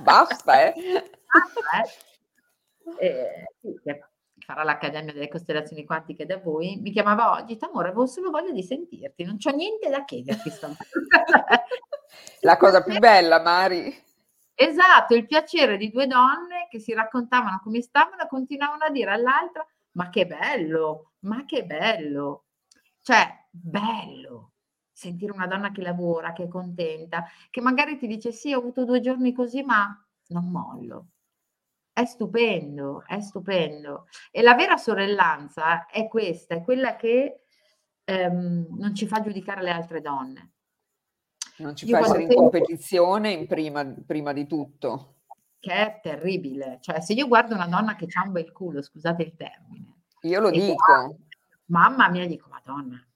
Basta, 0.00 0.62
eh. 0.62 0.74
Basta, 1.26 1.82
eh. 2.98 3.06
E, 3.06 3.46
sì, 3.60 3.80
farà 4.44 4.64
l'Accademia 4.64 5.12
delle 5.12 5.28
Costellazioni 5.28 5.84
Quantiche 5.84 6.26
da 6.26 6.38
voi, 6.38 6.78
mi 6.80 6.90
chiamava 6.90 7.32
oggi, 7.32 7.56
Tamora, 7.56 7.88
avevo 7.88 8.06
solo 8.06 8.30
voglia 8.30 8.50
di 8.50 8.62
sentirti, 8.62 9.24
non 9.24 9.36
c'ho 9.36 9.54
niente 9.54 9.88
da 9.88 10.04
chiederti. 10.04 10.50
La 12.40 12.56
cosa 12.56 12.82
più 12.82 12.98
bella, 12.98 13.40
Mari. 13.40 14.08
Esatto, 14.54 15.14
il 15.14 15.26
piacere 15.26 15.76
di 15.76 15.90
due 15.90 16.06
donne 16.06 16.66
che 16.68 16.80
si 16.80 16.92
raccontavano 16.92 17.60
come 17.62 17.80
stavano 17.80 18.22
e 18.22 18.28
continuavano 18.28 18.84
a 18.84 18.90
dire 18.90 19.12
all'altra, 19.12 19.64
ma 19.92 20.10
che 20.10 20.26
bello, 20.26 21.12
ma 21.20 21.44
che 21.46 21.64
bello. 21.64 22.44
Cioè, 23.00 23.46
bello 23.50 24.49
sentire 25.00 25.32
una 25.32 25.46
donna 25.46 25.72
che 25.72 25.80
lavora, 25.80 26.32
che 26.32 26.44
è 26.44 26.48
contenta, 26.48 27.24
che 27.48 27.60
magari 27.60 27.96
ti 27.96 28.06
dice 28.06 28.32
sì, 28.32 28.52
ho 28.52 28.58
avuto 28.58 28.84
due 28.84 29.00
giorni 29.00 29.32
così, 29.32 29.62
ma 29.62 29.98
non 30.28 30.50
mollo 30.50 31.06
è 31.92 32.04
stupendo, 32.04 33.04
è 33.06 33.20
stupendo. 33.20 34.06
E 34.30 34.42
la 34.42 34.54
vera 34.54 34.76
sorellanza 34.76 35.86
è 35.86 36.08
questa, 36.08 36.54
è 36.54 36.62
quella 36.62 36.96
che 36.96 37.42
ehm, 38.04 38.66
non 38.78 38.94
ci 38.94 39.06
fa 39.06 39.20
giudicare 39.20 39.62
le 39.62 39.70
altre 39.70 40.00
donne. 40.00 40.52
Non 41.58 41.76
ci 41.76 41.86
io 41.86 41.96
fa 41.96 42.04
essere 42.04 42.22
in 42.22 42.34
competizione 42.34 43.30
in 43.32 43.46
prima, 43.46 43.84
prima, 44.06 44.32
di 44.32 44.46
tutto. 44.46 45.16
Che 45.58 45.72
è 45.72 46.00
terribile. 46.02 46.78
Cioè, 46.80 47.00
se 47.00 47.12
io 47.12 47.28
guardo 47.28 47.54
una 47.54 47.66
donna 47.66 47.96
che 47.96 48.06
ha 48.10 48.22
un 48.24 48.32
bel 48.32 48.50
culo, 48.50 48.80
scusate 48.80 49.22
il 49.22 49.34
termine. 49.36 50.04
Io 50.22 50.40
lo 50.40 50.50
dico. 50.50 51.18
mamma 51.66 52.08
mia, 52.08 52.26
dico, 52.26 52.48
madonna, 52.48 52.96
ma 52.96 53.09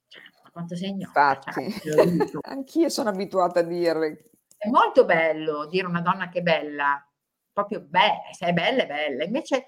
quanto 0.55 0.77
sei 0.77 0.95
gnocca. 0.95 1.41
Cioè, 1.41 1.67
Anch'io 2.47 2.89
sono 2.89 3.09
abituata 3.09 3.59
a 3.59 3.65
dire. 3.65 4.31
È 4.57 4.69
molto 4.69 5.05
bello 5.05 5.67
dire 5.67 5.87
una 5.87 6.01
donna 6.01 6.29
che 6.29 6.39
è 6.39 6.43
bella, 6.43 7.05
proprio 7.53 7.81
bella, 7.81 8.23
se 8.31 8.47
è 8.47 8.53
bella 8.53 8.85
è 8.85 8.87
bella, 8.87 9.25
invece 9.25 9.67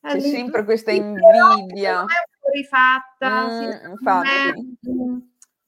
c'è 0.00 0.16
eh, 0.16 0.20
sempre 0.20 0.64
questa 0.64 0.90
invidia. 0.90 2.04
È 2.04 2.50
rifatta, 2.50 3.46
mm, 3.46 3.90
infatti. 3.90 4.78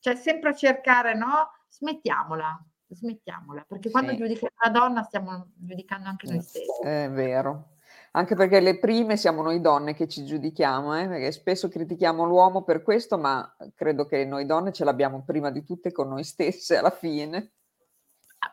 C'è 0.01 0.17
sempre 0.17 0.51
a 0.51 0.55
cercare, 0.55 1.15
no? 1.15 1.51
Smettiamola, 1.69 2.65
smettiamola, 2.89 3.65
perché 3.69 3.91
quando 3.91 4.13
sì. 4.13 4.17
giudichiamo 4.17 4.55
una 4.65 4.71
donna 4.73 5.03
stiamo 5.03 5.51
giudicando 5.55 6.09
anche 6.09 6.27
noi 6.27 6.41
stessi. 6.41 6.83
È 6.83 7.11
vero. 7.11 7.72
Anche 8.15 8.35
perché 8.35 8.61
le 8.61 8.79
prime 8.79 9.17
siamo 9.17 9.43
noi 9.43 9.61
donne 9.61 9.95
che 9.95 10.07
ci 10.07 10.25
giudichiamo, 10.25 10.99
eh? 10.99 11.09
perché 11.09 11.33
spesso 11.33 11.69
critichiamo 11.69 12.25
l'uomo 12.25 12.63
per 12.63 12.83
questo, 12.83 13.17
ma 13.17 13.57
credo 13.75 14.05
che 14.05 14.25
noi 14.27 14.45
donne 14.45 14.73
ce 14.73 14.85
l'abbiamo 14.85 15.25
prima 15.25 15.51
di 15.51 15.65
tutte 15.65 15.93
con 15.93 16.09
noi 16.09 16.23
stesse 16.23 16.77
alla 16.77 16.91
fine 16.91 17.53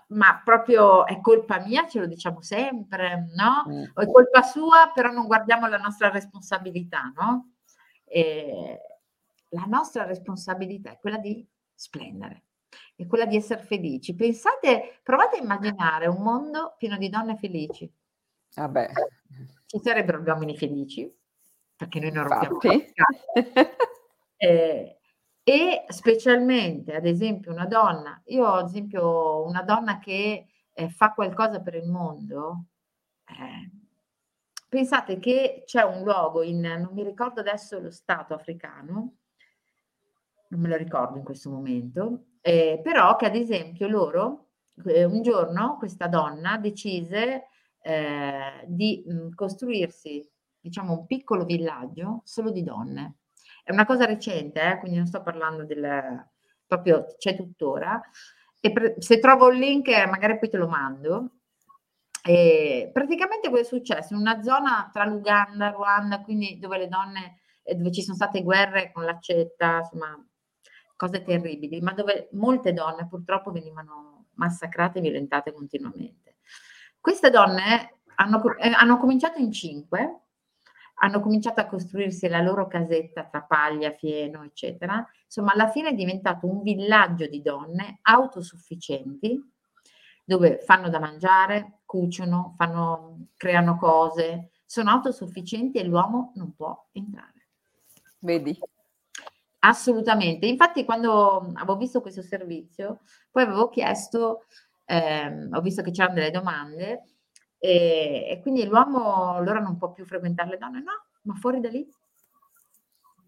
ma 0.10 0.41
proprio 0.43 1.05
è 1.05 1.20
colpa 1.20 1.60
mia, 1.60 1.88
ce 1.88 1.99
lo 1.99 2.07
diciamo 2.07 2.41
sempre, 2.41 3.28
no? 3.36 3.66
Mm. 3.68 3.84
O 3.93 4.01
è 4.01 4.05
colpa 4.05 4.41
sua, 4.41 4.91
però 4.93 5.12
non 5.12 5.28
guardiamo 5.28 5.68
la 5.68 5.78
nostra 5.78 6.10
responsabilità, 6.10 7.12
no? 7.16 7.53
E 8.05 8.80
la 9.49 9.66
nostra 9.68 10.05
responsabilità 10.05 10.91
è 10.91 10.99
quella 10.99 11.18
di 11.18 11.47
splendere, 11.74 12.45
è 12.95 13.05
quella 13.07 13.26
di 13.26 13.36
essere 13.36 13.62
felici. 13.62 14.16
Pensate, 14.16 14.99
provate 15.03 15.38
a 15.38 15.41
immaginare 15.41 16.07
un 16.07 16.22
mondo 16.22 16.76
pieno 16.78 16.97
di 16.97 17.10
donne 17.10 17.36
felici. 17.36 17.91
Vabbè. 18.56 18.89
Ci 19.66 19.80
sarebbero 19.84 20.22
gli 20.22 20.28
uomini 20.28 20.58
felici, 20.58 21.12
perché 21.76 22.00
noi 22.00 22.12
non 22.12 22.28
rompiamo 22.28 22.60
eh, 24.38 25.00
e 25.43 25.86
specialmente, 25.88 26.95
ad 26.95 27.06
esempio, 27.06 27.52
una 27.52 27.66
donna, 27.66 28.22
io 28.26 28.45
ad 28.45 28.68
esempio 28.68 29.45
una 29.45 29.64
donna 29.64 30.00
che 30.00 30.47
eh, 30.72 30.89
fa 30.89 31.14
qualcosa 31.14 31.62
per 31.62 31.76
il 31.76 31.89
mondo, 31.89 32.66
eh, 33.26 33.72
pensate 34.68 35.20
che 35.20 35.64
c'è 35.66 35.84
un 35.84 36.04
luogo 36.04 36.43
in, 36.43 36.62
non 36.62 36.89
mi 36.93 37.04
ricordo 37.04 37.39
adesso 37.39 37.80
lo 37.80 37.91
stato 37.91 38.34
africano, 38.34 39.16
non 40.50 40.60
me 40.60 40.68
lo 40.68 40.76
ricordo 40.76 41.18
in 41.18 41.24
questo 41.24 41.50
momento, 41.50 42.26
eh, 42.41 42.80
però 42.84 43.16
che 43.16 43.26
ad 43.26 43.36
esempio 43.36 43.88
loro, 43.88 44.47
eh, 44.86 45.04
un 45.04 45.22
giorno 45.22 45.78
questa 45.78 46.08
donna 46.08 46.58
decise 46.58 47.47
eh, 47.89 48.65
di 48.67 49.03
mh, 49.05 49.13
mm, 49.13 49.29
costruirsi, 49.33 50.27
diciamo, 50.59 50.93
un 50.93 51.05
piccolo 51.05 51.45
villaggio 51.45 52.21
solo 52.25 52.51
di 52.51 52.63
donne 52.63 53.19
è 53.69 53.71
una 53.71 53.85
cosa 53.85 54.05
recente, 54.05 54.61
eh, 54.61 54.79
quindi 54.79 54.97
non 54.97 55.05
sto 55.05 55.21
parlando 55.21 55.63
del... 55.63 56.27
proprio 56.65 57.05
c'è 57.19 57.35
tuttora. 57.35 58.01
E 58.59 58.71
pre- 58.71 58.95
se 58.97 59.19
trovo 59.19 59.49
il 59.49 59.59
link 59.59 59.87
magari 60.07 60.39
poi 60.39 60.49
te 60.49 60.57
lo 60.57 60.67
mando. 60.67 61.33
E 62.23 62.89
praticamente 62.91 63.49
cosa 63.49 63.61
è 63.61 63.65
successo? 63.65 64.15
In 64.15 64.21
una 64.21 64.41
zona 64.41 64.89
tra 64.91 65.05
l'Uganda, 65.05 65.69
Ruanda, 65.69 66.21
quindi 66.21 66.57
dove 66.57 66.79
le 66.79 66.87
donne, 66.87 67.41
eh, 67.61 67.75
dove 67.75 67.91
ci 67.91 68.01
sono 68.01 68.15
state 68.15 68.41
guerre 68.41 68.91
con 68.91 69.05
l'accetta, 69.05 69.77
insomma, 69.77 70.17
cose 70.95 71.21
terribili, 71.21 71.79
ma 71.79 71.93
dove 71.93 72.29
molte 72.31 72.73
donne 72.73 73.07
purtroppo 73.07 73.51
venivano 73.51 74.29
massacrate 74.33 74.97
e 74.97 75.01
violentate 75.01 75.53
continuamente. 75.53 76.37
Queste 77.00 77.30
donne 77.30 78.00
hanno, 78.16 78.58
eh, 78.58 78.70
hanno 78.70 78.97
cominciato 78.97 79.39
in 79.39 79.52
cinque 79.52 80.22
hanno 81.02 81.22
cominciato 81.22 81.62
a 81.62 81.66
costruirsi 81.66 82.28
la 82.28 82.41
loro 82.41 82.68
casetta 82.68 83.26
tra 83.26 83.41
paglia, 83.41 83.91
fieno, 83.91 84.43
eccetera. 84.43 85.06
Insomma, 85.24 85.54
alla 85.54 85.70
fine 85.70 85.89
è 85.89 85.93
diventato 85.93 86.47
un 86.47 86.62
villaggio 86.62 87.28
di 87.28 87.41
donne 87.41 88.00
autosufficienti 88.02 89.41
dove 90.26 90.60
fanno 90.60 90.89
da 90.89 91.00
mangiare, 91.00 91.80
cuciono, 91.86 92.54
fanno, 92.58 93.30
creano 93.36 93.78
cose, 93.78 94.52
sono 94.66 94.91
autosufficienti 94.91 95.80
e 95.80 95.86
l'uomo 95.86 96.34
non 96.36 96.54
può 96.54 96.88
entrare. 96.91 97.47
Vedi? 98.20 98.60
Assolutamente. 99.60 100.45
Infatti 100.45 100.86
quando 100.86 101.52
avevo 101.56 101.78
visto 101.78 102.02
questo 102.02 102.22
servizio, 102.22 103.00
poi 103.32 103.43
avevo 103.43 103.70
chiesto, 103.70 104.45
ehm, 104.89 105.49
ho 105.53 105.61
visto 105.61 105.81
che 105.83 105.91
c'erano 105.91 106.15
delle 106.15 106.31
domande 106.31 107.03
e, 107.59 108.27
e 108.29 108.39
quindi 108.41 108.65
l'uomo 108.65 109.39
loro 109.41 109.61
non 109.61 109.77
può 109.77 109.91
più 109.91 110.05
frequentare 110.05 110.49
le 110.49 110.57
donne, 110.57 110.81
no, 110.81 111.05
ma 111.23 111.35
fuori 111.35 111.59
da 111.59 111.69
lì. 111.69 111.87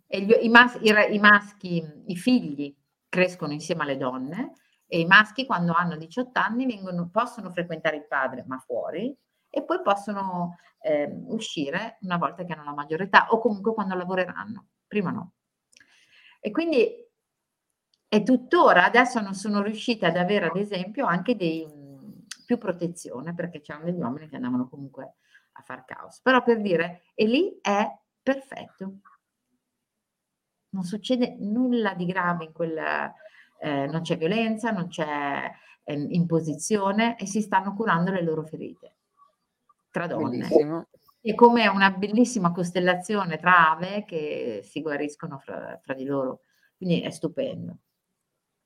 E 0.08 0.22
gli, 0.22 0.36
i, 0.42 0.50
mas- 0.50 0.80
i, 0.82 0.94
i 1.14 1.20
maschi, 1.20 1.84
i 2.08 2.16
figli 2.18 2.76
crescono 3.08 3.54
insieme 3.54 3.84
alle 3.84 3.98
donne 3.98 4.54
e 4.88 5.00
i 5.00 5.06
maschi 5.06 5.46
quando 5.46 5.74
hanno 5.74 5.96
18 5.96 6.38
anni 6.40 6.66
vengono, 6.66 7.10
possono 7.10 7.50
frequentare 7.52 7.98
il 7.98 8.08
padre, 8.08 8.44
ma 8.48 8.58
fuori, 8.58 9.16
e 9.50 9.64
poi 9.64 9.82
possono 9.82 10.58
eh, 10.82 11.10
uscire 11.28 11.98
una 12.02 12.18
volta 12.18 12.44
che 12.44 12.54
hanno 12.54 12.64
la 12.64 12.74
maggiore 12.74 13.04
età 13.06 13.28
o 13.30 13.40
comunque 13.40 13.74
quando 13.74 13.96
lavoreranno, 13.96 14.68
prima 14.88 15.12
no. 15.12 15.34
E 16.42 16.52
quindi 16.52 17.11
è 18.12 18.24
tuttora, 18.24 18.84
adesso 18.84 19.22
non 19.22 19.34
sono 19.36 19.62
riuscita 19.62 20.08
ad 20.08 20.18
avere 20.18 20.48
ad 20.48 20.58
esempio 20.58 21.06
anche 21.06 21.38
dei, 21.38 21.66
più 22.46 22.58
protezione 22.58 23.34
perché 23.34 23.62
c'erano 23.62 23.86
degli 23.86 24.02
uomini 24.02 24.28
che 24.28 24.36
andavano 24.36 24.68
comunque 24.68 25.14
a 25.54 25.62
far 25.62 25.86
caos. 25.86 26.20
Però 26.20 26.44
per 26.44 26.60
dire, 26.60 27.04
e 27.16 27.26
lì 27.26 27.58
è 27.62 27.90
perfetto. 28.22 28.96
Non 30.72 30.84
succede 30.84 31.38
nulla 31.40 31.94
di 31.94 32.06
grave 32.06 32.44
in 32.44 32.52
quel, 32.52 32.78
eh, 32.78 33.86
non 33.86 34.02
c'è 34.02 34.18
violenza, 34.18 34.72
non 34.72 34.90
c'è 34.90 35.50
eh, 35.86 35.94
imposizione 35.94 37.18
e 37.18 37.26
si 37.26 37.40
stanno 37.40 37.74
curando 37.74 38.12
le 38.12 38.24
loro 38.24 38.44
ferite 38.44 38.96
tra 39.90 40.08
donne. 40.08 40.40
Bellissimo. 40.40 40.88
È 41.22 41.34
come 41.34 41.66
una 41.70 41.92
bellissima 41.92 42.52
costellazione 42.52 43.38
tra 43.38 43.72
ave 43.72 44.04
che 44.04 44.60
si 44.66 44.82
guariscono 44.82 45.40
fra, 45.40 45.80
fra 45.82 45.94
di 45.94 46.04
loro. 46.04 46.42
Quindi 46.76 47.00
è 47.00 47.10
stupendo. 47.10 47.78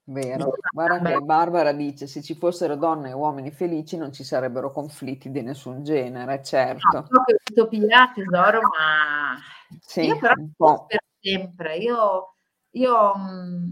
Vero, 0.07 0.53
guarda 0.71 1.01
che 1.01 1.19
Barbara 1.19 1.71
dice 1.71 2.05
se 2.05 2.21
ci 2.21 2.35
fossero 2.35 2.75
donne 2.75 3.09
e 3.09 3.13
uomini 3.13 3.49
felici 3.49 3.97
non 3.97 4.13
ci 4.13 4.23
sarebbero 4.23 4.71
conflitti 4.71 5.31
di 5.31 5.41
nessun 5.41 5.83
genere, 5.83 6.43
certo. 6.43 6.97
No, 6.97 7.07
proprio 7.07 7.37
utopia 7.49 8.11
tesoro, 8.13 8.59
ma 8.61 9.35
sì, 9.79 10.01
io 10.01 10.19
però 10.19 10.85
per 10.85 10.99
sempre, 11.19 11.77
io, 11.77 12.35
io, 12.71 13.17
mm, 13.17 13.69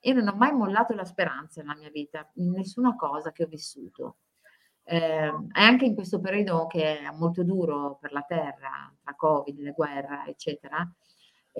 io, 0.00 0.14
non 0.14 0.28
ho 0.28 0.34
mai 0.36 0.52
mollato 0.52 0.92
la 0.92 1.06
speranza 1.06 1.62
nella 1.62 1.76
mia 1.76 1.90
vita, 1.90 2.30
in 2.34 2.50
nessuna 2.50 2.94
cosa 2.94 3.32
che 3.32 3.44
ho 3.44 3.48
vissuto. 3.48 4.16
Eh, 4.82 5.32
anche 5.52 5.84
in 5.86 5.94
questo 5.94 6.20
periodo 6.20 6.66
che 6.66 6.98
è 6.98 7.10
molto 7.12 7.42
duro 7.42 7.96
per 7.98 8.12
la 8.12 8.24
terra, 8.28 8.92
tra 9.00 9.14
Covid, 9.14 9.58
le 9.58 9.72
guerre, 9.72 10.24
eccetera, 10.26 10.86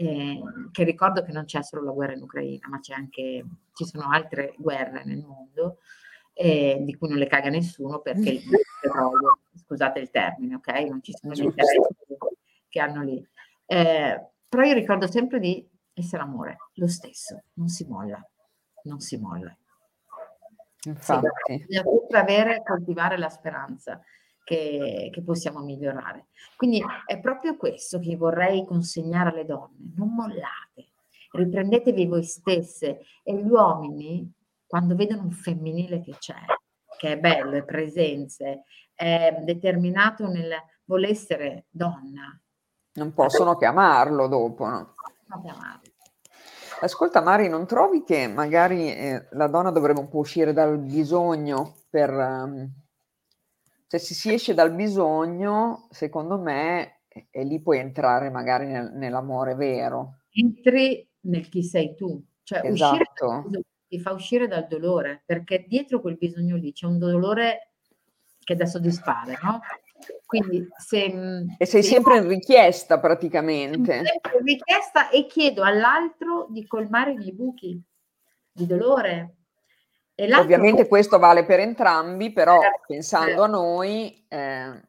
eh, 0.01 0.43
che 0.73 0.85
ricordo 0.85 1.23
che 1.23 1.31
non 1.31 1.45
c'è 1.45 1.63
solo 1.63 1.85
la 1.85 1.93
guerra 1.93 2.15
in 2.15 2.23
Ucraina, 2.23 2.69
ma 2.69 2.81
c'è 2.81 2.95
anche, 2.95 3.45
ci 3.75 3.85
sono 3.85 4.09
altre 4.11 4.55
guerre 4.57 5.05
nel 5.05 5.23
mondo 5.23 5.81
eh, 6.33 6.79
di 6.81 6.97
cui 6.97 7.09
non 7.09 7.19
le 7.19 7.27
caga 7.27 7.51
nessuno 7.51 8.01
perché 8.01 8.31
il 8.31 8.43
petrolio, 8.81 9.41
scusate 9.57 10.01
il 10.01 10.11
termine, 10.11 10.55
ok? 10.55 10.69
Non 10.89 11.03
ci 11.03 11.13
sono 11.13 11.35
gli 11.35 11.43
interessi 11.43 11.95
che 12.71 12.81
hanno 12.81 13.03
lì. 13.03 13.23
Eh, 13.67 14.27
però 14.49 14.63
io 14.63 14.73
ricordo 14.73 15.07
sempre 15.07 15.39
di 15.39 15.69
essere 15.93 16.23
amore, 16.23 16.57
lo 16.75 16.89
stesso, 16.89 17.43
non 17.55 17.69
si 17.69 17.85
molla, 17.85 18.27
non 18.85 19.01
si 19.01 19.19
molla. 19.19 19.55
Infatti. 20.85 21.27
Sì, 21.45 21.65
bisogna 21.67 21.91
sempre 21.91 22.19
avere 22.19 22.57
e 22.57 22.63
coltivare 22.63 23.19
la 23.19 23.29
speranza 23.29 24.01
che, 24.51 25.11
che, 25.13 25.23
possiamo 25.23 25.61
migliorare. 25.61 26.27
Quindi 26.57 26.83
è 27.07 27.21
proprio 27.21 27.57
questo 27.57 28.01
che 28.01 28.17
vorrei 28.17 28.67
consegnare 28.67 29.31
alle 29.31 29.45
donne, 29.45 29.93
non 29.95 30.13
mollate, 30.13 30.89
riprendetevi 31.31 32.07
voi 32.07 32.25
stesse 32.25 33.03
e 33.23 33.33
gli 33.37 33.49
uomini, 33.49 34.29
quando 34.67 34.97
vedono 34.97 35.23
un 35.23 35.31
femminile 35.31 36.01
che 36.01 36.17
c'è, 36.19 36.35
che 36.99 37.13
è 37.13 37.19
bello, 37.19 37.53
è 37.53 37.63
presenze, 37.63 38.65
è 38.93 39.41
determinato 39.45 40.27
nel 40.27 40.53
voler 40.85 41.11
essere 41.11 41.67
donna. 41.71 42.37
Non 42.95 43.15
possono 43.15 43.57
chiamarlo 43.57 44.27
dopo, 44.27 44.67
no? 44.67 44.95
Non 45.27 45.43
chiamarlo. 45.43 45.89
Ascolta 46.81 47.21
Mari, 47.21 47.49
non 47.49 47.67
trovi 47.67 48.03
che 48.03 48.27
magari 48.27 48.93
eh, 48.93 49.29
la 49.31 49.47
donna 49.47 49.71
dovrebbe 49.71 50.01
un 50.01 50.09
po' 50.09 50.19
uscire 50.19 50.53
dal 50.53 50.77
bisogno 50.77 51.77
per... 51.89 52.11
Um, 52.11 52.80
cioè 53.91 53.99
se 53.99 54.15
si 54.15 54.33
esce 54.33 54.55
dal 54.55 54.73
bisogno, 54.73 55.89
secondo 55.91 56.39
me, 56.39 57.01
e 57.09 57.43
lì 57.43 57.61
puoi 57.61 57.79
entrare 57.79 58.31
magari 58.31 58.67
nel, 58.67 58.93
nell'amore 58.93 59.57
vero. 59.57 60.21
Entri 60.31 61.05
nel 61.23 61.49
chi 61.49 61.65
sei 61.65 61.97
tu, 61.97 62.25
cioè 62.45 62.61
esatto. 62.63 63.27
uscire 63.27 63.65
ti 63.89 63.99
fa 63.99 64.13
uscire 64.13 64.47
dal 64.47 64.69
dolore, 64.69 65.25
perché 65.27 65.65
dietro 65.67 66.01
quel 66.01 66.17
bisogno 66.17 66.55
lì 66.55 66.73
c'è 66.73 66.87
un 66.87 67.01
dolore 67.01 67.73
che 68.39 68.53
è 68.53 68.57
da 68.57 68.67
soddisfare, 68.67 69.37
no? 69.43 69.59
Quindi 70.25 70.69
se, 70.79 71.13
mm, 71.13 71.49
e 71.59 71.67
sei 71.67 71.83
se 71.83 71.95
sempre 71.95 72.19
in 72.19 72.29
richiesta 72.29 73.01
praticamente. 73.01 74.05
Sempre 74.05 74.39
in 74.39 74.45
richiesta 74.45 75.11
e 75.11 75.27
chiedo 75.27 75.65
all'altro 75.65 76.47
di 76.49 76.65
colmare 76.65 77.15
i 77.15 77.33
buchi 77.33 77.83
di 78.53 78.67
dolore. 78.67 79.39
Ovviamente 80.39 80.87
questo 80.87 81.19
vale 81.19 81.45
per 81.45 81.61
entrambi, 81.61 82.33
però 82.33 82.61
certo, 82.61 82.85
pensando 82.87 83.43
a 83.43 83.47
noi... 83.47 84.25
Eh, 84.29 84.89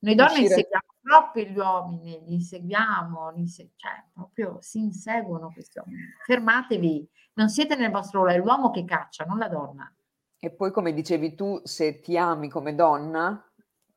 noi 0.00 0.14
donne 0.14 0.30
uscire... 0.30 0.46
inseguiamo 0.46 0.86
troppo 1.02 1.40
gli 1.40 1.56
uomini, 1.56 2.22
li 2.26 2.34
inseguiamo, 2.34 3.30
li 3.30 3.40
insegu- 3.40 3.72
cioè 3.76 4.04
proprio 4.12 4.58
si 4.60 4.78
inseguono 4.78 5.50
questi 5.52 5.78
uomini. 5.78 6.02
Fermatevi, 6.24 7.08
non 7.34 7.48
siete 7.48 7.74
nel 7.76 7.90
vostro 7.90 8.20
ruolo, 8.20 8.34
è 8.34 8.38
l'uomo 8.38 8.70
che 8.70 8.84
caccia, 8.84 9.24
non 9.24 9.38
la 9.38 9.48
donna. 9.48 9.92
E 10.38 10.50
poi 10.50 10.70
come 10.70 10.92
dicevi 10.92 11.34
tu, 11.34 11.60
se 11.64 12.00
ti 12.00 12.16
ami 12.16 12.48
come 12.48 12.74
donna, 12.74 13.47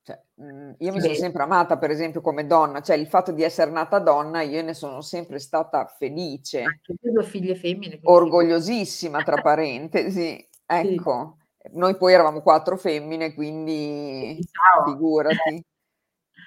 cioè, 0.03 0.19
mhmm, 0.35 0.75
io 0.79 0.93
mi 0.93 0.99
sono 0.99 1.13
sempre 1.13 1.43
amata, 1.43 1.77
per 1.77 1.91
esempio, 1.91 2.21
come 2.21 2.47
donna, 2.47 2.81
cioè 2.81 2.95
il 2.95 3.07
fatto 3.07 3.31
di 3.31 3.43
essere 3.43 3.69
nata 3.69 3.99
donna, 3.99 4.41
io 4.41 4.63
ne 4.63 4.73
sono 4.73 5.01
sempre 5.01 5.37
stata 5.37 5.85
felice. 5.85 6.63
Anche 6.63 6.95
io 7.01 7.19
ho 7.19 7.23
figlie 7.23 7.55
femmine. 7.55 7.99
Orgogliosissima, 8.01 9.21
tra 9.23 9.41
parentesi. 9.41 10.47
Ecco, 10.65 11.37
sì. 11.59 11.69
noi 11.73 11.97
poi 11.97 12.13
eravamo 12.13 12.41
quattro 12.41 12.77
femmine, 12.77 13.33
quindi 13.33 14.39
Ciao. 14.49 14.91
figurati. 14.91 15.65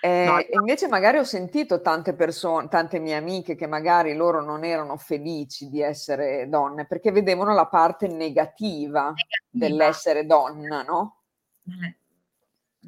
Eh, 0.00 0.24
no, 0.26 0.58
invece 0.60 0.88
magari 0.88 1.18
ho 1.18 1.24
sentito 1.24 1.80
tante 1.80 2.14
persone, 2.14 2.68
tante 2.68 2.98
mie 2.98 3.14
amiche 3.14 3.54
che 3.54 3.66
magari 3.66 4.14
loro 4.14 4.42
non 4.42 4.64
erano 4.64 4.96
felici 4.96 5.70
di 5.70 5.80
essere 5.80 6.48
donne 6.48 6.86
perché 6.86 7.12
vedevano 7.12 7.54
la 7.54 7.66
parte 7.68 8.08
negativa, 8.08 9.12
negativa. 9.12 9.14
dell'essere 9.50 10.26
donna, 10.26 10.82
no? 10.82 11.20
Eh. 11.66 11.96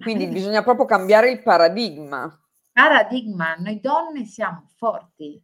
Quindi 0.01 0.27
bisogna 0.27 0.63
proprio 0.63 0.87
cambiare 0.87 1.31
il 1.31 1.43
paradigma. 1.43 2.41
Paradigma, 2.73 3.55
noi 3.55 3.81
donne 3.81 4.25
siamo 4.27 4.69
forti, 4.77 5.43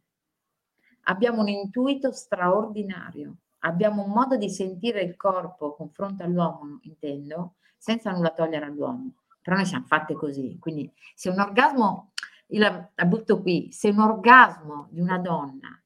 abbiamo 1.05 1.41
un 1.41 1.47
intuito 1.47 2.11
straordinario, 2.11 3.37
abbiamo 3.59 4.03
un 4.03 4.11
modo 4.11 4.37
di 4.37 4.49
sentire 4.49 5.01
il 5.01 5.15
corpo 5.15 5.73
confronto 5.73 6.23
all'uomo, 6.23 6.79
intendo, 6.83 7.55
senza 7.75 8.11
nulla 8.11 8.29
togliere 8.29 8.65
all'uomo, 8.65 9.15
però 9.41 9.55
noi 9.55 9.65
siamo 9.65 9.85
fatte 9.85 10.13
così. 10.13 10.57
Quindi 10.59 10.91
se 11.15 11.29
un 11.29 11.39
orgasmo, 11.39 12.11
io 12.47 12.59
la, 12.59 12.89
la 12.93 13.05
butto 13.05 13.41
qui, 13.41 13.71
se 13.71 13.89
un 13.89 13.99
orgasmo 13.99 14.87
di 14.91 14.99
una 14.99 15.17
donna 15.17 15.81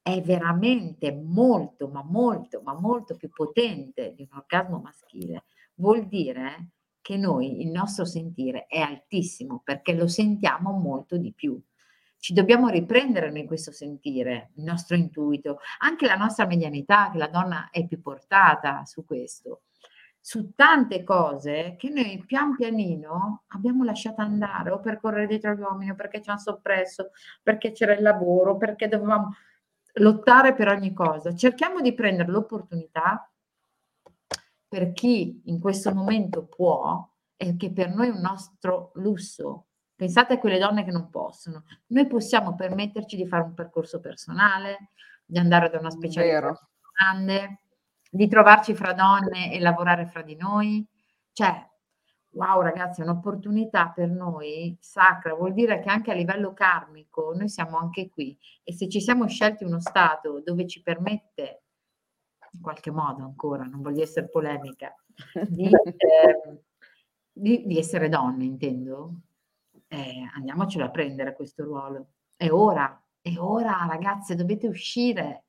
è 0.00 0.22
veramente 0.22 1.12
molto, 1.12 1.88
ma 1.88 2.04
molto, 2.04 2.60
ma 2.62 2.74
molto 2.78 3.16
più 3.16 3.28
potente 3.28 4.14
di 4.14 4.22
un 4.30 4.38
orgasmo 4.38 4.78
maschile, 4.78 5.44
vuol 5.74 6.06
dire 6.06 6.70
che 7.06 7.16
noi, 7.16 7.60
il 7.60 7.68
nostro 7.68 8.04
sentire 8.04 8.66
è 8.66 8.80
altissimo 8.80 9.60
perché 9.62 9.94
lo 9.94 10.08
sentiamo 10.08 10.72
molto 10.72 11.16
di 11.16 11.32
più. 11.32 11.56
Ci 12.18 12.32
dobbiamo 12.32 12.66
riprendere 12.66 13.30
in 13.38 13.46
questo 13.46 13.70
sentire, 13.70 14.50
il 14.56 14.64
nostro 14.64 14.96
intuito, 14.96 15.60
anche 15.78 16.04
la 16.04 16.16
nostra 16.16 16.46
medianità, 16.46 17.10
che 17.12 17.18
la 17.18 17.28
donna 17.28 17.70
è 17.70 17.86
più 17.86 18.02
portata 18.02 18.84
su 18.86 19.04
questo, 19.04 19.62
su 20.18 20.52
tante 20.56 21.04
cose 21.04 21.76
che 21.78 21.90
noi 21.90 22.24
pian 22.26 22.56
pianino 22.56 23.44
abbiamo 23.50 23.84
lasciato 23.84 24.20
andare 24.20 24.70
o 24.72 24.80
per 24.80 24.98
correre 24.98 25.28
dietro 25.28 25.52
agli 25.52 25.60
uomini 25.60 25.92
o 25.92 25.94
perché 25.94 26.20
ci 26.20 26.30
hanno 26.30 26.40
soppresso, 26.40 27.10
perché 27.40 27.70
c'era 27.70 27.94
il 27.94 28.02
lavoro, 28.02 28.56
perché 28.56 28.88
dovevamo 28.88 29.32
lottare 29.98 30.54
per 30.54 30.66
ogni 30.66 30.92
cosa. 30.92 31.32
Cerchiamo 31.36 31.80
di 31.80 31.94
prendere 31.94 32.32
l'opportunità 32.32 33.30
per 34.68 34.92
chi 34.92 35.42
in 35.46 35.60
questo 35.60 35.94
momento 35.94 36.46
può 36.46 37.08
e 37.36 37.56
che 37.56 37.72
per 37.72 37.94
noi 37.94 38.08
è 38.08 38.10
un 38.12 38.20
nostro 38.20 38.90
lusso. 38.94 39.66
Pensate 39.94 40.34
a 40.34 40.38
quelle 40.38 40.58
donne 40.58 40.84
che 40.84 40.90
non 40.90 41.10
possono. 41.10 41.64
Noi 41.88 42.06
possiamo 42.06 42.54
permetterci 42.54 43.16
di 43.16 43.26
fare 43.26 43.44
un 43.44 43.54
percorso 43.54 44.00
personale, 44.00 44.90
di 45.24 45.38
andare 45.38 45.70
da 45.70 45.78
una 45.78 45.90
specialità 45.90 46.68
grande, 46.96 47.60
di 48.10 48.28
trovarci 48.28 48.74
fra 48.74 48.92
donne 48.92 49.52
e 49.52 49.60
lavorare 49.60 50.06
fra 50.06 50.22
di 50.22 50.36
noi. 50.36 50.86
Cioè, 51.32 51.68
wow 52.30 52.60
ragazzi, 52.60 53.00
è 53.00 53.04
un'opportunità 53.04 53.90
per 53.94 54.08
noi 54.08 54.76
sacra, 54.80 55.34
vuol 55.34 55.52
dire 55.52 55.80
che 55.80 55.88
anche 55.88 56.10
a 56.10 56.14
livello 56.14 56.52
karmico 56.52 57.32
noi 57.34 57.48
siamo 57.48 57.78
anche 57.78 58.08
qui 58.08 58.36
e 58.62 58.72
se 58.72 58.88
ci 58.88 59.00
siamo 59.00 59.26
scelti 59.26 59.64
uno 59.64 59.80
stato 59.80 60.40
dove 60.44 60.66
ci 60.66 60.82
permette, 60.82 61.64
in 62.56 62.60
qualche 62.62 62.90
modo 62.90 63.22
ancora, 63.22 63.64
non 63.64 63.82
voglio 63.82 64.02
essere 64.02 64.28
polemica, 64.28 64.94
di, 65.48 65.64
eh, 65.66 66.62
di, 67.32 67.66
di 67.66 67.78
essere 67.78 68.08
donne, 68.08 68.44
intendo, 68.44 69.20
eh, 69.88 70.28
andiamocelo 70.34 70.84
a 70.84 70.90
prendere 70.90 71.34
questo 71.34 71.64
ruolo. 71.64 72.08
È 72.36 72.50
ora, 72.50 73.00
è 73.20 73.34
ora 73.38 73.86
ragazze, 73.88 74.34
dovete 74.34 74.66
uscire, 74.66 75.44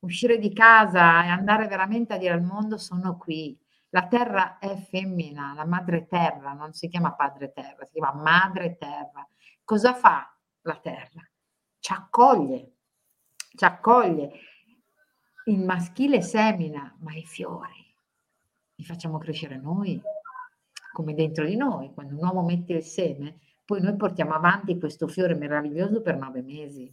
uscire 0.00 0.38
di 0.38 0.52
casa 0.52 1.24
e 1.24 1.28
andare 1.28 1.66
veramente 1.66 2.14
a 2.14 2.18
dire 2.18 2.34
al 2.34 2.42
mondo 2.42 2.76
sono 2.76 3.16
qui 3.16 3.58
la 3.90 4.06
terra 4.06 4.58
è 4.58 4.76
femmina, 4.76 5.52
la 5.54 5.64
madre 5.64 6.06
terra, 6.06 6.52
non 6.52 6.72
si 6.72 6.88
chiama 6.88 7.12
padre 7.14 7.52
terra, 7.52 7.84
si 7.84 7.94
chiama 7.94 8.12
madre 8.12 8.76
terra. 8.76 9.26
Cosa 9.64 9.94
fa 9.94 10.32
la 10.62 10.76
terra? 10.76 11.28
Ci 11.78 11.92
accoglie, 11.92 12.74
ci 13.56 13.64
accoglie. 13.64 14.30
Il 15.46 15.58
maschile 15.64 16.22
semina, 16.22 16.94
ma 17.00 17.14
i 17.14 17.24
fiori 17.24 17.88
li 18.80 18.86
facciamo 18.86 19.18
crescere 19.18 19.56
noi, 19.58 20.00
come 20.92 21.14
dentro 21.14 21.44
di 21.44 21.54
noi. 21.54 21.92
Quando 21.92 22.14
un 22.14 22.22
uomo 22.24 22.42
mette 22.42 22.72
il 22.72 22.82
seme, 22.82 23.38
poi 23.64 23.80
noi 23.82 23.94
portiamo 23.94 24.34
avanti 24.34 24.78
questo 24.78 25.06
fiore 25.06 25.34
meraviglioso 25.34 26.00
per 26.00 26.16
nove 26.16 26.42
mesi. 26.42 26.92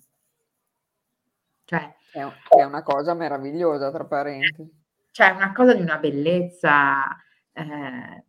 Cioè, 1.63 1.95
è 2.11 2.63
una 2.63 2.83
cosa 2.83 3.13
meravigliosa, 3.13 3.91
tra 3.91 4.05
parenti. 4.05 4.69
Cioè, 5.11 5.31
una 5.31 5.53
cosa 5.53 5.73
di 5.73 5.81
una 5.81 5.97
bellezza, 5.97 7.07
eh, 7.53 8.23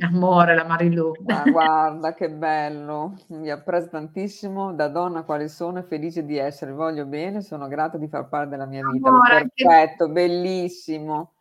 amore, 0.00 0.54
la 0.54 0.64
Marilu. 0.64 1.12
Ma 1.24 1.42
guarda 1.44 2.14
che 2.14 2.30
bello, 2.30 3.14
mi 3.28 3.50
apprezzo 3.50 3.90
tantissimo, 3.90 4.72
da 4.72 4.88
donna 4.88 5.22
quale 5.22 5.48
sono, 5.48 5.82
felice 5.82 6.24
di 6.24 6.36
essere, 6.36 6.72
voglio 6.72 7.04
bene, 7.06 7.42
sono 7.42 7.68
grata 7.68 7.98
di 7.98 8.08
far 8.08 8.28
parte 8.28 8.50
della 8.50 8.66
mia 8.66 8.82
vita. 8.88 9.08
Amore, 9.08 9.50
Perfetto, 9.54 10.06
che... 10.06 10.12
bellissimo. 10.12 11.34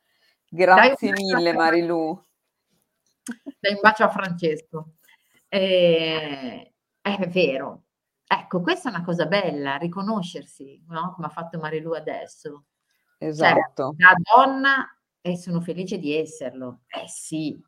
Grazie 0.49 1.11
Dai 1.11 1.23
mille 1.23 1.53
Marilu. 1.53 2.25
Dai 3.59 3.73
un 3.73 3.79
bacio 3.81 4.03
a 4.03 4.09
Francesco. 4.09 4.95
Eh, 5.47 6.73
è 7.01 7.27
vero. 7.27 7.83
Ecco, 8.27 8.61
questa 8.61 8.89
è 8.89 8.93
una 8.93 9.03
cosa 9.03 9.25
bella, 9.25 9.75
riconoscersi, 9.75 10.83
no? 10.87 11.13
come 11.15 11.27
ha 11.27 11.31
fatto 11.31 11.59
Marilu 11.59 11.91
adesso. 11.91 12.65
Cioè, 13.17 13.27
esatto. 13.27 13.93
Cioè, 13.97 14.13
da 14.13 14.15
donna 14.35 14.97
e 15.21 15.37
sono 15.37 15.61
felice 15.61 15.97
di 15.97 16.15
esserlo. 16.15 16.81
Eh 16.87 17.07
sì. 17.07 17.61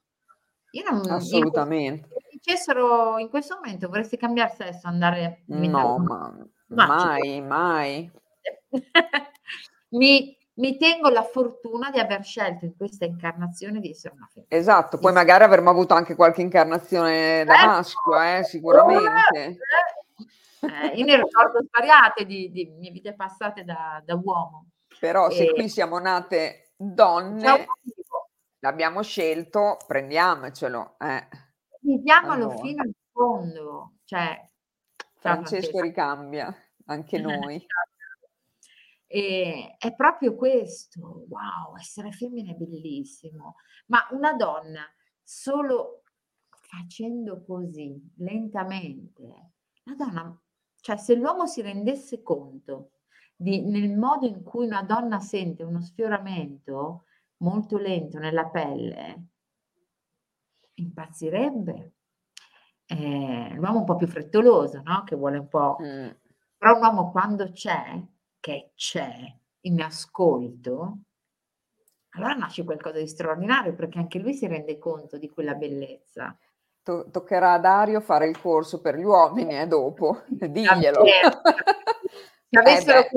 Io 0.75 0.89
non, 0.89 1.09
Assolutamente. 1.09 2.07
Io, 2.09 2.19
se 2.19 2.27
dicessero 2.31 3.17
in 3.19 3.29
questo 3.29 3.55
momento 3.55 3.87
vorresti 3.87 4.17
cambiare 4.17 4.53
sesso, 4.55 4.87
andare... 4.87 5.43
No, 5.45 5.97
ma, 5.99 6.35
mai, 6.67 7.41
mai. 7.41 8.11
mi, 9.89 10.35
mi 10.55 10.77
tengo 10.77 11.09
la 11.09 11.21
fortuna 11.21 11.91
di 11.91 11.99
aver 11.99 12.23
scelto 12.23 12.65
in 12.65 12.75
questa 12.75 13.05
incarnazione 13.05 13.79
di 13.79 13.91
essere 13.91 14.15
una 14.15 14.27
femmina. 14.31 14.55
Esatto, 14.55 14.97
poi 14.97 15.13
magari 15.13 15.43
avremmo 15.43 15.69
avuto 15.69 15.93
anche 15.93 16.15
qualche 16.15 16.41
incarnazione 16.41 17.43
da 17.45 17.61
eh, 17.61 17.65
maschio, 17.65 18.21
eh, 18.21 18.43
sicuramente. 18.43 19.57
Eh, 20.61 20.95
io 20.95 21.05
ne 21.05 21.17
ricordo 21.17 21.59
svariate 21.67 22.25
di, 22.25 22.49
di 22.49 22.65
mie 22.79 22.89
vite 22.89 23.13
passate 23.13 23.63
da, 23.63 24.01
da 24.03 24.15
uomo. 24.15 24.69
Però 24.99 25.29
se 25.29 25.53
qui 25.53 25.69
siamo 25.69 25.99
nate 25.99 26.71
donne, 26.75 27.67
l'abbiamo 28.63 29.03
scelto, 29.03 29.77
prendiamocelo. 29.85 30.95
Eh. 30.97 31.27
Viviamolo 31.81 32.45
allora. 32.45 32.57
fino 32.57 32.81
al 32.81 32.95
fondo. 33.11 33.95
Cioè, 34.05 34.49
Francesco 35.15 35.81
ricambia, 35.81 36.53
anche 36.85 37.19
noi. 37.19 37.63
E 39.05 39.75
è 39.77 39.93
proprio 39.93 40.35
questo, 40.35 41.25
wow, 41.27 41.77
essere 41.77 42.11
femmina 42.11 42.51
è 42.51 42.55
bellissimo, 42.55 43.55
ma 43.87 44.07
una 44.11 44.33
donna 44.33 44.83
solo 45.21 46.01
facendo 46.49 47.43
così, 47.43 48.01
lentamente, 48.17 49.51
la 49.83 49.93
donna, 49.95 50.41
cioè 50.79 50.97
se 50.97 51.13
l'uomo 51.13 51.45
si 51.45 51.61
rendesse 51.61 52.23
conto 52.23 52.93
di, 53.35 53.61
nel 53.61 53.95
modo 53.95 54.25
in 54.25 54.41
cui 54.41 54.65
una 54.65 54.81
donna 54.81 55.19
sente 55.19 55.61
uno 55.61 55.81
sfioramento 55.81 57.03
molto 57.43 57.77
lento 57.77 58.17
nella 58.17 58.47
pelle, 58.47 59.27
impazzirebbe. 60.75 61.91
Eh, 62.85 63.53
l'uomo 63.55 63.79
un 63.79 63.85
po' 63.85 63.95
più 63.95 64.07
frettoloso, 64.07 64.81
no? 64.83 65.03
Che 65.03 65.15
vuole 65.15 65.37
un 65.37 65.47
po'... 65.47 65.77
Mm. 65.81 66.09
Però 66.57 66.75
un 66.75 66.81
uomo 66.81 67.11
quando 67.11 67.51
c'è, 67.51 68.01
che 68.39 68.71
c'è, 68.75 69.13
in 69.61 69.81
ascolto, 69.81 70.97
allora 72.11 72.33
nasce 72.33 72.63
qualcosa 72.63 72.99
di 72.99 73.07
straordinario 73.07 73.73
perché 73.73 73.99
anche 73.99 74.19
lui 74.19 74.33
si 74.33 74.47
rende 74.47 74.77
conto 74.77 75.17
di 75.17 75.29
quella 75.29 75.55
bellezza. 75.55 76.37
To- 76.83 77.09
toccherà 77.09 77.53
a 77.53 77.59
Dario 77.59 78.01
fare 78.01 78.27
il 78.27 78.39
corso 78.39 78.81
per 78.81 78.97
gli 78.97 79.03
uomini 79.03 79.53
e 79.53 79.61
eh, 79.61 79.67
dopo, 79.67 80.23
diglielo. 80.27 81.03
Se 82.49 82.59
avessero 82.59 82.99
eh 82.99 83.09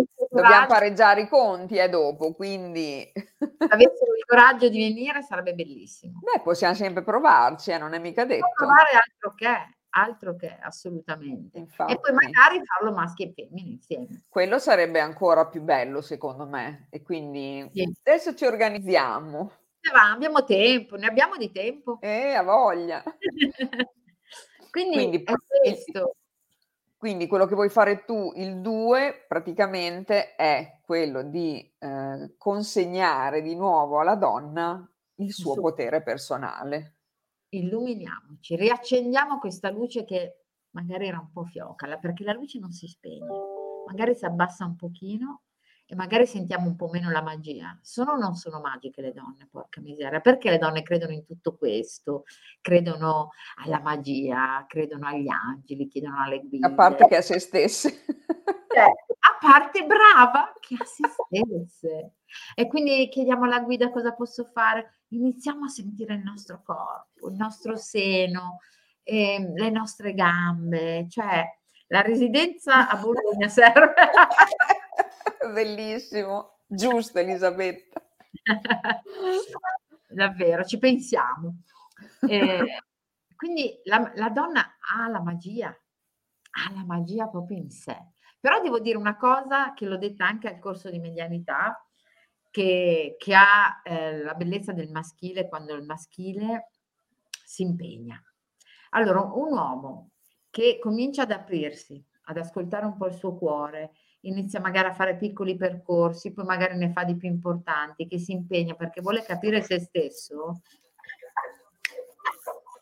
dobbiamo 0.42 0.66
pareggiare 0.66 1.22
i 1.22 1.28
conti 1.28 1.76
e 1.76 1.84
eh, 1.84 1.88
dopo, 1.88 2.34
quindi... 2.34 3.10
Se 3.12 3.64
avessero 3.68 4.14
il 4.14 4.24
coraggio 4.26 4.68
di 4.68 4.78
venire 4.78 5.22
sarebbe 5.22 5.54
bellissimo. 5.54 6.20
Beh, 6.22 6.42
possiamo 6.42 6.74
sempre 6.74 7.02
provarci, 7.02 7.70
eh, 7.70 7.78
non 7.78 7.94
è 7.94 7.98
mica 7.98 8.24
detto. 8.24 8.50
provare 8.54 8.90
altro 8.92 9.34
che, 9.34 9.76
altro 9.90 10.36
che, 10.36 10.58
assolutamente. 10.60 11.58
Infatti. 11.58 11.92
E 11.92 12.00
poi 12.00 12.12
magari 12.12 12.60
farlo 12.64 12.92
maschi 12.92 13.24
e 13.24 13.32
femmine 13.34 13.70
insieme. 13.70 14.24
Quello 14.28 14.58
sarebbe 14.58 15.00
ancora 15.00 15.46
più 15.46 15.62
bello, 15.62 16.00
secondo 16.00 16.46
me. 16.46 16.88
E 16.90 17.02
quindi 17.02 17.68
sì. 17.72 17.96
adesso 18.04 18.34
ci 18.34 18.44
organizziamo. 18.44 19.52
Va, 19.92 20.10
abbiamo 20.10 20.44
tempo, 20.44 20.96
ne 20.96 21.06
abbiamo 21.06 21.36
di 21.36 21.50
tempo. 21.52 21.98
Eh, 22.00 22.34
a 22.34 22.42
voglia. 22.42 23.02
quindi, 24.70 24.94
quindi 24.94 25.22
è 25.22 25.34
questo. 25.62 26.16
Quindi 26.96 27.26
quello 27.26 27.46
che 27.46 27.54
vuoi 27.54 27.68
fare 27.68 28.04
tu, 28.04 28.32
il 28.36 28.60
2, 28.60 29.26
praticamente 29.28 30.34
è 30.34 30.80
quello 30.82 31.22
di 31.22 31.58
eh, 31.78 32.34
consegnare 32.38 33.42
di 33.42 33.54
nuovo 33.54 34.00
alla 34.00 34.16
donna 34.16 34.90
il 35.16 35.32
suo 35.32 35.54
Su. 35.54 35.60
potere 35.60 36.02
personale. 36.02 36.94
Illuminiamoci, 37.50 38.56
riaccendiamo 38.56 39.38
questa 39.38 39.70
luce 39.70 40.04
che 40.04 40.46
magari 40.70 41.06
era 41.06 41.18
un 41.18 41.30
po' 41.30 41.44
fioca, 41.44 41.96
perché 41.98 42.24
la 42.24 42.32
luce 42.32 42.58
non 42.58 42.72
si 42.72 42.86
spegne, 42.86 43.26
magari 43.86 44.14
si 44.14 44.24
abbassa 44.24 44.64
un 44.64 44.76
pochino 44.76 45.42
e 45.88 45.94
magari 45.94 46.26
sentiamo 46.26 46.66
un 46.66 46.74
po' 46.74 46.88
meno 46.88 47.10
la 47.10 47.22
magia. 47.22 47.78
Sono 47.80 48.12
o 48.12 48.16
non 48.16 48.34
sono 48.34 48.60
magiche 48.60 49.00
le 49.00 49.12
donne, 49.12 49.46
porca 49.48 49.80
miseria? 49.80 50.20
Perché 50.20 50.50
le 50.50 50.58
donne 50.58 50.82
credono 50.82 51.12
in 51.12 51.24
tutto 51.24 51.56
questo? 51.56 52.24
Credono 52.60 53.30
alla 53.64 53.78
magia, 53.80 54.64
credono 54.66 55.06
agli 55.06 55.28
angeli, 55.28 55.86
chiedono 55.86 56.22
alle 56.22 56.40
guide. 56.40 56.66
A 56.66 56.72
parte 56.72 57.06
che 57.06 57.16
a 57.16 57.22
se 57.22 57.38
stesse. 57.38 58.04
Cioè, 58.76 58.84
a 58.84 59.38
parte 59.40 59.86
brava 59.86 60.52
che 60.58 60.74
a 60.78 60.84
se 60.84 61.04
stesse. 61.08 62.14
E 62.56 62.66
quindi 62.66 63.08
chiediamo 63.08 63.44
alla 63.44 63.60
guida 63.60 63.90
cosa 63.90 64.12
posso 64.12 64.44
fare. 64.44 65.02
Iniziamo 65.10 65.66
a 65.66 65.68
sentire 65.68 66.14
il 66.14 66.22
nostro 66.22 66.62
corpo, 66.64 67.28
il 67.28 67.36
nostro 67.36 67.76
seno, 67.76 68.58
eh, 69.04 69.52
le 69.54 69.70
nostre 69.70 70.14
gambe. 70.14 71.06
Cioè, 71.08 71.44
la 71.86 72.00
residenza 72.00 72.88
a 72.88 72.96
Bologna 72.96 73.46
serve. 73.46 73.94
Bellissimo, 75.52 76.60
giusto 76.66 77.18
Elisabetta. 77.18 78.02
Davvero, 80.08 80.64
ci 80.64 80.78
pensiamo. 80.78 81.62
Eh, 82.28 82.82
quindi 83.36 83.80
la, 83.84 84.12
la, 84.14 84.30
donna 84.30 84.76
ha 84.78 85.08
la 85.08 85.20
magia, 85.20 85.68
ha 85.68 86.72
la 86.72 86.84
magia 86.84 87.28
proprio 87.28 87.58
in 87.58 87.70
sé. 87.70 87.96
Però 88.38 88.60
devo 88.60 88.78
dire 88.78 88.96
una 88.96 89.16
cosa 89.16 89.72
che 89.74 89.86
l'ho 89.86 89.98
detta 89.98 90.26
anche 90.26 90.48
al 90.48 90.58
corso 90.58 90.90
di 90.90 90.98
medianità, 90.98 91.84
che, 92.50 93.16
che 93.18 93.34
ha 93.34 93.80
eh, 93.84 94.22
la 94.22 94.34
bellezza 94.34 94.72
del 94.72 94.90
maschile 94.90 95.48
quando 95.48 95.74
il 95.74 95.84
maschile 95.84 96.70
si 97.44 97.62
impegna. 97.62 98.22
Allora, 98.90 99.20
un 99.20 99.52
uomo 99.52 100.10
che 100.50 100.78
comincia 100.80 101.22
ad 101.22 101.32
aprirsi, 101.32 102.02
ad 102.24 102.38
ascoltare 102.38 102.86
un 102.86 102.96
po' 102.96 103.06
il 103.06 103.14
suo 103.14 103.36
cuore, 103.36 103.92
inizia 104.20 104.60
magari 104.60 104.88
a 104.88 104.94
fare 104.94 105.16
piccoli 105.16 105.56
percorsi, 105.56 106.32
poi 106.32 106.44
magari 106.44 106.76
ne 106.76 106.90
fa 106.90 107.04
di 107.04 107.16
più 107.16 107.28
importanti, 107.28 108.06
che 108.06 108.18
si 108.18 108.32
impegna 108.32 108.74
perché 108.74 109.00
vuole 109.00 109.22
capire 109.22 109.62
se 109.62 109.78
stesso, 109.78 110.60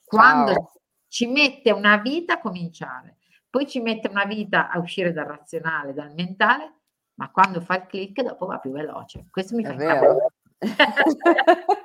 quando 0.04 0.52
wow. 0.52 0.70
ci 1.08 1.26
mette 1.26 1.70
una 1.70 1.96
vita 1.98 2.34
a 2.34 2.40
cominciare, 2.40 3.16
poi 3.50 3.66
ci 3.66 3.80
mette 3.80 4.08
una 4.08 4.24
vita 4.24 4.70
a 4.70 4.78
uscire 4.78 5.12
dal 5.12 5.26
razionale, 5.26 5.92
dal 5.92 6.12
mentale, 6.14 6.72
ma 7.14 7.30
quando 7.30 7.60
fa 7.60 7.76
il 7.76 7.86
click 7.86 8.22
dopo 8.22 8.46
va 8.46 8.58
più 8.58 8.70
veloce. 8.72 9.26
Questo 9.30 9.54
mi 9.54 9.62
È 9.62 9.68
fa 9.68 9.74
vero. 9.74 10.32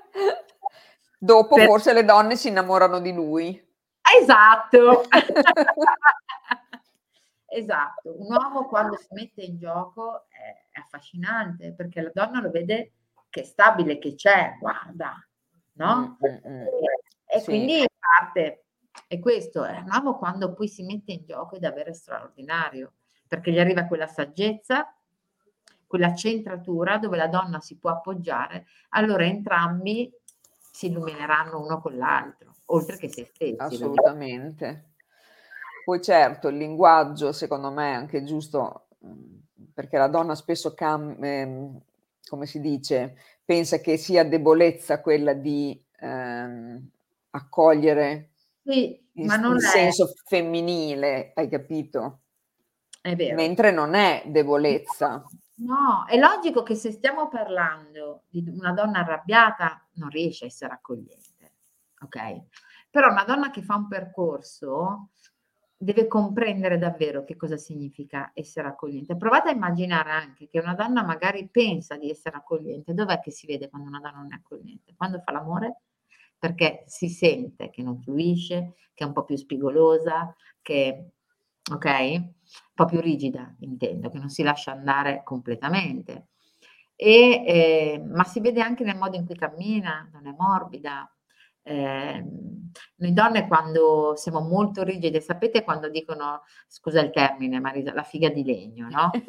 Dopo 1.21 1.55
per... 1.55 1.65
forse 1.65 1.91
le 1.91 2.05
donne 2.05 2.37
si 2.37 2.47
innamorano 2.47 2.99
di 2.99 3.11
lui. 3.11 3.61
Esatto. 4.21 5.03
esatto. 7.51 8.15
Un 8.17 8.31
uomo 8.31 8.67
quando 8.67 8.95
si 8.97 9.07
mette 9.11 9.41
in 9.41 9.57
gioco 9.57 10.25
è, 10.29 10.77
è 10.77 10.79
affascinante 10.79 11.73
perché 11.73 12.01
la 12.01 12.11
donna 12.13 12.41
lo 12.41 12.49
vede 12.49 12.93
che 13.29 13.41
è 13.41 13.43
stabile, 13.43 13.99
che 13.99 14.15
c'è, 14.15 14.57
guarda, 14.59 15.15
no? 15.73 16.17
Mm, 16.25 16.29
mm, 16.29 16.51
mm. 16.51 16.65
E, 17.25 17.39
sì. 17.39 17.45
quindi 17.45 17.85
parte. 17.99 18.63
E 19.07 19.19
questo 19.19 19.63
è 19.63 19.77
un 19.77 19.89
uomo 19.91 20.17
quando 20.17 20.53
poi 20.53 20.67
si 20.67 20.83
mette 20.83 21.11
in 21.11 21.23
gioco 21.25 21.55
è 21.55 21.59
davvero 21.59 21.93
straordinario, 21.93 22.93
perché 23.27 23.51
gli 23.51 23.59
arriva 23.59 23.85
quella 23.85 24.07
saggezza, 24.07 24.93
quella 25.87 26.13
centratura 26.13 26.97
dove 26.97 27.17
la 27.17 27.27
donna 27.27 27.59
si 27.59 27.77
può 27.77 27.91
appoggiare, 27.91 28.65
allora 28.89 29.25
entrambi 29.25 30.11
si 30.71 30.87
illumineranno 30.87 31.59
uno 31.59 31.79
con 31.79 31.97
l'altro, 31.97 32.53
oltre 32.65 32.97
che 32.97 33.09
se 33.09 33.25
stessi. 33.25 33.55
Assolutamente. 33.57 34.88
Poi 35.89 36.03
certo, 36.03 36.49
il 36.49 36.57
linguaggio 36.57 37.31
secondo 37.31 37.71
me 37.71 37.93
è 37.93 37.95
anche 37.95 38.23
giusto, 38.23 38.89
perché 39.73 39.97
la 39.97 40.07
donna 40.07 40.35
spesso 40.35 40.75
cam- 40.75 41.17
eh, 41.23 41.81
come 42.27 42.45
si 42.45 42.61
dice, 42.61 43.15
pensa 43.43 43.79
che 43.79 43.97
sia 43.97 44.23
debolezza 44.23 45.01
quella 45.01 45.33
di 45.33 45.83
ehm, 45.99 46.89
accogliere 47.31 48.33
sì, 48.61 49.03
in, 49.13 49.25
ma 49.25 49.37
non 49.37 49.53
in 49.53 49.61
senso 49.61 50.13
femminile, 50.25 51.31
hai 51.33 51.49
capito? 51.49 52.19
È 53.01 53.15
vero. 53.15 53.33
Mentre 53.33 53.71
non 53.71 53.95
è 53.95 54.21
debolezza. 54.27 55.23
No, 55.55 56.05
è 56.07 56.19
logico 56.19 56.61
che 56.61 56.75
se 56.75 56.91
stiamo 56.91 57.29
parlando 57.29 58.25
di 58.29 58.47
una 58.47 58.73
donna 58.73 58.99
arrabbiata 58.99 59.87
non 59.93 60.09
riesce 60.09 60.43
a 60.43 60.47
essere 60.49 60.71
accogliente, 60.71 61.53
ok? 62.03 62.43
Però 62.91 63.09
una 63.09 63.23
donna 63.23 63.49
che 63.49 63.63
fa 63.63 63.73
un 63.73 63.87
percorso 63.87 65.09
deve 65.81 66.07
comprendere 66.07 66.77
davvero 66.77 67.23
che 67.23 67.37
cosa 67.37 67.55
significa 67.55 68.31
essere 68.33 68.67
accogliente. 68.67 69.15
Provate 69.15 69.49
a 69.49 69.53
immaginare 69.53 70.11
anche 70.11 70.49
che 70.49 70.59
una 70.59 70.75
donna 70.75 71.03
magari 71.03 71.47
pensa 71.49 71.95
di 71.95 72.09
essere 72.09 72.35
accogliente. 72.35 72.93
Dov'è 72.93 73.21
che 73.21 73.31
si 73.31 73.47
vede 73.47 73.69
quando 73.69 73.87
una 73.87 74.01
donna 74.01 74.17
non 74.17 74.33
è 74.33 74.35
accogliente? 74.35 74.93
Quando 74.93 75.21
fa 75.21 75.31
l'amore? 75.31 75.83
Perché 76.37 76.83
si 76.85 77.07
sente 77.07 77.69
che 77.69 77.81
non 77.81 77.97
fluisce, 78.01 78.75
che 78.93 79.05
è 79.05 79.07
un 79.07 79.13
po' 79.13 79.23
più 79.23 79.37
spigolosa, 79.37 80.35
che, 80.61 81.11
ok? 81.71 81.85
Un 81.85 82.33
po' 82.73 82.85
più 82.85 82.99
rigida, 82.99 83.55
intendo, 83.59 84.09
che 84.09 84.17
non 84.17 84.29
si 84.29 84.43
lascia 84.43 84.73
andare 84.73 85.21
completamente. 85.23 86.27
E, 86.97 87.45
eh, 87.47 88.03
ma 88.05 88.25
si 88.25 88.41
vede 88.41 88.59
anche 88.59 88.83
nel 88.83 88.97
modo 88.97 89.15
in 89.15 89.25
cui 89.25 89.35
cammina, 89.35 90.09
non 90.11 90.27
è 90.27 90.35
morbida, 90.37 91.09
eh, 91.63 92.23
noi 92.95 93.13
donne 93.13 93.47
quando 93.47 94.13
siamo 94.15 94.41
molto 94.41 94.83
rigide, 94.83 95.21
sapete 95.21 95.63
quando 95.63 95.89
dicono, 95.89 96.43
scusa 96.67 97.01
il 97.01 97.11
termine 97.11 97.59
Marisa, 97.59 97.93
la 97.93 98.03
figa 98.03 98.29
di 98.29 98.43
legno, 98.43 98.87
no? 98.89 99.09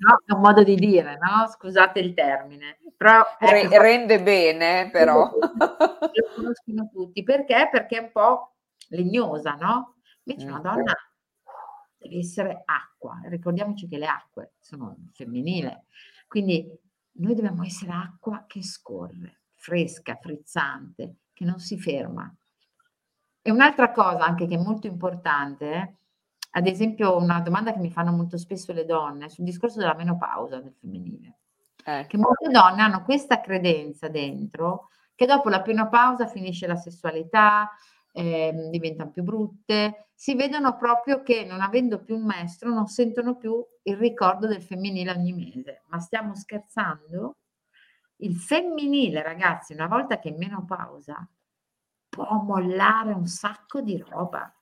no? 0.00 0.22
È 0.24 0.32
un 0.32 0.40
modo 0.40 0.62
di 0.62 0.74
dire, 0.74 1.18
no? 1.18 1.46
Scusate 1.48 2.00
il 2.00 2.14
termine. 2.14 2.78
Però, 2.96 3.22
ecco, 3.38 3.80
rende 3.80 4.22
bene, 4.22 4.90
però. 4.90 5.30
Lo 5.30 5.76
conoscono 6.34 6.88
tutti. 6.92 7.22
Perché? 7.22 7.68
Perché 7.70 7.98
è 7.98 8.02
un 8.02 8.12
po' 8.12 8.56
legnosa, 8.88 9.54
no? 9.54 9.96
Invece 10.24 10.46
una 10.46 10.58
mm. 10.58 10.62
donna 10.62 10.94
deve 11.96 12.18
essere 12.18 12.62
acqua. 12.64 13.20
Ricordiamoci 13.24 13.88
che 13.88 13.98
le 13.98 14.06
acque 14.06 14.52
sono 14.58 14.96
femminili. 15.12 15.74
Quindi 16.26 16.70
noi 17.12 17.34
dobbiamo 17.34 17.64
essere 17.64 17.92
acqua 17.92 18.44
che 18.46 18.62
scorre 18.62 19.39
fresca, 19.60 20.18
frizzante, 20.20 21.16
che 21.34 21.44
non 21.44 21.58
si 21.58 21.78
ferma. 21.78 22.34
E 23.42 23.50
un'altra 23.50 23.92
cosa 23.92 24.24
anche 24.24 24.46
che 24.46 24.54
è 24.54 24.62
molto 24.62 24.86
importante, 24.86 25.98
ad 26.52 26.66
esempio 26.66 27.16
una 27.16 27.40
domanda 27.40 27.72
che 27.72 27.78
mi 27.78 27.90
fanno 27.90 28.10
molto 28.10 28.38
spesso 28.38 28.72
le 28.72 28.86
donne 28.86 29.28
sul 29.28 29.44
discorso 29.44 29.78
della 29.78 29.94
menopausa 29.94 30.60
del 30.60 30.72
femminile, 30.72 31.38
eh. 31.84 32.06
che 32.08 32.16
molte 32.16 32.48
donne 32.48 32.82
hanno 32.82 33.04
questa 33.04 33.40
credenza 33.40 34.08
dentro 34.08 34.88
che 35.14 35.26
dopo 35.26 35.50
la 35.50 35.62
menopausa 35.64 36.26
finisce 36.26 36.66
la 36.66 36.76
sessualità, 36.76 37.70
eh, 38.12 38.68
diventano 38.70 39.10
più 39.10 39.22
brutte, 39.22 40.08
si 40.14 40.34
vedono 40.34 40.76
proprio 40.76 41.22
che 41.22 41.44
non 41.44 41.60
avendo 41.60 42.02
più 42.02 42.16
un 42.16 42.24
maestro 42.24 42.70
non 42.70 42.86
sentono 42.86 43.36
più 43.36 43.62
il 43.82 43.96
ricordo 43.98 44.46
del 44.46 44.62
femminile 44.62 45.10
ogni 45.10 45.32
mese. 45.34 45.82
Ma 45.88 45.98
stiamo 45.98 46.34
scherzando? 46.34 47.36
Il 48.22 48.36
femminile, 48.36 49.22
ragazzi, 49.22 49.72
una 49.72 49.86
volta 49.86 50.18
che 50.18 50.28
è 50.28 50.32
in 50.32 50.38
menopausa, 50.38 51.26
può 52.08 52.42
mollare 52.42 53.12
un 53.12 53.26
sacco 53.26 53.80
di 53.80 53.96
roba. 53.96 54.52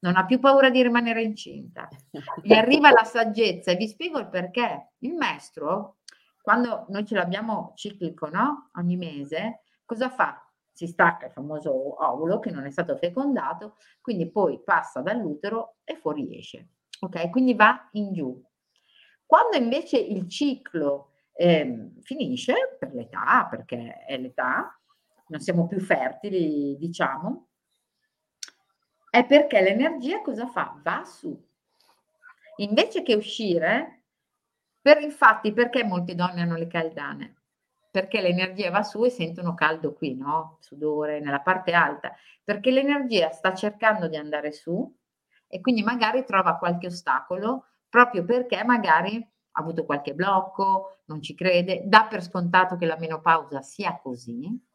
Non 0.00 0.16
ha 0.16 0.24
più 0.24 0.38
paura 0.38 0.70
di 0.70 0.82
rimanere 0.82 1.22
incinta. 1.22 1.88
Gli 2.42 2.52
arriva 2.52 2.90
la 2.90 3.04
saggezza 3.04 3.72
e 3.72 3.76
vi 3.76 3.88
spiego 3.88 4.18
il 4.18 4.28
perché. 4.28 4.92
Il 4.98 5.14
maestro, 5.14 5.98
quando 6.40 6.86
noi 6.88 7.04
ce 7.04 7.16
l'abbiamo 7.16 7.72
ciclico, 7.74 8.28
no? 8.28 8.70
Ogni 8.74 8.96
mese, 8.96 9.62
cosa 9.84 10.08
fa? 10.08 10.44
Si 10.70 10.86
stacca 10.86 11.26
il 11.26 11.32
famoso 11.32 12.02
ovulo 12.04 12.38
che 12.38 12.50
non 12.50 12.64
è 12.64 12.70
stato 12.70 12.96
fecondato, 12.96 13.76
quindi 14.00 14.30
poi 14.30 14.62
passa 14.62 15.00
dall'utero 15.00 15.78
e 15.84 15.96
fuoriesce. 15.96 16.68
Ok? 17.00 17.28
Quindi 17.30 17.54
va 17.54 17.88
in 17.92 18.12
giù. 18.12 18.42
Quando 19.26 19.56
invece 19.56 19.98
il 19.98 20.28
ciclo 20.28 21.09
eh, 21.40 21.92
finisce 22.02 22.76
per 22.78 22.92
l'età, 22.92 23.46
perché 23.48 24.04
è 24.04 24.18
l'età, 24.18 24.78
non 25.28 25.40
siamo 25.40 25.66
più 25.66 25.80
fertili, 25.80 26.76
diciamo, 26.76 27.48
è 29.08 29.24
perché 29.24 29.62
l'energia 29.62 30.20
cosa 30.20 30.46
fa? 30.46 30.78
Va 30.82 31.02
su. 31.02 31.34
Invece 32.56 33.02
che 33.02 33.14
uscire, 33.14 34.02
per 34.82 35.00
infatti 35.00 35.54
perché 35.54 35.82
molte 35.82 36.14
donne 36.14 36.42
hanno 36.42 36.56
le 36.56 36.66
caldane? 36.66 37.36
Perché 37.90 38.20
l'energia 38.20 38.70
va 38.70 38.82
su 38.82 39.02
e 39.06 39.10
sentono 39.10 39.54
caldo 39.54 39.94
qui, 39.94 40.14
no? 40.14 40.58
Sudore 40.60 41.20
nella 41.20 41.40
parte 41.40 41.72
alta, 41.72 42.14
perché 42.44 42.70
l'energia 42.70 43.30
sta 43.30 43.54
cercando 43.54 44.08
di 44.08 44.16
andare 44.16 44.52
su 44.52 44.94
e 45.48 45.60
quindi 45.62 45.82
magari 45.82 46.22
trova 46.26 46.58
qualche 46.58 46.88
ostacolo 46.88 47.64
proprio 47.88 48.24
perché 48.26 48.62
magari 48.62 49.26
avuto 49.60 49.84
qualche 49.84 50.14
blocco, 50.14 50.98
non 51.06 51.22
ci 51.22 51.34
crede, 51.34 51.82
dà 51.84 52.06
per 52.06 52.22
scontato 52.22 52.76
che 52.76 52.86
la 52.86 52.96
menopausa 52.98 53.62
sia 53.62 53.98
così, 54.00 54.68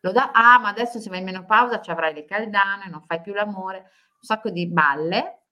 lo 0.00 0.12
dà, 0.12 0.30
ah 0.32 0.58
ma 0.58 0.68
adesso 0.68 1.00
se 1.00 1.08
vai 1.08 1.20
in 1.20 1.24
menopausa 1.24 1.80
ci 1.80 1.90
avrai 1.90 2.12
le 2.12 2.24
caldane, 2.24 2.88
non 2.90 3.02
fai 3.02 3.20
più 3.20 3.32
l'amore, 3.32 3.78
un 3.78 4.20
sacco 4.20 4.50
di 4.50 4.66
balle. 4.66 5.42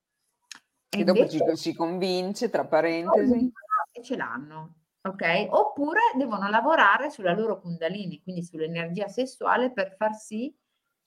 E, 0.89 0.99
e 0.99 1.03
dopo 1.03 1.19
invece, 1.19 1.55
ci, 1.55 1.55
si 1.55 1.73
convince, 1.73 2.49
tra 2.49 2.63
parentesi. 2.65 3.51
E 3.91 4.03
ce 4.03 4.15
l'hanno, 4.15 4.75
ok? 5.01 5.47
Oppure 5.49 5.99
devono 6.15 6.49
lavorare 6.49 7.09
sulla 7.09 7.33
loro 7.33 7.59
kundalini, 7.59 8.21
quindi 8.21 8.43
sull'energia 8.43 9.07
sessuale 9.07 9.71
per 9.71 9.95
far 9.95 10.13
sì 10.13 10.55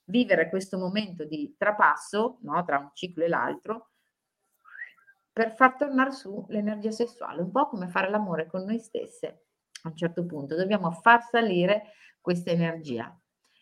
vivere 0.07 0.49
questo 0.49 0.79
momento 0.79 1.25
di 1.25 1.55
trapasso, 1.57 2.39
no, 2.43 2.65
tra 2.65 2.79
un 2.79 2.91
ciclo 2.95 3.25
e 3.25 3.29
l'altro, 3.29 3.91
per 5.37 5.53
far 5.55 5.77
tornare 5.77 6.13
su 6.13 6.47
l'energia 6.49 6.91
sessuale, 6.91 7.43
un 7.43 7.51
po' 7.51 7.69
come 7.69 7.89
fare 7.89 8.09
l'amore 8.09 8.47
con 8.47 8.65
noi 8.65 8.79
stesse. 8.79 9.43
A 9.83 9.89
un 9.91 9.95
certo 9.95 10.25
punto 10.25 10.57
dobbiamo 10.57 10.91
far 10.91 11.21
salire 11.25 11.93
questa 12.23 12.53
energia. 12.53 13.15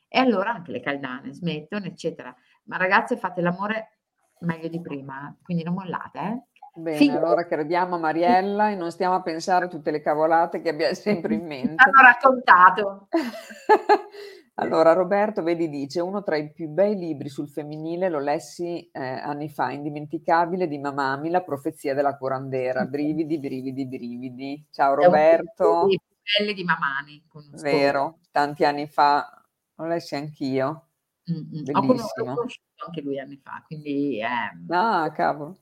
E 0.06 0.20
allora 0.20 0.52
anche 0.52 0.70
le 0.70 0.78
caldane 0.78 1.32
smettono, 1.32 1.86
eccetera. 1.86 2.32
Ma 2.66 2.76
ragazze, 2.76 3.16
fate 3.16 3.40
l'amore 3.40 3.98
meglio 4.42 4.68
di 4.68 4.80
prima, 4.80 5.36
quindi 5.42 5.64
non 5.64 5.74
mollate, 5.74 6.18
eh? 6.20 6.42
Bene, 6.80 6.96
Figlio. 6.96 7.16
allora 7.16 7.44
crediamo 7.44 7.96
a 7.96 7.98
Mariella 7.98 8.70
e 8.70 8.76
non 8.76 8.92
stiamo 8.92 9.16
a 9.16 9.22
pensare 9.22 9.64
a 9.64 9.68
tutte 9.68 9.90
le 9.90 10.00
cavolate 10.00 10.60
che 10.60 10.68
abbia 10.68 10.94
sempre 10.94 11.34
in 11.34 11.44
mente. 11.44 11.82
Hanno 11.82 12.06
raccontato. 12.06 13.08
Allora, 14.56 14.92
Roberto, 14.92 15.42
vedi, 15.42 15.68
dice, 15.68 16.00
uno 16.00 16.22
tra 16.22 16.36
i 16.36 16.52
più 16.52 16.68
bei 16.68 16.96
libri 16.96 17.28
sul 17.28 17.48
femminile 17.48 18.08
lo 18.08 18.20
lessi 18.20 18.88
eh, 18.92 19.00
anni 19.00 19.48
fa, 19.48 19.72
indimenticabile, 19.72 20.68
di 20.68 20.78
Mamami, 20.78 21.28
La 21.28 21.42
profezia 21.42 21.92
della 21.92 22.16
curandera, 22.16 22.84
brividi, 22.84 23.38
brividi, 23.40 23.86
brividi. 23.86 24.66
Ciao 24.70 24.94
Roberto. 24.94 25.86
I 25.88 25.98
più 25.98 26.16
belli 26.38 26.54
di 26.54 26.62
Mamani. 26.62 27.24
Vero, 27.60 28.20
tanti 28.30 28.64
anni 28.64 28.86
fa, 28.86 29.44
lo 29.74 29.86
lessi 29.86 30.14
anch'io. 30.14 30.88
Mm-hmm. 31.28 31.64
Bellissimo. 31.64 32.30
Ho 32.30 32.34
conosciuto 32.34 32.84
anche 32.86 33.00
lui 33.00 33.18
anni 33.18 33.40
fa, 33.42 33.64
quindi... 33.66 34.20
Eh, 34.20 34.74
ah, 34.74 35.10
cavolo 35.10 35.56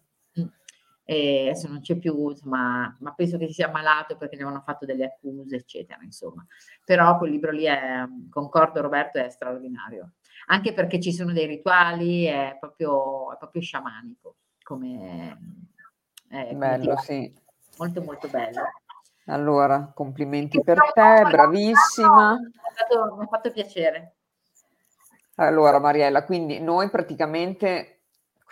e 1.04 1.48
adesso 1.48 1.68
non 1.68 1.80
c'è 1.80 1.96
più, 1.96 2.30
insomma, 2.30 2.96
ma 3.00 3.12
penso 3.14 3.36
che 3.38 3.46
si 3.46 3.54
sia 3.54 3.70
malato 3.70 4.16
perché 4.16 4.36
ne 4.36 4.42
avevano 4.42 4.62
fatto 4.64 4.86
delle 4.86 5.04
accuse, 5.04 5.56
eccetera, 5.56 6.00
insomma. 6.02 6.46
Però 6.84 7.18
quel 7.18 7.30
libro 7.30 7.50
lì 7.50 7.64
è, 7.64 8.04
concordo 8.30 8.80
Roberto, 8.80 9.18
è 9.18 9.28
straordinario, 9.28 10.12
anche 10.46 10.72
perché 10.72 11.00
ci 11.00 11.12
sono 11.12 11.32
dei 11.32 11.46
rituali, 11.46 12.24
è 12.24 12.56
proprio, 12.58 13.32
è 13.32 13.36
proprio 13.36 13.62
sciamanico, 13.62 14.36
come... 14.62 15.60
È, 16.28 16.54
bello, 16.54 16.96
sì. 16.96 17.30
Molto 17.76 18.00
molto 18.00 18.26
bello. 18.28 18.62
Allora, 19.26 19.92
complimenti 19.94 20.62
per 20.62 20.78
te, 20.94 21.26
bravissima. 21.30 22.38
Mi 22.38 23.22
ha 23.22 23.26
fatto 23.26 23.50
piacere. 23.52 24.14
Allora, 25.34 25.78
Mariella, 25.78 26.24
quindi 26.24 26.58
noi 26.58 26.88
praticamente 26.88 28.02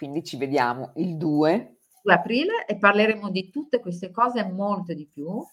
quindi 0.01 0.25
ci 0.25 0.39
vediamo 0.39 0.93
il 0.97 1.19
2 1.19 1.80
aprile 2.05 2.65
e 2.67 2.77
parleremo 2.79 3.31
di 3.31 3.51
tutte 3.51 3.81
queste 3.81 4.11
cose 4.11 4.41
e 4.41 4.45
molto 4.45 4.95
di 4.95 5.07
più. 5.07 5.45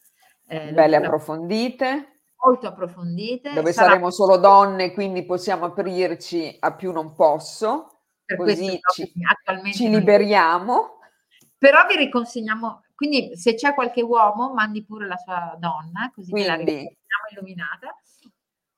Eh, 0.48 0.72
Belle 0.72 0.96
approfondite. 0.98 2.22
Molto 2.44 2.68
approfondite. 2.68 3.54
Dove 3.54 3.74
Sarà... 3.74 3.90
saremo 3.90 4.12
solo 4.12 4.38
donne, 4.38 4.94
quindi 4.94 5.26
possiamo 5.26 5.66
aprirci 5.66 6.56
a 6.60 6.74
più 6.74 6.92
non 6.92 7.14
posso, 7.14 8.02
per 8.24 8.38
così 8.38 8.80
ci, 8.94 9.12
ci 9.74 9.90
liberiamo. 9.90 11.00
Però 11.58 11.86
vi 11.88 11.98
riconsegniamo, 11.98 12.84
quindi 12.96 13.36
se 13.36 13.56
c'è 13.56 13.74
qualche 13.74 14.02
uomo 14.02 14.54
mandi 14.54 14.86
pure 14.86 15.08
la 15.08 15.18
sua 15.18 15.56
donna, 15.60 16.12
così 16.14 16.30
quindi, 16.30 16.48
la 16.48 16.56
riconsegniamo 16.56 17.28
illuminata. 17.32 17.96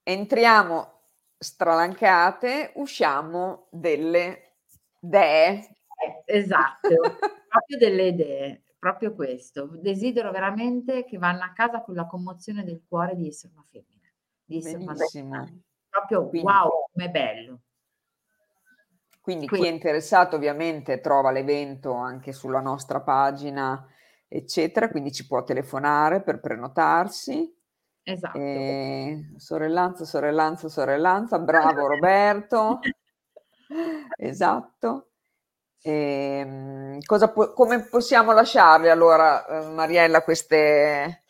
Entriamo 0.03 0.93
stralancate, 1.38 2.72
usciamo 2.76 3.67
delle 3.72 4.55
dee. 4.99 5.67
Esatto, 6.26 6.88
proprio 7.49 7.77
delle 7.77 8.07
idee, 8.07 8.63
proprio 8.79 9.13
questo. 9.13 9.69
Desidero 9.81 10.31
veramente 10.31 11.03
che 11.03 11.17
vanno 11.17 11.43
a 11.43 11.51
casa 11.51 11.81
con 11.81 11.95
la 11.95 12.05
commozione 12.05 12.63
del 12.63 12.83
cuore 12.87 13.15
di 13.15 13.27
essere 13.27 13.53
una 13.53 13.65
femmina, 13.69 14.07
di 14.45 14.57
essere 14.57 14.77
Benissimo. 14.77 15.27
una 15.27 15.39
donna. 15.39 15.59
Proprio 15.89 16.29
Quindi. 16.29 16.47
wow, 16.47 16.69
com'è 16.93 17.09
bello. 17.09 17.59
Quindi, 19.21 19.47
Quindi 19.47 19.67
chi 19.67 19.71
è 19.71 19.75
interessato 19.75 20.37
ovviamente 20.37 21.01
trova 21.01 21.31
l'evento 21.31 21.93
anche 21.93 22.31
sulla 22.31 22.61
nostra 22.61 23.01
pagina, 23.01 23.85
eccetera, 24.27 24.89
quindi 24.89 25.11
ci 25.11 25.27
può 25.27 25.43
telefonare 25.43 26.21
per 26.21 26.39
prenotarsi. 26.39 27.53
Esatto. 28.01 28.37
E... 28.39 29.33
Sorellanza, 29.35 30.05
sorellanza, 30.05 30.67
sorellanza, 30.67 31.37
bravo 31.37 31.87
Roberto. 31.87 32.79
esatto. 34.17 35.09
E, 35.82 35.91
ehm, 35.91 36.99
po- 37.34 37.53
come 37.53 37.88
possiamo 37.88 38.34
lasciarle 38.34 38.89
allora, 38.89 39.45
eh, 39.45 39.73
Mariella, 39.73 40.23
queste, 40.23 41.23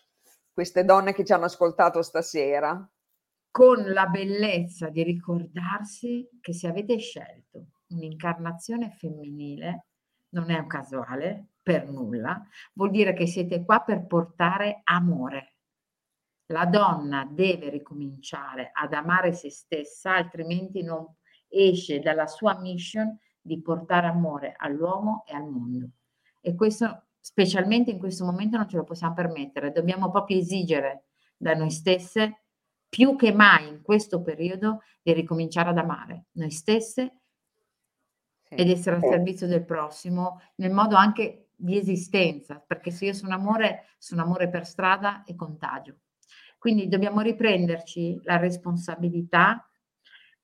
queste 0.52 0.84
donne 0.84 1.14
che 1.14 1.24
ci 1.24 1.34
hanno 1.34 1.46
ascoltato 1.46 2.02
stasera? 2.02 2.88
Con 3.52 3.92
la 3.92 4.08
bellezza 4.08 4.90
di 4.90 5.04
ricordarsi 5.04 6.28
che 6.42 6.54
se 6.54 6.68
avete 6.68 6.98
scelto 6.98 7.66
un'incarnazione 7.88 8.92
femminile, 8.92 9.86
non 10.30 10.52
è 10.52 10.60
un 10.60 10.68
casuale 10.68 11.48
per 11.62 11.88
nulla, 11.88 12.42
vuol 12.74 12.92
dire 12.92 13.14
che 13.14 13.26
siete 13.26 13.64
qua 13.64 13.82
per 13.82 14.06
portare 14.06 14.82
amore. 14.84 15.54
La 16.48 16.66
donna 16.66 17.28
deve 17.30 17.70
ricominciare 17.70 18.72
ad 18.74 18.94
amare 18.94 19.34
se 19.34 19.52
stessa, 19.52 20.16
altrimenti 20.16 20.82
non 20.82 21.06
esce 21.48 22.00
dalla 22.00 22.28
sua 22.28 22.60
mission 22.60 23.16
di 23.50 23.60
portare 23.62 24.06
amore 24.06 24.54
all'uomo 24.56 25.24
e 25.26 25.34
al 25.34 25.50
mondo. 25.50 25.90
E 26.40 26.54
questo, 26.54 27.08
specialmente 27.20 27.90
in 27.90 27.98
questo 27.98 28.24
momento, 28.24 28.58
non 28.58 28.70
ce 28.70 28.78
lo 28.78 28.84
possiamo 28.84 29.16
permettere. 29.16 29.72
Dobbiamo 29.72 30.12
proprio 30.12 30.38
esigere 30.38 31.06
da 31.36 31.56
noi 31.56 31.72
stesse, 31.72 32.44
più 32.88 33.16
che 33.16 33.34
mai 33.34 33.68
in 33.68 33.82
questo 33.82 34.22
periodo, 34.22 34.84
di 35.02 35.14
ricominciare 35.14 35.70
ad 35.70 35.78
amare 35.80 36.26
noi 36.34 36.52
stesse 36.52 37.22
ed 38.48 38.70
essere 38.70 38.98
al 38.98 39.04
servizio 39.04 39.48
del 39.48 39.66
prossimo 39.66 40.42
nel 40.56 40.72
modo 40.72 40.96
anche 40.96 41.50
di 41.56 41.78
esistenza, 41.78 42.64
perché 42.66 42.92
se 42.92 43.06
io 43.06 43.14
sono 43.14 43.34
amore, 43.34 43.86
sono 43.98 44.22
amore 44.22 44.50
per 44.50 44.66
strada 44.66 45.24
e 45.24 45.36
contagio. 45.36 46.02
Quindi 46.58 46.88
dobbiamo 46.88 47.22
riprenderci 47.22 48.20
la 48.24 48.38
responsabilità 48.38 49.64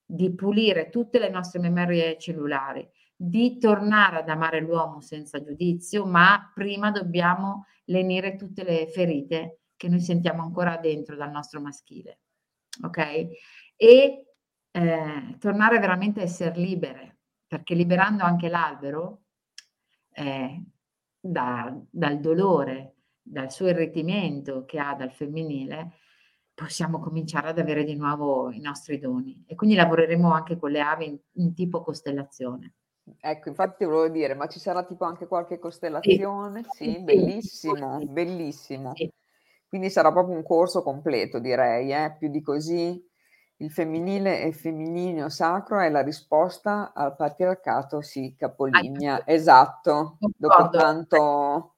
di 0.06 0.34
pulire 0.36 0.90
tutte 0.90 1.18
le 1.18 1.30
nostre 1.30 1.60
memorie 1.60 2.18
cellulari, 2.18 2.88
di 3.16 3.58
tornare 3.58 4.18
ad 4.18 4.30
amare 4.30 4.60
l'uomo 4.60 5.02
senza 5.02 5.42
giudizio, 5.42 6.06
ma 6.06 6.52
prima 6.54 6.92
dobbiamo 6.92 7.66
lenire 7.86 8.36
tutte 8.36 8.64
le 8.64 8.88
ferite 8.88 9.62
che 9.76 9.88
noi 9.88 10.02
sentiamo 10.02 10.42
ancora 10.42 10.78
dentro 10.78 11.16
dal 11.16 11.32
nostro 11.32 11.62
maschile. 11.62 12.20
Ok? 12.84 12.98
E 13.78 14.26
eh, 14.72 15.36
tornare 15.40 15.80
veramente 15.80 16.20
a 16.20 16.24
essere 16.24 16.60
libere, 16.60 17.20
perché 17.48 17.74
liberando 17.74 18.24
anche 18.24 18.50
l'albero 18.50 19.24
eh, 20.12 20.64
da, 21.20 21.78
dal 21.90 22.20
dolore, 22.20 22.96
dal 23.22 23.52
suo 23.52 23.68
irritimento 23.68 24.66
che 24.66 24.80
ha 24.80 24.94
dal 24.94 25.12
femminile, 25.12 26.00
possiamo 26.54 27.00
cominciare 27.00 27.50
ad 27.50 27.60
avere 27.60 27.84
di 27.84 27.96
nuovo 27.96 28.50
i 28.52 28.60
nostri 28.60 28.98
doni 28.98 29.44
e 29.46 29.56
quindi 29.56 29.76
lavoreremo 29.76 30.32
anche 30.32 30.58
con 30.58 30.72
le 30.72 30.80
avi 30.80 31.06
in, 31.08 31.20
in 31.34 31.54
tipo 31.54 31.82
costellazione. 31.82 32.76
Ecco, 33.20 33.50
infatti 33.50 33.78
ti 33.80 33.86
volevo 33.86 34.08
dire, 34.08 34.34
ma 34.34 34.48
ci 34.48 34.60
sarà 34.60 34.84
tipo 34.84 35.06
anche 35.06 35.28
qualche 35.28 35.60
costellazione? 35.60 36.64
Sì, 36.72 36.92
sì 36.92 37.00
bellissimo, 37.02 38.00
bellissimo. 38.04 38.96
Sì. 38.96 39.12
Quindi 39.68 39.90
sarà 39.90 40.12
proprio 40.12 40.36
un 40.36 40.44
corso 40.44 40.82
completo, 40.82 41.40
direi, 41.40 41.92
eh? 41.92 42.16
più 42.18 42.30
di 42.30 42.42
così. 42.42 43.04
Il 43.58 43.72
femminile 43.72 44.42
e 44.42 44.52
femminile 44.52 45.30
sacro 45.30 45.80
è 45.80 45.90
la 45.90 46.02
risposta 46.02 46.94
al 46.94 47.16
patriarcato, 47.16 48.02
sì, 48.02 48.36
capolinea, 48.38 49.26
esatto, 49.26 50.18
dopo 50.20 50.70
tanto 50.70 51.76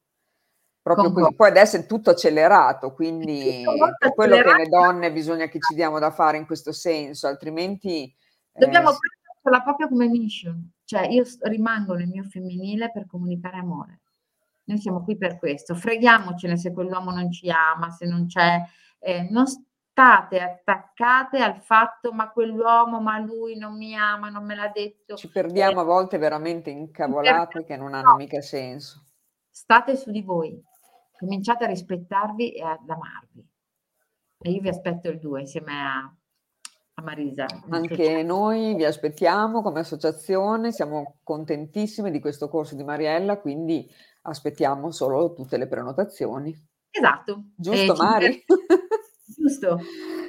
proprio 0.82 1.12
così. 1.12 1.36
Poi 1.36 1.50
adesso 1.50 1.78
è 1.78 1.86
tutto 1.86 2.12
accelerato, 2.12 2.94
quindi 2.94 3.62
è 3.62 4.14
quello 4.14 4.36
accelerato. 4.36 4.58
che 4.58 4.64
le 4.64 4.70
donne 4.70 5.12
bisogna 5.12 5.48
che 5.48 5.60
ci 5.60 5.76
diamo 5.76 6.00
da 6.00 6.12
fare 6.12 6.38
in 6.38 6.46
questo 6.46 6.72
senso, 6.72 7.28
altrimenti... 7.28 8.12
Dobbiamo 8.52 8.92
eh, 8.92 8.96
prenderla 9.42 9.64
proprio 9.64 9.88
come 9.90 10.08
mission, 10.08 10.72
cioè 10.88 11.06
io 11.08 11.24
rimango 11.42 11.96
nel 11.96 12.08
mio 12.08 12.24
femminile 12.24 12.92
per 12.92 13.06
comunicare 13.08 13.58
amore. 13.58 14.00
Noi 14.64 14.78
siamo 14.78 15.04
qui 15.04 15.18
per 15.18 15.38
questo, 15.38 15.76
freghiamocene 15.76 16.56
se 16.56 16.72
quell'uomo 16.72 17.12
non 17.12 17.30
ci 17.30 17.50
ama, 17.50 17.92
se 17.92 18.06
non 18.06 18.26
c'è... 18.26 18.62
Eh, 19.00 19.28
non 19.30 19.46
state 19.46 20.40
attaccate 20.40 21.40
al 21.40 21.60
fatto 21.60 22.14
ma 22.14 22.32
quell'uomo, 22.32 23.02
ma 23.02 23.20
lui 23.20 23.58
non 23.58 23.76
mi 23.76 23.96
ama, 23.96 24.30
non 24.30 24.46
me 24.46 24.56
l'ha 24.56 24.70
detto. 24.70 25.16
Ci 25.16 25.30
perdiamo 25.30 25.80
eh, 25.80 25.82
a 25.82 25.86
volte 25.86 26.18
veramente 26.18 26.70
incavolate 26.70 27.66
che 27.66 27.76
non 27.76 27.94
hanno 27.94 28.12
no. 28.12 28.16
mica 28.16 28.40
senso. 28.40 29.04
State 29.50 29.98
su 29.98 30.10
di 30.12 30.22
voi, 30.22 30.58
cominciate 31.18 31.66
a 31.66 31.68
rispettarvi 31.68 32.54
e 32.54 32.64
ad 32.64 32.88
amarvi. 32.88 33.46
E 34.40 34.52
io 34.52 34.62
vi 34.62 34.70
aspetto 34.70 35.10
il 35.10 35.20
2 35.20 35.42
insieme 35.42 35.74
a, 35.74 36.16
a 37.00 37.04
Marisa. 37.04 37.46
Anche 37.70 38.24
noi 38.24 38.74
vi 38.74 38.84
aspettiamo 38.84 39.62
come 39.62 39.82
associazione, 39.82 40.72
siamo 40.72 41.18
contentissime 41.24 42.10
di 42.10 42.20
questo 42.20 42.50
corso 42.50 42.76
di 42.76 42.84
Mariella, 42.84 43.38
quindi 43.38 43.88
aspettiamo 44.24 44.92
solo 44.92 45.34
tutte 45.34 45.58
le 45.58 45.68
prenotazioni. 45.68 46.56
Esatto. 46.90 47.50
Giusto, 47.56 47.94
eh, 47.94 47.98
Mari? 47.98 48.46
Giusto. 49.26 49.80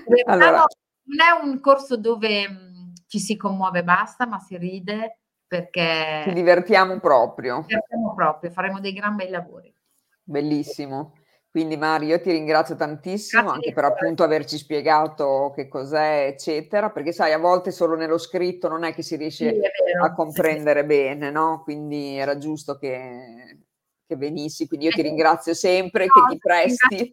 Allora. 0.27 0.65
Non 1.09 1.21
è 1.21 1.43
un 1.43 1.61
corso 1.61 1.97
dove 1.97 2.49
mh, 2.49 2.93
ci 3.07 3.19
si 3.19 3.37
commuove 3.37 3.79
e 3.79 3.85
basta, 3.85 4.27
ma 4.27 4.39
si 4.39 4.59
ride 4.59 5.21
perché... 5.47 6.23
Ci 6.25 6.33
divertiamo 6.35 6.99
proprio. 7.01 7.61
Ci 7.63 7.69
divertiamo 7.69 8.15
proprio, 8.15 8.51
faremo 8.51 8.81
dei 8.81 8.93
gran 8.93 9.17
bei 9.17 9.31
lavori. 9.31 9.75
Bellissimo. 10.23 11.13
Quindi 11.51 11.77
Mario, 11.79 12.09
io 12.09 12.21
ti 12.21 12.31
ringrazio 12.31 12.77
tantissimo 12.77 13.43
Grazie 13.43 13.57
anche 13.57 13.73
per 13.73 13.85
appunto 13.85 14.23
averci 14.23 14.59
spiegato 14.59 15.53
che 15.55 15.67
cos'è, 15.67 16.27
eccetera, 16.27 16.91
perché 16.91 17.13
sai, 17.13 17.33
a 17.33 17.39
volte 17.39 17.71
solo 17.71 17.97
nello 17.97 18.19
scritto 18.19 18.69
non 18.69 18.85
è 18.85 18.93
che 18.93 19.03
si 19.03 19.17
riesce 19.17 19.55
sì, 19.55 19.61
a 20.03 20.13
comprendere 20.13 20.85
bene, 20.85 21.31
no? 21.31 21.63
Quindi 21.63 22.17
era 22.17 22.37
giusto 22.37 22.77
che, 22.77 23.61
che 24.07 24.17
venissi, 24.17 24.69
quindi 24.69 24.87
io 24.87 24.93
ti 24.93 25.03
ringrazio 25.03 25.55
sempre, 25.55 26.05
no, 26.05 26.13
che 26.13 26.33
ti 26.35 26.39
presti. 26.39 27.11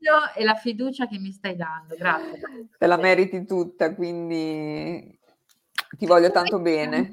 spazio 0.00 0.34
e 0.34 0.44
la 0.44 0.54
fiducia 0.54 1.06
che 1.06 1.18
mi 1.18 1.30
stai 1.30 1.54
dando, 1.54 1.94
grazie. 1.96 2.68
Te 2.76 2.86
la 2.86 2.96
meriti 2.96 3.44
tutta, 3.44 3.94
quindi 3.94 5.19
ti 6.00 6.06
voglio 6.06 6.30
tanto 6.30 6.58
bene. 6.60 7.12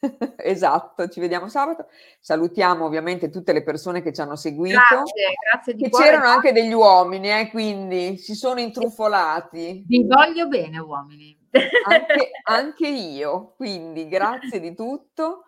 esatto, 0.36 1.08
ci 1.08 1.20
vediamo 1.20 1.46
sabato. 1.46 1.86
Salutiamo 2.18 2.84
ovviamente 2.84 3.30
tutte 3.30 3.52
le 3.52 3.62
persone 3.62 4.02
che 4.02 4.12
ci 4.12 4.20
hanno 4.20 4.34
seguito. 4.34 4.80
Grazie, 4.90 5.34
grazie 5.48 5.74
di 5.74 5.84
Che 5.84 5.90
c'erano 5.90 6.26
anche 6.26 6.50
degli 6.50 6.72
uomini, 6.72 7.30
eh, 7.30 7.48
quindi 7.48 8.16
si 8.16 8.34
sono 8.34 8.58
intrufolati. 8.58 9.84
Vi 9.86 10.04
voglio 10.04 10.48
bene, 10.48 10.80
uomini. 10.80 11.38
Anche, 11.86 12.30
anche 12.42 12.88
io, 12.88 13.54
quindi 13.54 14.08
grazie 14.08 14.58
di 14.58 14.74
tutto. 14.74 15.44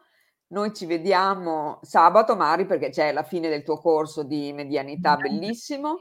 Noi 0.52 0.72
ci 0.72 0.86
vediamo 0.86 1.80
sabato, 1.82 2.36
Mari, 2.36 2.66
perché 2.66 2.90
c'è 2.90 3.10
la 3.10 3.24
fine 3.24 3.48
del 3.48 3.64
tuo 3.64 3.80
corso 3.80 4.22
di 4.22 4.52
medianità 4.52 5.16
bellissimo. 5.16 5.96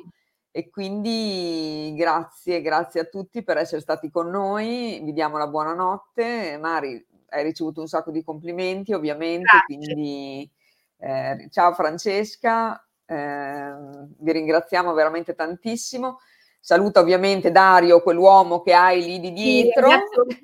E 0.51 0.69
quindi 0.69 1.93
grazie, 1.95 2.61
grazie 2.61 3.01
a 3.01 3.05
tutti 3.05 3.43
per 3.43 3.57
essere 3.57 3.81
stati 3.81 4.09
con 4.09 4.29
noi, 4.29 4.99
vi 5.03 5.13
diamo 5.13 5.37
la 5.37 5.47
buonanotte. 5.47 6.57
Mari, 6.59 7.05
hai 7.29 7.43
ricevuto 7.43 7.81
un 7.81 7.87
sacco 7.87 8.09
di 8.09 8.23
complimenti 8.23 8.93
ovviamente, 8.93 9.43
grazie. 9.43 9.77
quindi 9.77 10.51
eh, 10.97 11.47
ciao 11.51 11.73
Francesca, 11.73 12.83
eh, 13.05 13.73
vi 14.17 14.31
ringraziamo 14.31 14.93
veramente 14.93 15.35
tantissimo. 15.35 16.19
Saluta 16.61 16.99
ovviamente 16.99 17.51
Dario, 17.51 18.01
quell'uomo 18.01 18.61
che 18.61 18.73
hai 18.73 19.01
lì 19.01 19.19
di 19.19 19.31
dietro. 19.31 19.87
Sì, 19.89 20.41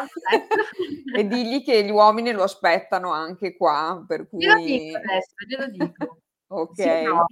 e 1.16 1.26
digli 1.26 1.64
che 1.64 1.82
gli 1.82 1.90
uomini 1.90 2.30
lo 2.30 2.44
aspettano 2.44 3.10
anche 3.10 3.56
qua. 3.56 4.04
Per 4.06 4.28
cui... 4.28 4.44
Glielo 4.44 4.60
dico 4.60 4.96
adesso, 4.96 5.34
glielo 5.48 5.66
dico. 5.66 6.18
ok. 6.46 6.82
Sì, 6.82 7.02
no. 7.02 7.26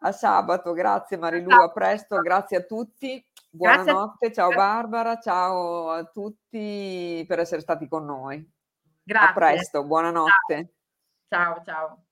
A 0.00 0.12
sabato, 0.12 0.72
grazie 0.72 1.16
Marilu, 1.16 1.50
a 1.50 1.70
presto, 1.70 2.20
grazie 2.20 2.58
a 2.58 2.62
tutti. 2.62 3.24
Buonanotte, 3.50 4.32
ciao 4.32 4.50
Barbara, 4.50 5.18
ciao 5.18 5.90
a 5.90 6.04
tutti 6.04 7.24
per 7.26 7.38
essere 7.38 7.62
stati 7.62 7.88
con 7.88 8.04
noi. 8.04 8.46
Grazie. 9.02 9.28
A 9.28 9.32
presto, 9.32 9.84
buonanotte. 9.84 10.74
Ciao, 11.28 11.54
ciao. 11.54 11.64
ciao. 11.64 12.05